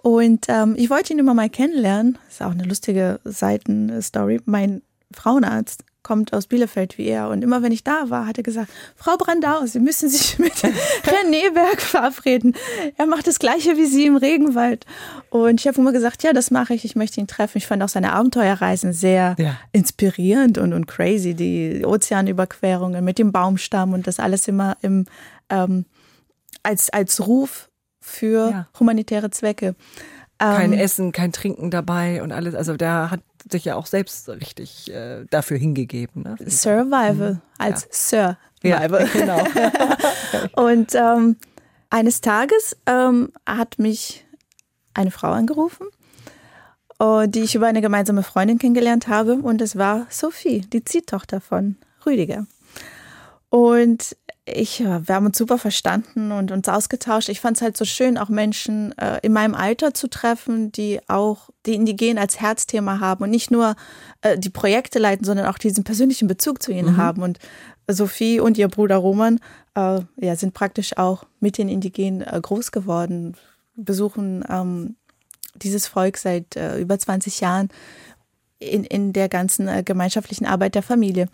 Und 0.04 0.44
ähm, 0.48 0.74
ich 0.76 0.90
wollte 0.90 1.14
ihn 1.14 1.18
immer 1.18 1.32
mal 1.32 1.48
kennenlernen. 1.48 2.18
Das 2.26 2.34
ist 2.34 2.42
auch 2.42 2.50
eine 2.50 2.64
lustige 2.64 3.20
Seitenstory. 3.24 4.38
Mein 4.44 4.82
Frauenarzt 5.14 5.82
kommt 6.02 6.34
aus 6.34 6.46
Bielefeld 6.46 6.98
wie 6.98 7.06
er. 7.06 7.30
Und 7.30 7.40
immer 7.40 7.62
wenn 7.62 7.72
ich 7.72 7.84
da 7.84 8.10
war, 8.10 8.26
hat 8.26 8.36
er 8.36 8.42
gesagt, 8.42 8.70
Frau 8.96 9.16
Brandau, 9.16 9.64
Sie 9.64 9.80
müssen 9.80 10.10
sich 10.10 10.38
mit 10.38 10.62
Herrn 10.62 11.30
Neberg 11.30 11.80
verabreden. 11.80 12.54
Er 12.98 13.06
macht 13.06 13.26
das 13.26 13.38
Gleiche 13.38 13.78
wie 13.78 13.86
Sie 13.86 14.04
im 14.04 14.16
Regenwald. 14.16 14.84
Und 15.30 15.62
ich 15.62 15.66
habe 15.66 15.80
immer 15.80 15.92
gesagt, 15.92 16.22
ja, 16.22 16.34
das 16.34 16.50
mache 16.50 16.74
ich. 16.74 16.84
Ich 16.84 16.96
möchte 16.96 17.18
ihn 17.18 17.26
treffen. 17.26 17.56
Ich 17.56 17.66
fand 17.66 17.82
auch 17.82 17.88
seine 17.88 18.12
Abenteuerreisen 18.12 18.92
sehr 18.92 19.36
ja. 19.38 19.56
inspirierend 19.72 20.58
und, 20.58 20.74
und 20.74 20.84
crazy. 20.84 21.32
Die 21.32 21.82
Ozeanüberquerungen 21.82 23.02
mit 23.02 23.18
dem 23.18 23.32
Baumstamm 23.32 23.94
und 23.94 24.06
das 24.06 24.20
alles 24.20 24.48
immer 24.48 24.76
im, 24.82 25.06
ähm, 25.48 25.86
als, 26.62 26.90
als 26.90 27.26
Ruf 27.26 27.70
für 28.04 28.50
ja. 28.50 28.68
humanitäre 28.78 29.30
Zwecke. 29.30 29.74
Kein 30.38 30.72
ähm, 30.72 30.78
Essen, 30.78 31.12
kein 31.12 31.32
Trinken 31.32 31.70
dabei 31.70 32.22
und 32.22 32.32
alles. 32.32 32.54
Also 32.54 32.76
der 32.76 33.10
hat 33.10 33.20
sich 33.50 33.64
ja 33.64 33.76
auch 33.76 33.86
selbst 33.86 34.28
richtig 34.28 34.92
äh, 34.92 35.24
dafür 35.30 35.56
hingegeben. 35.56 36.22
Ne? 36.22 36.36
Survival 36.46 37.34
mhm. 37.34 37.40
als 37.56 38.10
ja. 38.10 38.36
Survival. 38.62 39.08
Ja, 39.14 39.42
genau. 40.54 40.62
und 40.70 40.94
ähm, 40.94 41.36
eines 41.88 42.20
Tages 42.20 42.76
ähm, 42.86 43.32
hat 43.46 43.78
mich 43.78 44.26
eine 44.92 45.10
Frau 45.10 45.30
angerufen, 45.30 45.86
uh, 47.02 47.26
die 47.26 47.40
ich 47.40 47.54
über 47.54 47.66
eine 47.66 47.80
gemeinsame 47.80 48.22
Freundin 48.22 48.58
kennengelernt 48.58 49.08
habe. 49.08 49.34
Und 49.34 49.62
es 49.62 49.76
war 49.76 50.06
Sophie, 50.10 50.60
die 50.60 50.84
Ziehtochter 50.84 51.40
von 51.40 51.76
Rüdiger. 52.04 52.46
Und 53.48 54.16
ich, 54.46 54.80
wir 54.80 55.14
haben 55.14 55.26
uns 55.26 55.38
super 55.38 55.56
verstanden 55.56 56.30
und 56.30 56.50
uns 56.50 56.68
ausgetauscht. 56.68 57.30
Ich 57.30 57.40
fand 57.40 57.56
es 57.56 57.62
halt 57.62 57.76
so 57.76 57.86
schön, 57.86 58.18
auch 58.18 58.28
Menschen 58.28 58.96
äh, 58.98 59.18
in 59.22 59.32
meinem 59.32 59.54
Alter 59.54 59.94
zu 59.94 60.08
treffen, 60.08 60.70
die 60.70 61.00
auch 61.08 61.48
die 61.64 61.74
Indigen 61.74 62.18
als 62.18 62.40
Herzthema 62.40 63.00
haben 63.00 63.24
und 63.24 63.30
nicht 63.30 63.50
nur 63.50 63.74
äh, 64.20 64.38
die 64.38 64.50
Projekte 64.50 64.98
leiten, 64.98 65.24
sondern 65.24 65.46
auch 65.46 65.56
diesen 65.56 65.82
persönlichen 65.82 66.28
Bezug 66.28 66.62
zu 66.62 66.72
ihnen 66.72 66.92
mhm. 66.92 66.96
haben. 66.98 67.22
Und 67.22 67.38
Sophie 67.88 68.38
und 68.38 68.58
ihr 68.58 68.68
Bruder 68.68 68.96
Roman 68.96 69.40
äh, 69.74 70.00
ja, 70.16 70.36
sind 70.36 70.52
praktisch 70.52 70.96
auch 70.98 71.24
mit 71.40 71.56
den 71.56 71.70
Indigenen 71.70 72.20
äh, 72.20 72.38
groß 72.40 72.70
geworden, 72.70 73.36
besuchen 73.76 74.44
ähm, 74.48 74.96
dieses 75.54 75.86
Volk 75.86 76.18
seit 76.18 76.54
äh, 76.56 76.78
über 76.78 76.98
20 76.98 77.40
Jahren 77.40 77.70
in, 78.58 78.84
in 78.84 79.14
der 79.14 79.30
ganzen 79.30 79.68
äh, 79.68 79.82
gemeinschaftlichen 79.82 80.46
Arbeit 80.46 80.74
der 80.74 80.82
Familie. 80.82 81.28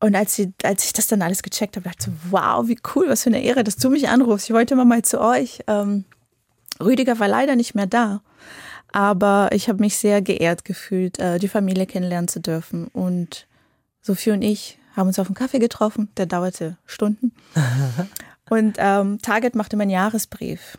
Und 0.00 0.14
als, 0.14 0.34
sie, 0.34 0.52
als 0.62 0.84
ich 0.84 0.92
das 0.92 1.06
dann 1.06 1.22
alles 1.22 1.42
gecheckt 1.42 1.76
habe, 1.76 1.88
dachte 1.88 1.98
ich 2.00 2.06
so, 2.06 2.30
wow, 2.30 2.68
wie 2.68 2.78
cool, 2.94 3.08
was 3.08 3.22
für 3.22 3.30
eine 3.30 3.42
Ehre, 3.42 3.64
dass 3.64 3.76
du 3.76 3.88
mich 3.88 4.08
anrufst. 4.08 4.48
Ich 4.48 4.54
wollte 4.54 4.74
immer 4.74 4.84
mal 4.84 5.02
zu 5.02 5.20
euch. 5.20 5.60
Ähm, 5.66 6.04
Rüdiger 6.80 7.18
war 7.18 7.28
leider 7.28 7.56
nicht 7.56 7.74
mehr 7.74 7.86
da, 7.86 8.20
aber 8.92 9.48
ich 9.52 9.68
habe 9.68 9.80
mich 9.80 9.96
sehr 9.96 10.20
geehrt 10.20 10.64
gefühlt, 10.64 11.18
äh, 11.18 11.38
die 11.38 11.48
Familie 11.48 11.86
kennenlernen 11.86 12.28
zu 12.28 12.40
dürfen. 12.40 12.88
Und 12.88 13.46
Sophie 14.02 14.32
und 14.32 14.42
ich 14.42 14.78
haben 14.94 15.08
uns 15.08 15.18
auf 15.18 15.28
einen 15.28 15.34
Kaffee 15.34 15.58
getroffen, 15.58 16.10
der 16.18 16.26
dauerte 16.26 16.76
Stunden. 16.84 17.32
und 18.50 18.76
ähm, 18.78 19.18
Target 19.22 19.54
machte 19.54 19.76
meinen 19.76 19.90
Jahresbrief, 19.90 20.76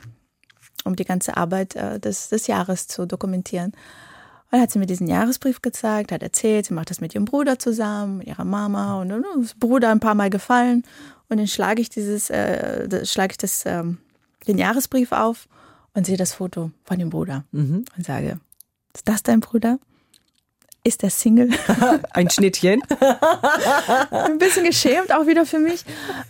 um 0.84 0.96
die 0.96 1.06
ganze 1.06 1.38
Arbeit 1.38 1.76
äh, 1.76 2.00
des, 2.00 2.30
des 2.30 2.46
Jahres 2.46 2.88
zu 2.88 3.08
dokumentieren. 3.08 3.74
Und 4.50 4.54
dann 4.54 4.62
hat 4.62 4.72
sie 4.72 4.80
mir 4.80 4.86
diesen 4.86 5.08
Jahresbrief 5.08 5.62
gezeigt, 5.62 6.12
hat 6.14 6.24
erzählt, 6.24 6.68
sie 6.68 6.74
macht 6.74 6.90
das 6.90 7.02
mit 7.02 7.14
ihrem 7.14 7.26
Bruder 7.26 7.60
zusammen, 7.60 8.22
ihrer 8.22 8.46
Mama 8.46 9.02
und, 9.02 9.12
und, 9.12 9.26
und 9.26 9.60
Bruder 9.60 9.90
ein 9.92 10.00
paar 10.00 10.16
Mal 10.16 10.30
gefallen. 10.30 10.84
Und 11.28 11.38
dann 11.38 11.48
schlage 11.48 11.82
ich 11.82 11.90
dieses, 11.90 12.30
äh, 12.30 13.06
schlage 13.06 13.32
ich 13.32 13.38
das, 13.38 13.66
ähm, 13.66 13.98
den 14.48 14.58
Jahresbrief 14.58 15.12
auf 15.12 15.50
und 15.94 16.06
sehe 16.06 16.16
das 16.16 16.34
Foto 16.34 16.72
von 16.86 16.98
dem 16.98 17.10
Bruder 17.10 17.44
mhm. 17.52 17.84
und 17.98 18.06
sage, 18.06 18.40
ist 18.96 19.10
das 19.10 19.22
dein 19.22 19.42
Bruder? 19.42 19.80
Ist 20.88 21.04
der 21.04 21.10
Single. 21.10 21.50
Ein 22.12 22.30
Schnittchen. 22.30 22.82
Ein 24.10 24.38
bisschen 24.38 24.64
geschämt 24.64 25.14
auch 25.14 25.28
wieder 25.28 25.46
für 25.46 25.60
mich, 25.60 25.84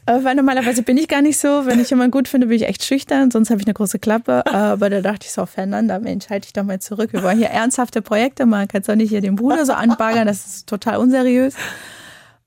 äh, 0.05 0.23
weil 0.23 0.35
normalerweise 0.35 0.81
bin 0.81 0.97
ich 0.97 1.07
gar 1.07 1.21
nicht 1.21 1.37
so. 1.37 1.65
Wenn 1.65 1.79
ich 1.79 1.89
jemanden 1.89 2.11
gut 2.11 2.27
finde, 2.27 2.47
bin 2.47 2.57
ich 2.57 2.67
echt 2.67 2.83
schüchtern, 2.83 3.29
sonst 3.31 3.49
habe 3.49 3.61
ich 3.61 3.67
eine 3.67 3.75
große 3.75 3.99
Klappe. 3.99 4.45
Aber 4.47 4.89
da 4.89 5.01
dachte 5.01 5.27
ich 5.27 5.31
so, 5.31 5.45
Fernanda, 5.45 5.99
Mensch, 5.99 6.29
halte 6.29 6.47
ich 6.47 6.53
doch 6.53 6.63
mal 6.63 6.79
zurück. 6.79 7.13
Wir 7.13 7.23
wollen 7.23 7.37
hier 7.37 7.49
ernsthafte 7.49 8.01
Projekte 8.01 8.45
machen. 8.45 8.67
Kannst 8.67 8.89
doch 8.89 8.95
nicht 8.95 9.09
hier 9.09 9.21
den 9.21 9.35
Bruder 9.35 9.65
so 9.65 9.73
anbaggern, 9.73 10.27
das 10.27 10.45
ist 10.45 10.67
total 10.67 10.97
unseriös. 10.97 11.53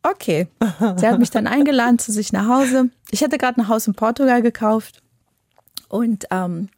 Okay. 0.03 0.49
Sie 0.97 1.07
hat 1.07 1.19
mich 1.19 1.31
dann 1.31 1.47
eingeladen 1.47 1.99
zu 1.99 2.11
sich 2.11 2.33
nach 2.33 2.49
Hause. 2.49 2.89
Ich 3.11 3.23
hatte 3.23 3.39
gerade 3.39 3.61
ein 3.61 3.69
Haus 3.69 3.87
in 3.87 3.95
Portugal 3.95 4.43
gekauft 4.43 5.03
und 5.89 6.27
ähm, 6.31 6.71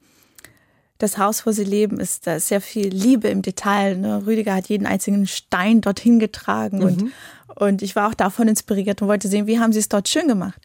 das 1.02 1.18
Haus, 1.18 1.44
wo 1.46 1.50
sie 1.50 1.64
leben, 1.64 1.98
ist 2.00 2.26
da 2.26 2.38
sehr 2.38 2.60
viel 2.60 2.88
Liebe 2.88 3.28
im 3.28 3.42
Detail. 3.42 3.96
Ne? 3.96 4.24
Rüdiger 4.26 4.54
hat 4.54 4.68
jeden 4.68 4.86
einzigen 4.86 5.26
Stein 5.26 5.80
dorthin 5.80 6.18
getragen 6.18 6.78
mhm. 6.78 6.84
und, 6.84 7.12
und 7.56 7.82
ich 7.82 7.96
war 7.96 8.08
auch 8.08 8.14
davon 8.14 8.48
inspiriert 8.48 9.02
und 9.02 9.08
wollte 9.08 9.28
sehen, 9.28 9.46
wie 9.46 9.58
haben 9.58 9.72
sie 9.72 9.80
es 9.80 9.88
dort 9.88 10.08
schön 10.08 10.28
gemacht. 10.28 10.60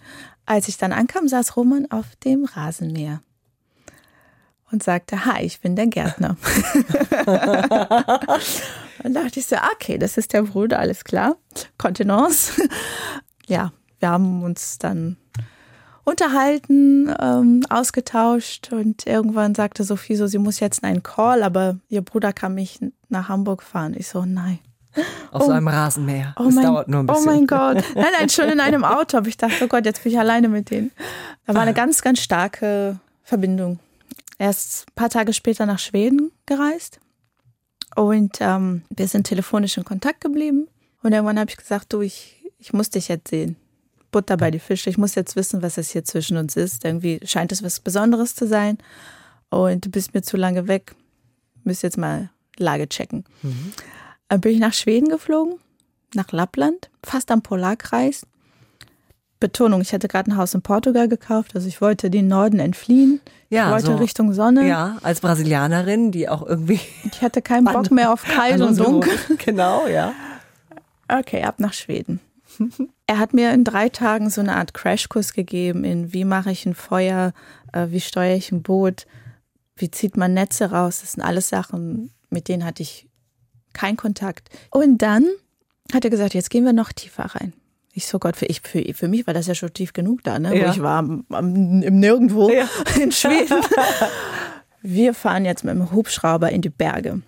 Als 0.45 0.67
ich 0.67 0.77
dann 0.77 0.93
ankam, 0.93 1.27
saß 1.27 1.57
Roman 1.57 1.89
auf 1.91 2.05
dem 2.23 2.45
Rasenmäher 2.45 3.21
und 4.71 4.83
sagte, 4.83 5.25
hi, 5.25 5.43
ich 5.43 5.59
bin 5.59 5.75
der 5.75 5.87
Gärtner. 5.87 6.37
dann 7.25 9.13
dachte 9.13 9.39
ich 9.39 9.45
so, 9.45 9.55
okay, 9.73 9.97
das 9.97 10.17
ist 10.17 10.33
der 10.33 10.43
Bruder, 10.43 10.79
alles 10.79 11.03
klar. 11.03 11.37
Kontenance. 11.77 12.61
ja, 13.47 13.71
wir 13.99 14.09
haben 14.09 14.43
uns 14.43 14.77
dann 14.77 15.17
unterhalten, 16.07 17.13
ähm, 17.19 17.63
ausgetauscht 17.69 18.71
und 18.71 19.05
irgendwann 19.05 19.53
sagte 19.55 19.83
Sophie 19.83 20.15
so, 20.15 20.25
sie 20.25 20.37
muss 20.37 20.61
jetzt 20.61 20.79
in 20.79 20.85
einen 20.87 21.03
Call, 21.03 21.43
aber 21.43 21.79
ihr 21.89 22.01
Bruder 22.01 22.31
kann 22.31 22.55
mich 22.55 22.79
nach 23.09 23.27
Hamburg 23.27 23.61
fahren. 23.61 23.93
Ich 23.97 24.07
so, 24.07 24.23
nein. 24.23 24.59
Auf 25.31 25.41
oh, 25.41 25.45
so 25.47 25.51
einem 25.51 25.67
Rasenmäher. 25.67 26.33
Oh 26.39 26.45
das 26.45 26.55
mein, 26.55 26.63
dauert 26.63 26.87
nur 26.87 27.01
ein 27.01 27.07
bisschen. 27.07 27.23
Oh 27.23 27.25
mein 27.25 27.45
Gott. 27.45 27.83
Nein, 27.93 28.05
nein, 28.17 28.29
schon 28.29 28.47
in 28.47 28.61
einem 28.61 28.85
Auto. 28.85 29.17
Aber 29.17 29.27
ich 29.27 29.35
dachte, 29.35 29.65
oh 29.65 29.67
Gott, 29.67 29.85
jetzt 29.85 30.01
bin 30.01 30.13
ich 30.13 30.17
alleine 30.17 30.47
mit 30.47 30.71
denen. 30.71 30.91
Da 31.45 31.53
war 31.53 31.63
eine 31.63 31.73
ganz, 31.73 32.01
ganz 32.01 32.21
starke 32.21 32.97
Verbindung. 33.23 33.79
Er 34.37 34.49
ist 34.49 34.85
ein 34.87 34.95
paar 34.95 35.09
Tage 35.09 35.33
später 35.33 35.65
nach 35.65 35.79
Schweden 35.79 36.31
gereist 36.45 37.01
und 37.97 38.37
ähm, 38.39 38.83
wir 38.89 39.09
sind 39.09 39.25
telefonisch 39.25 39.77
in 39.77 39.83
Kontakt 39.83 40.21
geblieben. 40.21 40.69
Und 41.03 41.11
irgendwann 41.11 41.37
habe 41.37 41.49
ich 41.49 41.57
gesagt, 41.57 41.91
du, 41.91 41.99
ich, 41.99 42.49
ich 42.59 42.71
muss 42.71 42.89
dich 42.89 43.09
jetzt 43.09 43.27
sehen. 43.27 43.57
Butter 44.11 44.37
bei 44.37 44.51
die 44.51 44.59
Fische. 44.59 44.89
Ich 44.89 44.97
muss 44.97 45.15
jetzt 45.15 45.35
wissen, 45.35 45.61
was 45.61 45.77
es 45.77 45.91
hier 45.91 46.03
zwischen 46.03 46.37
uns 46.37 46.55
ist. 46.55 46.85
Irgendwie 46.85 47.19
scheint 47.23 47.51
es 47.51 47.63
was 47.63 47.79
Besonderes 47.79 48.35
zu 48.35 48.47
sein. 48.47 48.77
Und 49.49 49.85
du 49.85 49.89
bist 49.89 50.13
mir 50.13 50.21
zu 50.21 50.37
lange 50.37 50.67
weg. 50.67 50.95
Müsst 51.63 51.83
jetzt 51.83 51.97
mal 51.97 52.29
Lage 52.57 52.87
checken. 52.87 53.25
Mhm. 53.41 53.73
Dann 54.29 54.41
bin 54.41 54.53
ich 54.53 54.59
nach 54.59 54.73
Schweden 54.73 55.09
geflogen, 55.09 55.55
nach 56.13 56.31
Lappland, 56.31 56.89
fast 57.03 57.31
am 57.31 57.41
Polarkreis. 57.41 58.25
Betonung, 59.39 59.81
ich 59.81 59.93
hatte 59.93 60.07
gerade 60.07 60.31
ein 60.31 60.37
Haus 60.37 60.55
in 60.55 60.63
Portugal 60.63 61.07
gekauft, 61.07 61.51
also 61.53 61.67
ich 61.67 61.79
wollte 61.79 62.09
den 62.09 62.27
Norden 62.27 62.59
entfliehen. 62.59 63.21
Ja, 63.49 63.67
ich 63.67 63.71
wollte 63.73 63.85
so, 63.85 63.95
Richtung 63.97 64.33
Sonne. 64.33 64.67
Ja, 64.67 64.97
als 65.03 65.21
Brasilianerin, 65.21 66.11
die 66.11 66.27
auch 66.27 66.45
irgendwie. 66.45 66.79
Ich 67.03 67.21
hatte 67.21 67.41
keinen 67.41 67.65
Bock 67.65 67.91
mehr 67.91 68.11
auf 68.11 68.23
kalt 68.23 68.59
und 68.61 68.77
dunkel. 68.79 69.13
Genau, 69.37 69.87
ja. 69.87 70.13
Okay, 71.07 71.43
ab 71.43 71.59
nach 71.59 71.73
Schweden. 71.73 72.19
Er 73.09 73.19
hat 73.19 73.33
mir 73.33 73.53
in 73.53 73.63
drei 73.63 73.87
Tagen 73.87 74.29
so 74.29 74.41
eine 74.41 74.55
Art 74.55 74.73
Crashkurs 74.73 75.33
gegeben 75.33 75.85
in 75.85 76.11
wie 76.11 76.25
mache 76.25 76.51
ich 76.51 76.65
ein 76.65 76.73
Feuer, 76.73 77.31
äh, 77.71 77.87
wie 77.89 78.01
steuere 78.01 78.35
ich 78.35 78.51
ein 78.51 78.63
Boot, 78.63 79.05
wie 79.77 79.89
zieht 79.89 80.17
man 80.17 80.33
Netze 80.33 80.71
raus. 80.71 80.99
Das 80.99 81.13
sind 81.13 81.23
alles 81.23 81.47
Sachen, 81.47 82.11
mit 82.29 82.49
denen 82.49 82.65
hatte 82.65 82.83
ich 82.83 83.07
keinen 83.71 83.95
Kontakt. 83.95 84.49
Und 84.71 85.01
dann 85.01 85.25
hat 85.93 86.03
er 86.03 86.09
gesagt, 86.09 86.33
jetzt 86.33 86.49
gehen 86.49 86.65
wir 86.65 86.73
noch 86.73 86.91
tiefer 86.91 87.23
rein. 87.23 87.53
Ich 87.93 88.07
so 88.07 88.19
Gott, 88.19 88.35
für, 88.35 88.45
ich, 88.45 88.61
für, 88.61 88.83
für 88.93 89.07
mich 89.07 89.25
war 89.25 89.33
das 89.33 89.47
ja 89.47 89.55
schon 89.55 89.73
tief 89.73 89.93
genug 89.93 90.23
da, 90.23 90.37
ne? 90.37 90.55
Ja. 90.55 90.67
Wo 90.67 90.71
ich 90.71 90.81
war 90.81 90.99
am, 90.99 91.25
am, 91.29 91.81
im 91.81 91.99
Nirgendwo 91.99 92.49
ja. 92.49 92.67
in 93.01 93.11
Schweden. 93.11 93.63
wir 94.81 95.13
fahren 95.13 95.45
jetzt 95.45 95.63
mit 95.63 95.73
dem 95.73 95.91
Hubschrauber 95.91 96.49
in 96.51 96.61
die 96.61 96.69
Berge. 96.69 97.21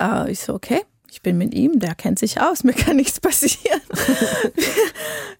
Äh, 0.00 0.32
ich 0.32 0.40
so, 0.40 0.54
okay 0.54 0.82
ich 1.10 1.22
bin 1.22 1.38
mit 1.38 1.54
ihm, 1.54 1.78
der 1.78 1.94
kennt 1.94 2.18
sich 2.18 2.40
aus, 2.40 2.64
mir 2.64 2.72
kann 2.72 2.96
nichts 2.96 3.20
passieren. 3.20 3.80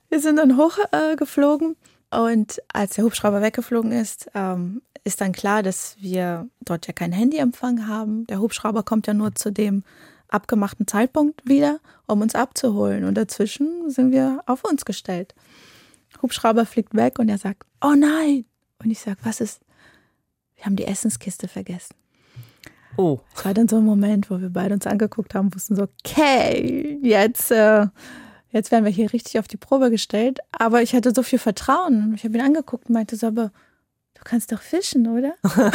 wir 0.08 0.20
sind 0.20 0.36
dann 0.36 0.56
hochgeflogen 0.56 1.76
äh, 2.10 2.18
und 2.18 2.60
als 2.72 2.94
der 2.96 3.04
Hubschrauber 3.04 3.40
weggeflogen 3.40 3.92
ist, 3.92 4.30
ähm, 4.34 4.82
ist 5.04 5.20
dann 5.20 5.32
klar, 5.32 5.62
dass 5.62 5.96
wir 6.00 6.48
dort 6.60 6.86
ja 6.86 6.92
keinen 6.92 7.12
Handyempfang 7.12 7.86
haben. 7.86 8.26
Der 8.26 8.40
Hubschrauber 8.40 8.82
kommt 8.82 9.06
ja 9.06 9.14
nur 9.14 9.34
zu 9.34 9.50
dem 9.50 9.84
abgemachten 10.28 10.86
Zeitpunkt 10.86 11.48
wieder, 11.48 11.80
um 12.06 12.20
uns 12.20 12.34
abzuholen. 12.34 13.04
Und 13.04 13.14
dazwischen 13.14 13.90
sind 13.90 14.12
wir 14.12 14.42
auf 14.46 14.64
uns 14.64 14.84
gestellt. 14.84 15.34
Hubschrauber 16.22 16.66
fliegt 16.66 16.94
weg 16.94 17.18
und 17.18 17.28
er 17.28 17.38
sagt, 17.38 17.64
oh 17.80 17.94
nein. 17.96 18.44
Und 18.82 18.90
ich 18.90 19.00
sage, 19.00 19.18
was 19.22 19.40
ist? 19.40 19.60
Wir 20.56 20.66
haben 20.66 20.76
die 20.76 20.86
Essenskiste 20.86 21.48
vergessen. 21.48 21.94
Oh. 23.00 23.20
Es 23.34 23.46
war 23.46 23.54
dann 23.54 23.66
so 23.66 23.76
ein 23.76 23.84
Moment, 23.84 24.30
wo 24.30 24.40
wir 24.40 24.50
beide 24.50 24.74
uns 24.74 24.86
angeguckt 24.86 25.34
haben, 25.34 25.54
wussten 25.54 25.74
so, 25.74 25.84
okay, 26.04 26.98
jetzt, 27.02 27.50
äh, 27.50 27.86
jetzt 28.50 28.70
werden 28.70 28.84
wir 28.84 28.92
hier 28.92 29.10
richtig 29.14 29.38
auf 29.38 29.48
die 29.48 29.56
Probe 29.56 29.90
gestellt. 29.90 30.40
Aber 30.52 30.82
ich 30.82 30.94
hatte 30.94 31.14
so 31.14 31.22
viel 31.22 31.38
Vertrauen. 31.38 32.12
Ich 32.14 32.24
habe 32.24 32.34
ihn 32.34 32.44
angeguckt 32.44 32.88
und 32.88 32.92
meinte 32.92 33.16
so, 33.16 33.28
aber 33.28 33.52
du 34.14 34.20
kannst 34.24 34.52
doch 34.52 34.60
fischen, 34.60 35.06
oder? 35.08 35.32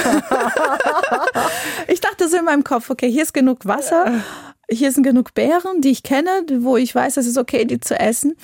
ich 1.87 1.99
dachte 1.99 2.29
so 2.29 2.37
in 2.37 2.45
meinem 2.45 2.63
Kopf, 2.63 2.91
okay, 2.91 3.11
hier 3.11 3.23
ist 3.23 3.33
genug 3.33 3.65
Wasser, 3.65 4.21
hier 4.69 4.91
sind 4.91 5.01
genug 5.01 5.33
Beeren, 5.33 5.81
die 5.81 5.89
ich 5.89 6.03
kenne, 6.03 6.45
wo 6.59 6.77
ich 6.77 6.93
weiß, 6.93 7.17
es 7.17 7.25
ist 7.25 7.39
okay, 7.39 7.65
die 7.65 7.79
zu 7.79 7.99
essen 7.99 8.35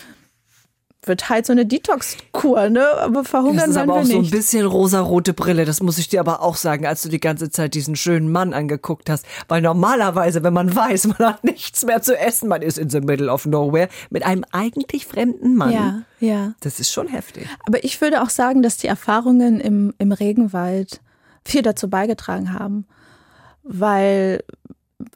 wird 1.03 1.29
halt 1.29 1.47
so 1.47 1.51
eine 1.51 1.65
Detox-Kur, 1.65 2.69
ne? 2.69 2.85
Aber 2.99 3.23
verhungern 3.23 3.57
das 3.57 3.69
ist 3.69 3.77
aber 3.77 3.95
auch 3.95 4.03
so 4.03 4.19
ein 4.19 4.29
bisschen 4.29 4.65
rosarote 4.67 5.33
Brille, 5.33 5.65
das 5.65 5.81
muss 5.81 5.97
ich 5.97 6.09
dir 6.09 6.19
aber 6.19 6.41
auch 6.41 6.55
sagen, 6.55 6.85
als 6.85 7.01
du 7.01 7.09
die 7.09 7.19
ganze 7.19 7.49
Zeit 7.49 7.73
diesen 7.73 7.95
schönen 7.95 8.31
Mann 8.31 8.53
angeguckt 8.53 9.09
hast. 9.09 9.25
Weil 9.47 9.61
normalerweise, 9.61 10.43
wenn 10.43 10.53
man 10.53 10.75
weiß, 10.75 11.07
man 11.07 11.17
hat 11.19 11.43
nichts 11.43 11.83
mehr 11.85 12.01
zu 12.01 12.17
essen, 12.17 12.47
man 12.47 12.61
ist 12.61 12.77
in 12.77 12.89
the 12.89 13.01
middle 13.01 13.31
of 13.31 13.45
nowhere, 13.47 13.89
mit 14.11 14.23
einem 14.23 14.45
eigentlich 14.51 15.07
fremden 15.07 15.55
Mann. 15.55 15.71
Ja, 15.71 16.01
ja. 16.19 16.53
Das 16.59 16.79
ist 16.79 16.91
schon 16.91 17.07
heftig. 17.07 17.47
Aber 17.65 17.83
ich 17.83 17.99
würde 17.99 18.21
auch 18.21 18.29
sagen, 18.29 18.61
dass 18.61 18.77
die 18.77 18.87
Erfahrungen 18.87 19.59
im, 19.59 19.93
im 19.97 20.11
Regenwald 20.11 21.01
viel 21.43 21.63
dazu 21.63 21.89
beigetragen 21.89 22.53
haben. 22.53 22.85
Weil 23.63 24.43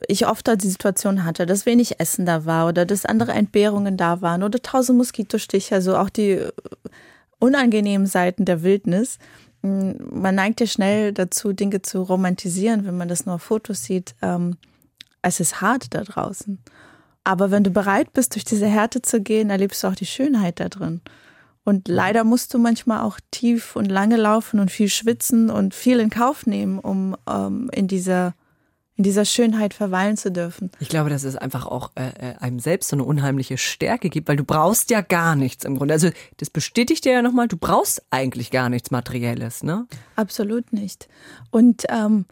ich 0.08 0.28
oft 0.28 0.48
die 0.62 0.70
Situation 0.70 1.24
hatte, 1.24 1.46
dass 1.46 1.66
wenig 1.66 2.00
Essen 2.00 2.26
da 2.26 2.46
war 2.46 2.68
oder 2.68 2.86
dass 2.86 3.06
andere 3.06 3.32
Entbehrungen 3.32 3.98
da 3.98 4.22
waren 4.22 4.44
oder 4.44 4.62
tausend 4.62 4.98
Moskitostiche, 4.98 5.76
also 5.76 5.98
auch 5.98 6.10
die 6.10 6.32
äh, 6.32 6.52
unangenehmen 7.40 8.08
Seiten 8.08 8.46
der 8.46 8.64
Wildnis. 8.64 9.18
Hm, 9.62 9.96
man 10.12 10.36
neigt 10.36 10.60
ja 10.60 10.68
schnell 10.68 11.14
dazu, 11.14 11.54
Dinge 11.54 11.82
zu 11.82 12.02
romantisieren, 12.02 12.86
wenn 12.86 12.98
man 12.98 13.08
das 13.08 13.26
nur 13.26 13.36
auf 13.36 13.44
Fotos 13.44 13.84
sieht. 13.84 14.16
Ähm, 14.22 14.58
es 15.22 15.40
ist 15.40 15.62
hart 15.62 15.94
da 15.94 16.04
draußen. 16.04 16.60
Aber 17.24 17.50
wenn 17.50 17.64
du 17.64 17.72
bereit 17.72 18.14
bist, 18.14 18.36
durch 18.36 18.46
diese 18.46 18.68
Härte 18.68 19.02
zu 19.02 19.20
gehen, 19.20 19.50
erlebst 19.50 19.84
du 19.84 19.88
auch 19.88 19.96
die 19.96 20.06
Schönheit 20.06 20.60
da 20.60 20.70
drin. 20.70 21.02
Und 21.64 21.88
leider 21.88 22.24
musst 22.24 22.54
du 22.54 22.60
manchmal 22.60 23.02
auch 23.02 23.20
tief 23.32 23.76
und 23.76 23.86
lange 23.86 24.18
laufen 24.18 24.60
und 24.60 24.70
viel 24.70 24.88
schwitzen 24.88 25.50
und 25.50 25.74
viel 25.74 26.00
in 26.00 26.12
Kauf 26.12 26.46
nehmen, 26.46 26.78
um 26.78 27.18
ähm, 27.28 27.72
in 27.74 27.88
dieser 27.88 28.36
in 28.98 29.04
dieser 29.04 29.26
Schönheit 29.26 29.74
verweilen 29.74 30.16
zu 30.16 30.32
dürfen. 30.32 30.72
Ich 30.80 30.88
glaube, 30.88 31.10
dass 31.10 31.24
es 31.26 31.36
einfach 31.36 31.66
auch 31.66 31.91
äh, 31.96 32.32
äh, 32.32 32.36
einem 32.38 32.60
selbst 32.60 32.89
so 32.89 32.96
eine 32.96 33.04
unheimliche 33.04 33.58
Stärke 33.58 34.10
gibt, 34.10 34.30
weil 34.30 34.38
du 34.38 34.46
brauchst 34.46 34.89
ja 34.89 35.02
gar 35.02 35.36
nichts 35.36 35.66
im 35.66 35.78
Grunde. 35.78 35.93
Also 35.93 36.10
das 36.38 36.50
bestätigt 36.50 37.04
dir 37.04 37.12
ja 37.14 37.22
nochmal, 37.22 37.48
du 37.50 37.58
brauchst 37.58 38.04
eigentlich 38.10 38.52
gar 38.52 38.70
nichts 38.70 38.91
Materielles, 38.91 39.64
ne? 39.64 39.86
Absolut 40.16 40.72
nicht. 40.72 41.10
Und 41.52 41.84
ähm, 41.89 42.26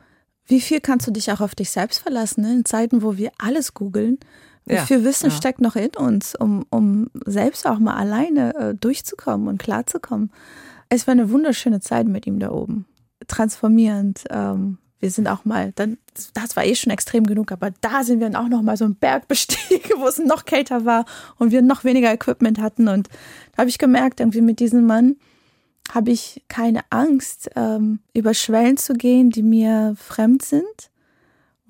wie 0.46 0.62
viel 0.62 0.80
kannst 0.80 1.06
du 1.08 1.12
dich 1.12 1.32
auch 1.32 1.42
auf 1.42 1.54
dich 1.56 1.70
selbst 1.70 2.00
verlassen, 2.00 2.42
ne? 2.42 2.54
in 2.54 2.66
Zeiten, 2.66 3.02
wo 3.02 3.18
wir 3.18 3.32
alles 3.38 3.74
googeln? 3.74 4.20
Wie 4.66 4.76
Ja, 4.76 4.86
viel 4.86 5.04
Wissen 5.04 5.30
ja. 5.30 5.36
steckt 5.36 5.60
noch 5.60 5.76
in 5.76 5.90
uns, 5.98 6.36
um, 6.36 6.66
um 6.70 7.10
selbst 7.26 7.68
auch 7.68 7.80
mal 7.80 7.96
alleine 7.96 8.56
äh, 8.56 8.76
durchzukommen 8.76 9.50
und 9.50 9.58
klarzukommen? 9.58 10.32
Es 10.88 11.08
war 11.08 11.12
eine 11.12 11.30
wunderschöne 11.30 11.82
Zeit 11.82 12.08
mit 12.08 12.26
ihm 12.26 12.40
da 12.40 12.52
oben. 12.52 12.86
Transformierend. 13.28 14.24
Ähm, 14.30 14.78
wir 15.04 15.12
sind 15.12 15.28
auch 15.28 15.46
mal, 15.46 15.72
dann, 15.76 16.00
das 16.34 16.56
war 16.56 16.66
eh 16.66 16.74
schon 16.74 16.92
extrem 16.92 17.28
genug, 17.28 17.52
aber 17.52 17.72
da 17.82 18.04
sind 18.04 18.20
wir 18.20 18.30
dann 18.30 18.44
auch 18.44 18.50
noch 18.50 18.64
mal 18.64 18.78
so 18.78 18.86
einen 18.86 18.96
Berg 18.96 19.28
bestiegen, 19.28 19.92
wo 20.00 20.08
es 20.08 20.18
noch 20.18 20.46
kälter 20.46 20.86
war 20.86 21.06
und 21.38 21.52
wir 21.52 21.62
noch 21.62 21.84
weniger 21.84 22.12
Equipment 22.12 22.60
hatten. 22.60 22.88
Und 22.88 23.10
da 23.52 23.60
habe 23.60 23.70
ich 23.70 23.78
gemerkt, 23.78 24.20
irgendwie 24.20 24.42
mit 24.42 24.60
diesem 24.60 24.86
Mann 24.88 25.18
habe 25.94 26.12
ich 26.12 26.44
keine 26.48 26.82
Angst, 26.90 27.52
ähm, 27.56 28.00
über 28.14 28.34
Schwellen 28.34 28.78
zu 28.78 28.94
gehen, 28.94 29.30
die 29.30 29.44
mir 29.44 29.96
fremd 29.98 30.44
sind 30.44 30.90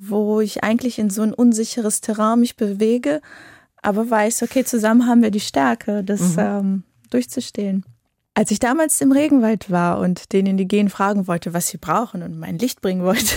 wo 0.09 0.41
ich 0.41 0.63
eigentlich 0.63 0.99
in 0.99 1.09
so 1.09 1.21
ein 1.21 1.33
unsicheres 1.33 2.01
Terrain 2.01 2.39
mich 2.39 2.55
bewege, 2.55 3.21
aber 3.81 4.09
weiß, 4.09 4.43
okay, 4.43 4.63
zusammen 4.63 5.07
haben 5.07 5.21
wir 5.21 5.31
die 5.31 5.39
Stärke, 5.39 6.03
das 6.03 6.35
ähm, 6.37 6.83
durchzustehen. 7.09 7.85
Als 8.35 8.49
ich 8.49 8.59
damals 8.59 8.99
im 8.99 9.11
Regenwald 9.11 9.69
war 9.69 9.99
und 9.99 10.33
den 10.33 10.47
Indigenen 10.47 10.89
fragen 10.89 11.27
wollte, 11.27 11.53
was 11.53 11.67
sie 11.67 11.77
brauchen 11.77 12.23
und 12.23 12.39
mein 12.39 12.57
Licht 12.57 12.81
bringen 12.81 13.03
wollte, 13.03 13.35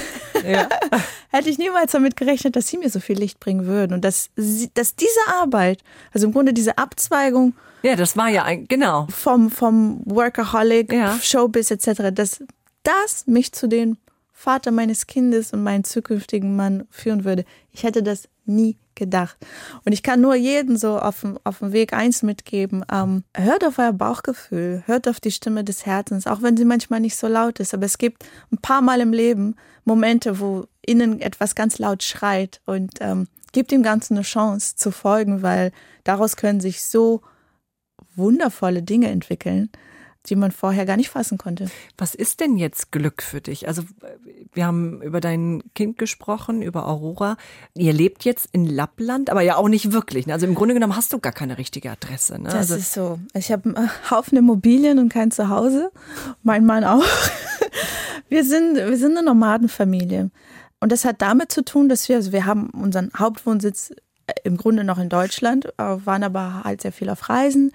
Ja. 0.49 0.69
hätte 1.31 1.51
ich 1.51 1.59
niemals 1.59 1.93
damit 1.93 2.17
gerechnet, 2.17 2.57
dass 2.57 2.69
sie 2.69 2.79
mir 2.79 2.89
so 2.89 3.01
viel 3.01 3.19
Licht 3.19 3.39
bringen 3.41 3.67
würden 3.67 3.93
und 3.95 4.05
dass, 4.05 4.31
sie, 4.37 4.71
dass 4.73 4.95
diese 4.97 5.19
Arbeit, 5.39 5.83
also 6.15 6.27
im 6.27 6.33
Grunde 6.33 6.53
diese 6.55 6.79
Abzweigung 6.79 7.55
ja, 7.83 7.95
das 7.95 8.17
war 8.17 8.29
ja 8.29 8.43
ein, 8.43 8.67
genau. 8.67 9.07
vom, 9.11 9.51
vom 9.51 10.01
Workaholic, 10.07 10.93
Ja. 10.93 11.19
Showbiz 11.23 11.71
etc., 11.71 12.11
dass 12.13 12.43
das 12.83 13.27
mich 13.27 13.53
zu 13.53 13.69
dem 13.69 13.97
Vater 14.39 14.71
meines 14.71 15.07
Kindes 15.07 15.55
und 15.55 15.63
meinen 15.63 15.83
zukünftigen 15.83 16.57
Mann 16.57 16.87
führen 16.91 17.25
würde. 17.25 17.47
Ich 17.73 17.85
hätte 17.85 18.03
das 18.03 18.29
nie 18.45 18.77
gedacht. 18.95 19.39
Und 19.87 19.93
ich 19.93 20.03
kann 20.03 20.21
nur 20.21 20.35
jeden 20.35 20.77
so 20.77 20.99
auf 20.99 21.23
dem, 21.23 21.39
auf 21.43 21.61
dem 21.61 21.73
Weg 21.73 21.95
eins 21.95 22.23
mitgeben. 22.23 22.85
Ähm, 22.93 23.25
hört 23.35 23.65
auf 23.65 23.79
euer 23.79 23.95
Bauchgefühl, 23.95 24.83
hört 24.85 25.09
auf 25.09 25.21
die 25.21 25.31
Stimme 25.31 25.65
des 25.65 25.87
Herzens, 25.87 26.27
auch 26.27 26.43
wenn 26.43 26.59
sie 26.59 26.67
manchmal 26.67 27.01
nicht 27.01 27.17
so 27.17 27.29
laut 27.29 27.61
ist. 27.61 27.73
Aber 27.73 27.87
es 27.87 27.97
gibt 27.97 28.27
ein 28.53 28.59
paar 28.59 28.83
Mal 28.83 29.01
im 29.01 29.15
Leben 29.15 29.57
Momente, 29.87 30.39
wo 30.39 30.67
innen 30.83 31.23
etwas 31.23 31.55
ganz 31.55 31.79
laut 31.79 32.03
schreit 32.03 32.61
und 32.67 32.93
ähm, 33.01 33.29
gibt 33.53 33.71
dem 33.71 33.83
Ganzen 33.83 34.19
eine 34.19 34.23
Chance 34.23 34.77
zu 34.77 34.91
folgen, 34.91 35.41
weil 35.41 35.73
daraus 36.05 36.37
können 36.37 36.61
sich 36.61 36.83
so 36.83 37.23
wundervolle 38.17 38.83
Dinge 38.83 39.09
entwickeln, 39.09 39.71
die 40.27 40.37
man 40.37 40.53
vorher 40.53 40.85
gar 40.87 40.97
nicht 40.97 41.11
fassen 41.11 41.39
konnte. 41.39 41.67
Was 41.99 42.15
ist 42.15 42.41
denn 42.41 42.57
jetzt 42.57 42.93
Glück 42.93 43.23
für 43.23 43.41
dich? 43.41 43.69
Also 43.69 43.83
wir 44.53 44.67
haben 44.67 45.03
über 45.03 45.21
dein 45.21 45.63
Kind 45.75 45.99
gesprochen, 45.99 46.63
über 46.63 46.87
Aurora. 46.89 47.37
Ihr 47.75 47.93
lebt 47.93 48.25
jetzt 48.25 48.49
in 48.53 48.67
Lappland, 48.67 49.31
aber 49.31 49.43
ja 49.43 49.57
auch 49.57 49.69
nicht 49.69 49.93
wirklich. 49.93 50.27
ne? 50.27 50.33
Also 50.33 50.47
im 50.47 50.55
Grunde 50.55 50.75
genommen 50.75 50.97
hast 50.97 51.13
du 51.13 51.19
gar 51.19 51.33
keine 51.33 51.59
richtige 51.59 51.91
Adresse. 51.91 52.35
Ne? 52.35 52.45
Das 52.45 52.55
Also, 52.55 52.75
ist 52.77 52.93
so. 52.93 53.19
Ich 53.35 53.51
habe 53.53 53.75
einen 53.77 53.91
Haufen 54.11 54.37
Immobilien 54.39 54.99
und 54.99 55.09
kein 55.11 55.31
Zuhause. 55.31 55.91
Mein 56.43 56.65
Mann 56.65 56.85
auch. 56.85 57.05
Wir 58.29 58.45
sind, 58.45 58.75
wir 58.75 58.97
sind 58.97 59.17
eine 59.17 59.25
Nomadenfamilie. 59.27 60.31
Und 60.81 60.91
das 60.93 61.05
hat 61.05 61.23
damit 61.23 61.53
zu 61.53 61.65
tun, 61.65 61.89
dass 61.89 62.09
wir, 62.09 62.17
also 62.17 62.33
wir 62.33 62.45
haben 62.45 62.71
unseren 62.71 63.11
Hauptwohnsitz 63.17 63.93
äh, 64.27 64.33
im 64.43 64.57
Grunde 64.57 64.83
noch 64.85 64.99
in 64.99 65.09
Deutschland, 65.09 65.67
äh, 65.79 65.97
waren 66.05 66.25
aber 66.25 66.63
halt 66.65 66.83
sehr 66.83 66.93
viel 66.93 67.09
auf 67.09 67.29
Reisen, 67.29 67.73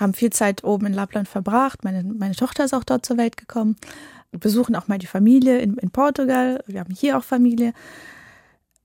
haben 0.00 0.14
viel 0.14 0.30
Zeit 0.30 0.64
oben 0.64 0.86
in 0.86 0.92
Lappland 0.92 1.28
verbracht. 1.28 1.84
Meine, 1.84 2.02
meine 2.02 2.34
Tochter 2.34 2.64
ist 2.64 2.74
auch 2.74 2.84
dort 2.84 3.06
zur 3.06 3.16
Welt 3.16 3.36
gekommen. 3.36 3.76
Wir 4.30 4.40
besuchen 4.40 4.76
auch 4.76 4.88
mal 4.88 4.98
die 4.98 5.06
Familie 5.06 5.58
in, 5.58 5.76
in 5.78 5.90
Portugal. 5.90 6.62
Wir 6.66 6.80
haben 6.80 6.94
hier 6.94 7.16
auch 7.16 7.24
Familie. 7.24 7.72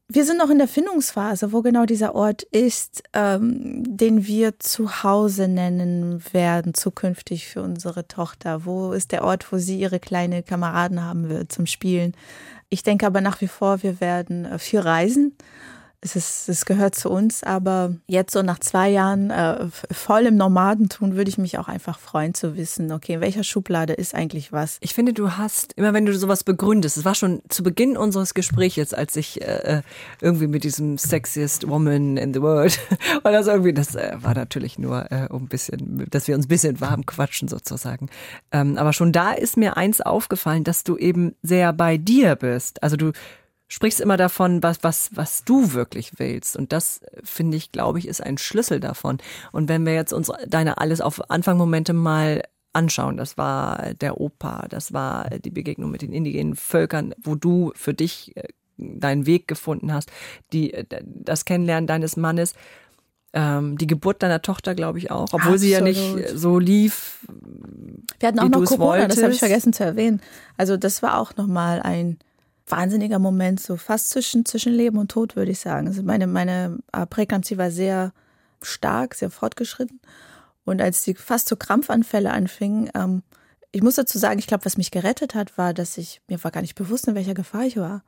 Wir 0.10 0.26
sind 0.26 0.38
noch 0.38 0.50
in 0.50 0.60
der 0.60 0.68
Findungsphase, 0.68 1.54
wo 1.54 1.62
genau 1.62 1.86
dieser 1.86 2.14
Ort 2.14 2.44
ist, 2.44 3.04
ähm, 3.14 3.84
den 3.98 4.28
wir 4.28 4.60
zu 4.60 5.04
Hause 5.04 5.48
nennen 5.48 6.22
werden, 6.34 6.74
zukünftig 6.74 7.48
für 7.48 7.64
unsere 7.64 8.08
Tochter. 8.08 8.66
Wo 8.66 8.92
ist 8.92 9.12
der 9.12 9.24
Ort, 9.24 9.52
wo 9.52 9.58
sie 9.58 9.80
ihre 9.80 10.00
kleine 10.00 10.44
Kameraden 10.44 11.04
haben 11.04 11.30
wird 11.30 11.52
zum 11.52 11.66
Spielen? 11.66 12.14
Ich 12.70 12.84
denke 12.84 13.08
aber 13.08 13.22
nach 13.22 13.42
wie 13.42 13.48
vor, 13.48 13.82
wir 13.82 14.02
werden 14.02 14.46
äh, 14.46 14.60
viel 14.60 14.82
reisen. 14.82 15.36
Es, 16.04 16.16
ist, 16.16 16.50
es 16.50 16.66
gehört 16.66 16.96
zu 16.96 17.10
uns, 17.10 17.44
aber 17.44 17.96
jetzt 18.08 18.34
so 18.34 18.42
nach 18.42 18.60
zwei 18.60 18.90
Jahren 18.90 19.32
äh, 19.32 19.68
voll 19.92 20.28
im 20.28 20.36
Nomadentum 20.36 21.16
würde 21.16 21.30
ich 21.30 21.38
mich 21.38 21.58
auch 21.58 21.68
einfach 21.68 21.98
freuen 21.98 22.34
zu 22.34 22.56
wissen, 22.56 22.92
okay, 22.92 23.14
in 23.14 23.22
welcher 23.22 23.44
Schublade 23.44 23.94
ist 23.94 24.14
eigentlich 24.14 24.52
was? 24.52 24.78
ich 24.84 24.94
finde, 24.94 25.14
du 25.14 25.32
hast, 25.38 25.74
immer 25.74 25.94
wenn 25.94 26.06
du 26.06 26.14
sowas 26.14 26.44
begründest, 26.44 26.98
es 26.98 27.06
war 27.06 27.16
schon 27.16 27.42
zu 27.48 27.64
Beginn 27.64 27.96
unseres 27.96 28.34
Gesprächs, 28.34 28.94
als 28.94 29.16
ich 29.16 29.42
äh, 29.42 29.82
irgendwie 30.20 30.48
mit 30.48 30.66
diesem 30.66 30.98
Sexiest 30.98 31.68
Woman 31.70 32.18
in 32.18 32.34
the 32.34 32.42
World, 32.42 32.78
weil 33.24 33.32
das 33.32 33.48
irgendwie, 33.48 33.74
das 33.74 33.96
äh, 33.96 34.12
war 34.20 34.36
natürlich 34.36 34.78
nur 34.78 35.10
äh, 35.12 35.28
um 35.30 35.44
ein 35.44 35.48
bisschen, 35.48 36.06
dass 36.10 36.28
wir 36.28 36.36
uns 36.36 36.46
ein 36.46 36.50
bisschen 36.50 36.82
warm 36.82 37.06
quatschen 37.06 37.48
sozusagen. 37.48 38.10
Ähm, 38.52 38.78
aber 38.78 38.92
schon 38.92 39.14
da 39.14 39.32
ist 39.32 39.56
mir 39.56 39.78
eins 39.78 40.02
aufgefallen, 40.02 40.66
dass 40.66 40.84
du 40.84 40.98
eben 40.98 41.36
sehr 41.42 41.72
bei 41.72 41.98
dir 41.98 42.36
bist. 42.36 42.84
Also 42.84 42.98
du 42.98 43.14
sprichst 43.68 44.02
immer 44.02 44.18
davon, 44.18 44.62
was, 44.62 44.84
was, 44.84 45.10
was 45.14 45.44
du 45.46 45.74
wirklich 45.74 46.20
willst. 46.20 46.56
Und 46.58 46.72
das, 46.72 47.02
äh, 47.02 47.22
finde 47.24 47.58
ich, 47.58 47.72
glaube 47.72 48.00
ich, 48.00 48.08
ist 48.08 48.22
ein 48.22 48.38
Schlüssel 48.38 48.80
davon. 48.80 49.18
Und 49.52 49.70
wenn 49.70 49.86
wir 49.86 49.94
jetzt 49.94 50.14
uns 50.14 50.32
deine 50.48 50.78
alles 50.78 51.02
auf 51.02 51.30
Anfangmomente 51.30 51.94
mal 51.94 52.44
anschauen, 52.74 53.18
das 53.18 53.38
war 53.38 53.94
der 53.94 54.20
Opa, 54.20 54.68
das 54.70 54.94
war 54.94 55.30
die 55.30 55.52
Begegnung 55.52 55.92
mit 55.92 56.02
den 56.02 56.12
indigenen 56.12 56.56
Völkern, 56.56 57.14
wo 57.22 57.36
du 57.36 57.72
für 57.76 57.94
dich 57.94 58.36
äh, 58.36 58.48
deinen 58.78 59.26
Weg 59.26 59.48
gefunden 59.48 59.94
hast, 59.94 60.12
die, 60.52 60.74
äh, 60.74 60.86
das 61.06 61.46
Kennenlernen 61.46 61.88
deines 61.88 62.18
Mannes, 62.18 62.54
ähm, 63.34 63.78
die 63.78 63.88
Geburt 63.88 64.22
deiner 64.22 64.42
Tochter, 64.42 64.76
glaube 64.76 65.00
ich 65.00 65.10
auch, 65.10 65.34
obwohl 65.34 65.58
sie 65.58 65.72
ja 65.72 65.82
nicht 65.82 66.00
Absolut. 66.00 66.40
so 66.40 66.60
lief. 66.60 67.28
Wir 68.20 68.28
hatten 68.28 68.40
auch 68.40 68.50
noch 68.50 68.66
Corona, 68.66 69.08
das 69.08 69.22
habe 69.22 69.34
ich 69.34 69.40
vergessen 69.40 69.74
zu 69.74 69.84
erwähnen. 69.84 70.22
Also 70.58 70.78
das 70.78 71.02
war 71.02 71.20
auch 71.20 71.36
nochmal 71.36 71.82
ein 71.82 72.20
wahnsinniger 72.68 73.20
Moment, 73.20 73.60
so 73.60 73.78
fast 73.78 74.10
zwischen, 74.10 74.46
zwischen 74.46 74.74
Leben 74.74 74.98
und 74.98 75.12
Tod, 75.12 75.36
würde 75.36 75.52
ich 75.52 75.60
sagen. 75.60 75.88
Also 75.88 76.04
meine, 76.04 76.28
meine 76.28 76.80
äh, 76.92 77.06
Präklampsie 77.06 77.58
war 77.58 77.72
sehr 77.72 78.14
stark, 78.62 79.16
sehr 79.16 79.30
fortgeschritten. 79.30 80.00
Und 80.66 80.82
als 80.82 81.04
die 81.04 81.14
fast 81.14 81.50
so 81.50 81.56
Krampfanfälle 81.56 82.32
anfingen, 82.32 82.90
ähm, 82.96 83.24
ich 83.72 83.82
muss 83.82 83.96
dazu 83.96 84.18
sagen, 84.18 84.40
ich 84.40 84.48
glaube, 84.48 84.66
was 84.66 84.78
mich 84.78 84.92
gerettet 84.92 85.36
hat, 85.36 85.58
war, 85.58 85.74
dass 85.74 85.98
ich, 85.98 86.22
mir 86.28 86.42
war 86.44 86.52
gar 86.52 86.62
nicht 86.62 86.76
bewusst, 86.76 87.08
in 87.08 87.16
welcher 87.16 87.34
Gefahr 87.34 87.66
ich 87.66 87.76
war. 87.76 88.04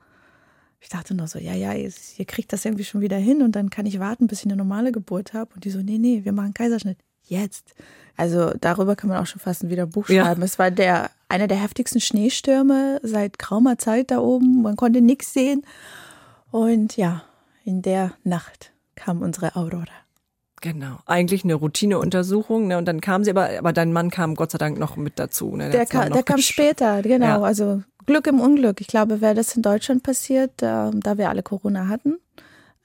Ich 0.80 0.90
dachte 0.90 1.16
nur 1.16 1.28
so, 1.28 1.40
ja, 1.40 1.54
ja, 1.54 1.74
ihr, 1.74 1.92
ihr 2.18 2.26
kriegt 2.26 2.54
das 2.54 2.64
irgendwie 2.64 2.84
schon 2.84 3.02
wieder 3.02 3.18
hin 3.18 3.42
und 3.42 3.56
dann 3.56 3.72
kann 3.72 3.88
ich 3.88 4.00
warten, 4.00 4.28
bis 4.28 4.40
ich 4.40 4.46
eine 4.46 4.56
normale 4.56 4.92
Geburt 4.92 5.34
habe. 5.34 5.54
Und 5.56 5.66
die 5.66 5.72
so, 5.72 5.80
nee, 5.80 5.98
nee, 5.98 6.24
wir 6.24 6.32
machen 6.32 6.54
Kaiserschnitt. 6.54 7.00
Jetzt. 7.28 7.74
Also 8.18 8.52
darüber 8.62 8.96
kann 8.96 9.10
man 9.10 9.22
auch 9.22 9.26
schon 9.26 9.42
fast 9.42 9.70
wieder 9.70 9.86
Buch 9.86 10.08
Ja. 10.10 10.24
schreiben. 10.26 10.42
Es 10.42 10.58
war 10.58 10.72
der 10.72 11.10
einer 11.28 11.48
der 11.48 11.58
heftigsten 11.58 12.00
Schneestürme 12.00 13.00
seit 13.04 13.40
geraumer 13.40 13.78
Zeit 13.78 14.12
da 14.12 14.20
oben. 14.20 14.62
Man 14.62 14.76
konnte 14.76 15.02
nichts 15.02 15.34
sehen. 15.34 15.66
Und 16.52 16.96
ja, 16.98 17.24
in 17.66 17.82
der 17.82 18.12
Nacht 18.24 18.72
kam 18.96 19.22
unsere 19.22 19.56
Aurora. 19.56 19.86
Genau. 20.62 20.98
Eigentlich 21.06 21.44
eine 21.44 21.56
Routineuntersuchung, 21.56 22.68
ne? 22.68 22.78
Und 22.78 22.86
dann 22.86 23.02
kam 23.02 23.24
sie, 23.24 23.30
aber, 23.32 23.50
aber 23.60 23.74
dein 23.74 23.92
Mann 23.92 24.10
kam 24.10 24.36
Gott 24.36 24.52
sei 24.52 24.58
Dank 24.58 24.80
noch 24.80 24.96
mit 24.96 25.20
dazu. 25.20 25.56
Ne? 25.56 25.70
Der, 25.70 25.82
hat's 25.82 25.92
dann 25.92 26.02
ka 26.04 26.08
noch 26.10 26.16
der 26.16 26.24
kam 26.24 26.38
später, 26.40 27.02
genau. 27.02 27.26
Ja. 27.26 27.42
Also 27.42 27.84
Glück 28.06 28.28
im 28.28 28.40
Unglück. 28.40 28.82
Ich 28.82 28.88
glaube, 28.88 29.22
wäre 29.22 29.36
das 29.36 29.56
in 29.56 29.62
Deutschland 29.62 30.04
passiert, 30.04 30.52
ähm, 30.62 31.02
da 31.02 31.18
wir 31.18 31.30
alle 31.30 31.44
Corona 31.44 31.88
hatten. 31.88 32.18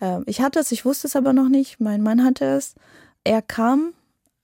Ähm, 0.01 0.25
ich 0.27 0.41
hatte 0.41 0.59
es, 0.59 0.73
ich 0.73 0.85
wusste 0.85 1.07
es 1.07 1.17
aber 1.17 1.33
noch 1.33 1.49
nicht. 1.49 1.81
Mein 1.81 2.03
Mann 2.03 2.25
hatte 2.25 2.45
es. 2.47 2.75
Er 3.23 3.41
kam, 3.43 3.93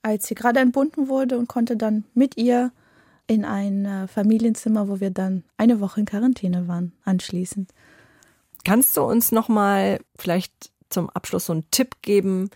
als 0.07 0.28
sie 0.28 0.36
gerade 0.36 0.61
entbunden 0.61 1.09
wurde 1.09 1.36
und 1.36 1.48
konnte 1.48 1.76
dann 1.76 2.04
mit 2.14 2.36
ihr 2.36 2.70
in 3.26 3.44
ein 3.44 3.84
äh, 3.84 4.07
Familienzimmer, 4.07 4.88
wo 4.88 5.00
wir 5.00 5.11
dann 5.11 5.42
eine 5.57 5.80
Woche 5.80 5.98
in 5.98 6.07
Quarantäne 6.07 6.68
waren, 6.68 6.92
anschließend. 7.04 7.72
Kannst 8.64 8.96
du 8.96 9.02
uns 9.02 9.32
noch 9.32 9.48
mal 9.48 9.98
vielleicht 10.16 10.70
zum 10.90 11.11
Abschluss 11.11 11.46
so 11.46 11.54
einen 11.54 11.68
Tipp 11.72 12.02
geben, 12.02 12.50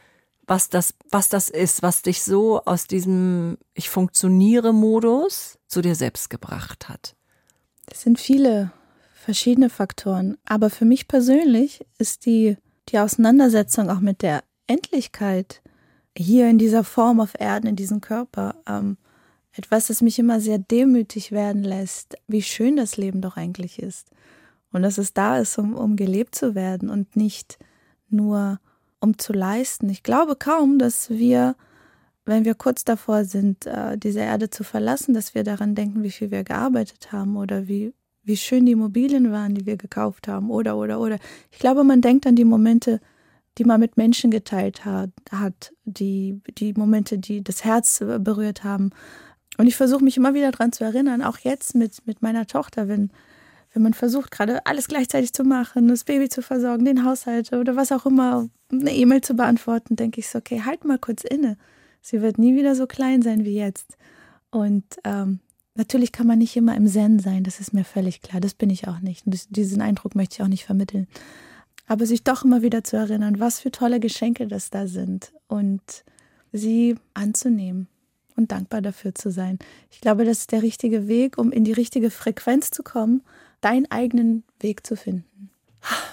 was 0.47 0.69
das, 0.69 0.95
was 1.11 1.29
das 1.29 1.51
ist, 1.51 1.83
was 1.83 2.03
dich 2.03 2.23
so 2.23 2.65
aus 2.65 2.87
diesem 2.87 3.59
Ich 3.75 3.91
funktioniere 3.91 4.73
Modus 4.73 5.59
zu 5.67 5.81
dir 5.81 5.97
selbst 5.97 6.31
gebracht 6.31 6.89
hat? 6.89 7.17
Das 7.87 8.03
sind 8.03 8.21
viele 8.21 8.71
verschiedene 9.13 9.71
Faktoren. 9.71 10.39
Aber 10.45 10.71
für 10.71 10.85
mich 10.85 11.09
persönlich 11.09 11.85
ist 11.99 12.27
die, 12.27 12.59
die 12.91 13.01
Auseinandersetzung 13.01 13.91
auch 13.91 14.01
mit 14.01 14.23
der 14.23 14.45
Endlichkeit 14.69 15.63
hier 16.17 16.49
in 16.49 16.59
dieser 16.59 16.85
Form 16.85 17.21
auf 17.21 17.39
Erden, 17.39 17.69
in 17.69 17.77
diesem 17.77 18.01
Körper, 18.01 18.57
ähm, 18.67 18.97
etwas, 19.53 19.89
das 19.89 20.01
mich 20.01 20.19
immer 20.19 20.41
sehr 20.41 20.59
demütig 20.59 21.33
werden 21.33 21.65
lässt, 21.65 22.17
wie 22.29 22.43
schön 22.43 22.77
das 22.77 22.97
Leben 22.97 23.21
doch 23.21 23.37
eigentlich 23.37 23.81
ist. 23.81 24.11
Und 24.73 24.83
dass 24.83 24.99
es 24.99 25.13
da 25.13 25.39
ist, 25.39 25.59
um, 25.59 25.75
um 25.75 25.97
gelebt 25.97 26.35
zu 26.35 26.55
werden 26.55 26.89
und 26.89 27.17
nicht 27.17 27.59
nur 28.09 28.61
um 29.01 29.19
zu 29.19 29.33
leisten. 29.33 29.89
Ich 29.91 30.03
glaube 30.03 30.37
kaum, 30.37 30.79
dass 30.79 31.11
wir, 31.11 31.57
wenn 32.25 32.45
wir 32.45 32.55
kurz 32.55 32.85
davor 32.85 33.25
sind, 33.25 33.67
äh, 33.67 33.99
diese 33.99 34.21
Erde 34.21 34.51
zu 34.51 34.63
verlassen, 34.63 35.15
dass 35.15 35.35
wir 35.35 35.43
daran 35.43 35.75
denken, 35.75 36.03
wie 36.03 36.11
viel 36.11 36.31
wir 36.31 36.45
gearbeitet 36.45 37.11
haben 37.11 37.37
oder 37.37 37.67
wie, 37.67 37.93
wie 38.23 38.37
schön 38.37 38.67
die 38.67 38.73
Immobilien 38.73 39.33
waren, 39.33 39.55
die 39.55 39.67
wir 39.67 39.77
gekauft 39.77 40.29
haben 40.29 40.51
oder, 40.51 40.77
oder, 40.77 41.01
oder. 41.01 41.19
Ich 41.51 41.59
glaube, 41.59 41.83
man 41.83 42.03
denkt 42.03 42.27
an 42.27 42.37
die 42.37 42.45
Momente, 42.45 43.01
die 43.59 43.65
man 43.65 43.81
mit 43.81 43.97
Menschen 43.97 44.31
geteilt 44.31 44.85
hat, 44.85 45.11
hat 45.31 45.73
die, 45.85 46.41
die 46.59 46.73
Momente, 46.73 47.19
die 47.19 47.43
das 47.43 47.65
Herz 47.65 48.03
berührt 48.21 48.65
haben. 48.65 48.91
Und 49.59 49.67
ich 49.67 49.77
versuche 49.77 50.05
mich 50.05 50.17
immer 50.17 50.35
wieder 50.35 50.51
daran 50.51 50.73
zu 50.73 50.85
erinnern, 50.85 51.23
auch 51.23 51.39
jetzt 51.39 51.75
mit, 51.75 52.07
mit 52.07 52.23
meiner 52.23 52.47
Tochter, 52.47 52.89
wenn, 52.89 53.11
wenn 53.73 53.83
man 53.83 53.95
versucht, 53.95 54.31
gerade 54.31 54.65
alles 54.67 54.89
gleichzeitig 54.89 55.33
zu 55.33 55.45
machen, 55.45 55.89
das 55.89 56.05
Baby 56.05 56.29
zu 56.29 56.43
versorgen, 56.43 56.85
den 56.85 57.05
Haushalt 57.05 57.53
oder 57.53 57.77
was 57.77 57.93
auch 57.93 58.07
immer, 58.07 58.49
eine 58.73 58.95
E-Mail 58.95 59.21
zu 59.21 59.35
beantworten, 59.35 59.97
denke 59.97 60.21
ich 60.21 60.29
so, 60.29 60.39
okay, 60.39 60.63
halt 60.65 60.85
mal 60.85 60.99
kurz 60.99 61.25
inne. 61.25 61.57
Sie 62.01 62.23
wird 62.23 62.39
nie 62.39 62.57
wieder 62.57 62.75
so 62.75 62.87
klein 62.87 63.21
sein 63.21 63.45
wie 63.45 63.57
jetzt. 63.57 63.99
Und 64.51 64.85
ähm, 65.05 65.41
natürlich 65.75 66.13
kann 66.13 66.27
man 66.27 66.39
nicht 66.39 66.57
immer 66.57 66.77
im 66.77 66.87
Zen 66.87 67.19
sein, 67.19 67.45
das 67.45 67.61
ist 67.61 67.75
mir 67.75 67.85
völlig 67.85 68.23
klar. 68.23 68.41
Das 68.41 68.55
bin 68.55 68.71
ich 68.71 68.89
auch 68.89 69.01
nicht. 69.01 69.27
Und 69.27 69.57
diesen 69.57 69.83
Eindruck 69.83 70.15
möchte 70.15 70.37
ich 70.37 70.43
auch 70.43 70.49
nicht 70.49 70.65
vermitteln. 70.65 71.07
Aber 71.91 72.07
sich 72.07 72.23
doch 72.23 72.45
immer 72.45 72.63
wieder 72.63 72.85
zu 72.85 72.97
erinnern, 72.97 73.41
was 73.41 73.59
für 73.59 73.73
tolle 73.73 73.99
Geschenke 73.99 74.47
das 74.47 74.71
da 74.71 74.87
sind 74.87 75.33
und 75.49 76.05
sie 76.53 76.95
anzunehmen 77.15 77.89
und 78.37 78.53
dankbar 78.53 78.81
dafür 78.81 79.13
zu 79.13 79.33
sein. 79.33 79.59
Ich 79.91 80.01
glaube, 80.01 80.25
das 80.25 80.39
ist 80.39 80.53
der 80.53 80.63
richtige 80.63 81.09
Weg, 81.09 81.37
um 81.37 81.51
in 81.51 81.65
die 81.65 81.73
richtige 81.73 82.13
Frequenz 82.13 82.71
zu 82.71 82.85
kommen, 82.85 83.23
deinen 83.61 83.91
eigenen 83.91 84.45
Weg 84.61 84.87
zu 84.87 84.95
finden. 84.95 85.51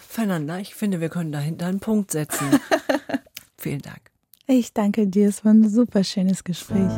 Fernanda, 0.02 0.58
ich 0.58 0.74
finde, 0.74 1.00
wir 1.00 1.10
können 1.10 1.32
dahinter 1.32 1.68
einen 1.68 1.80
Punkt 1.80 2.10
setzen. 2.10 2.60
Vielen 3.60 3.84
Dank. 3.84 4.02
Ich 4.48 4.74
danke 4.74 5.06
dir, 5.06 5.30
es 5.30 5.46
war 5.46 5.54
ein 5.54 5.70
super 5.70 6.04
schönes 6.04 6.44
Gespräch. 6.44 6.90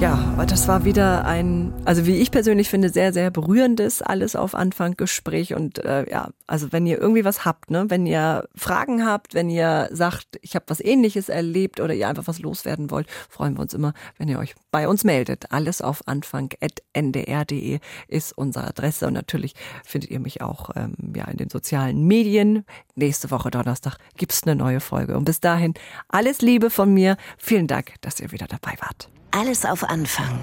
Ja, 0.00 0.14
aber 0.32 0.46
das 0.46 0.66
war 0.66 0.86
wieder 0.86 1.26
ein, 1.26 1.74
also 1.84 2.06
wie 2.06 2.16
ich 2.16 2.30
persönlich 2.30 2.70
finde, 2.70 2.88
sehr, 2.88 3.12
sehr 3.12 3.30
berührendes 3.30 4.00
alles 4.00 4.34
auf 4.34 4.54
Anfang 4.54 4.96
Gespräch. 4.96 5.52
Und 5.52 5.84
äh, 5.84 6.10
ja, 6.10 6.30
also 6.46 6.72
wenn 6.72 6.86
ihr 6.86 6.98
irgendwie 6.98 7.26
was 7.26 7.44
habt, 7.44 7.70
ne, 7.70 7.84
wenn 7.88 8.06
ihr 8.06 8.48
Fragen 8.54 9.04
habt, 9.04 9.34
wenn 9.34 9.50
ihr 9.50 9.90
sagt, 9.92 10.38
ich 10.40 10.54
habe 10.54 10.64
was 10.68 10.80
ähnliches 10.80 11.28
erlebt 11.28 11.80
oder 11.80 11.92
ihr 11.92 12.08
einfach 12.08 12.26
was 12.28 12.38
loswerden 12.38 12.90
wollt, 12.90 13.08
freuen 13.28 13.58
wir 13.58 13.60
uns 13.60 13.74
immer, 13.74 13.92
wenn 14.16 14.28
ihr 14.28 14.38
euch 14.38 14.54
bei 14.70 14.88
uns 14.88 15.04
meldet. 15.04 15.52
Alles 15.52 15.82
auf 15.82 16.08
anfang.ndr.de 16.08 17.80
ist 18.08 18.38
unsere 18.38 18.68
Adresse. 18.68 19.06
Und 19.06 19.12
natürlich 19.12 19.54
findet 19.84 20.10
ihr 20.10 20.20
mich 20.20 20.40
auch 20.40 20.70
ähm, 20.76 20.94
ja, 21.14 21.26
in 21.26 21.36
den 21.36 21.50
sozialen 21.50 22.06
Medien. 22.06 22.64
Nächste 22.94 23.30
Woche 23.30 23.50
Donnerstag 23.50 23.98
gibt's 24.16 24.44
eine 24.44 24.56
neue 24.56 24.80
Folge. 24.80 25.18
Und 25.18 25.26
bis 25.26 25.40
dahin 25.40 25.74
alles 26.08 26.40
Liebe 26.40 26.70
von 26.70 26.94
mir. 26.94 27.18
Vielen 27.36 27.66
Dank, 27.66 27.96
dass 28.00 28.18
ihr 28.18 28.32
wieder 28.32 28.46
dabei 28.46 28.72
wart. 28.80 29.10
Alles 29.32 29.64
auf 29.64 29.84
Anfang. 29.84 30.42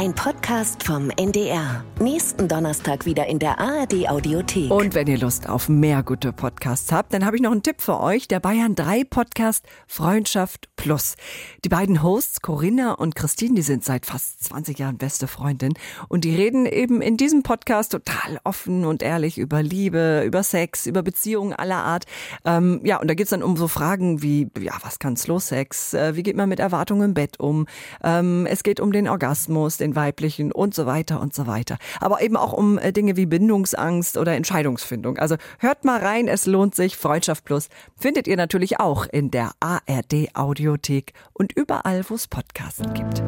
Ein 0.00 0.14
Podcast 0.14 0.84
vom 0.84 1.10
NDR. 1.10 1.84
Nächsten 1.98 2.46
Donnerstag 2.46 3.04
wieder 3.04 3.26
in 3.26 3.40
der 3.40 3.58
ARD 3.58 4.08
Audiothek. 4.08 4.70
Und 4.70 4.94
wenn 4.94 5.08
ihr 5.08 5.18
Lust 5.18 5.48
auf 5.48 5.68
mehr 5.68 6.04
gute 6.04 6.32
Podcasts 6.32 6.92
habt, 6.92 7.12
dann 7.12 7.26
habe 7.26 7.34
ich 7.34 7.42
noch 7.42 7.50
einen 7.50 7.64
Tipp 7.64 7.80
für 7.80 7.98
euch. 7.98 8.28
Der 8.28 8.38
Bayern 8.38 8.76
3 8.76 9.02
Podcast 9.02 9.66
Freundschaft 9.88 10.68
Plus. 10.76 11.16
Die 11.64 11.68
beiden 11.68 12.00
Hosts, 12.00 12.42
Corinna 12.42 12.92
und 12.92 13.16
Christine, 13.16 13.56
die 13.56 13.62
sind 13.62 13.82
seit 13.82 14.06
fast 14.06 14.44
20 14.44 14.78
Jahren 14.78 14.98
beste 14.98 15.26
Freundin. 15.26 15.74
Und 16.06 16.22
die 16.22 16.36
reden 16.36 16.64
eben 16.66 17.02
in 17.02 17.16
diesem 17.16 17.42
Podcast 17.42 17.90
total 17.90 18.38
offen 18.44 18.84
und 18.84 19.02
ehrlich 19.02 19.36
über 19.36 19.64
Liebe, 19.64 20.22
über 20.24 20.44
Sex, 20.44 20.86
über 20.86 21.02
Beziehungen 21.02 21.54
aller 21.54 21.82
Art. 21.82 22.04
Ähm, 22.44 22.80
ja, 22.84 23.00
und 23.00 23.08
da 23.08 23.14
geht's 23.14 23.30
dann 23.30 23.42
um 23.42 23.56
so 23.56 23.66
Fragen 23.66 24.22
wie, 24.22 24.48
ja, 24.60 24.74
was 24.82 25.00
kann 25.00 25.16
Slow 25.16 25.40
Sex? 25.40 25.92
Äh, 25.92 26.14
wie 26.14 26.22
geht 26.22 26.36
man 26.36 26.48
mit 26.48 26.60
Erwartungen 26.60 27.02
im 27.02 27.14
Bett 27.14 27.40
um? 27.40 27.66
Ähm, 28.04 28.46
es 28.46 28.62
geht 28.62 28.78
um 28.78 28.92
den 28.92 29.08
Orgasmus, 29.08 29.76
den 29.78 29.87
weiblichen 29.96 30.52
und 30.52 30.74
so 30.74 30.86
weiter 30.86 31.20
und 31.20 31.34
so 31.34 31.46
weiter. 31.46 31.78
Aber 32.00 32.20
eben 32.22 32.36
auch 32.36 32.52
um 32.52 32.78
äh, 32.78 32.92
Dinge 32.92 33.16
wie 33.16 33.26
Bindungsangst 33.26 34.16
oder 34.16 34.34
Entscheidungsfindung. 34.34 35.18
Also 35.18 35.36
hört 35.58 35.84
mal 35.84 36.00
rein, 36.00 36.28
es 36.28 36.46
lohnt 36.46 36.74
sich. 36.74 36.96
Freundschaft 36.96 37.44
Plus 37.44 37.68
findet 37.96 38.26
ihr 38.26 38.36
natürlich 38.36 38.80
auch 38.80 39.06
in 39.06 39.30
der 39.30 39.52
ARD 39.60 40.34
Audiothek 40.34 41.12
und 41.32 41.52
überall, 41.52 42.02
wo 42.08 42.14
es 42.14 42.26
Podcasts 42.26 42.82
gibt. 42.94 43.22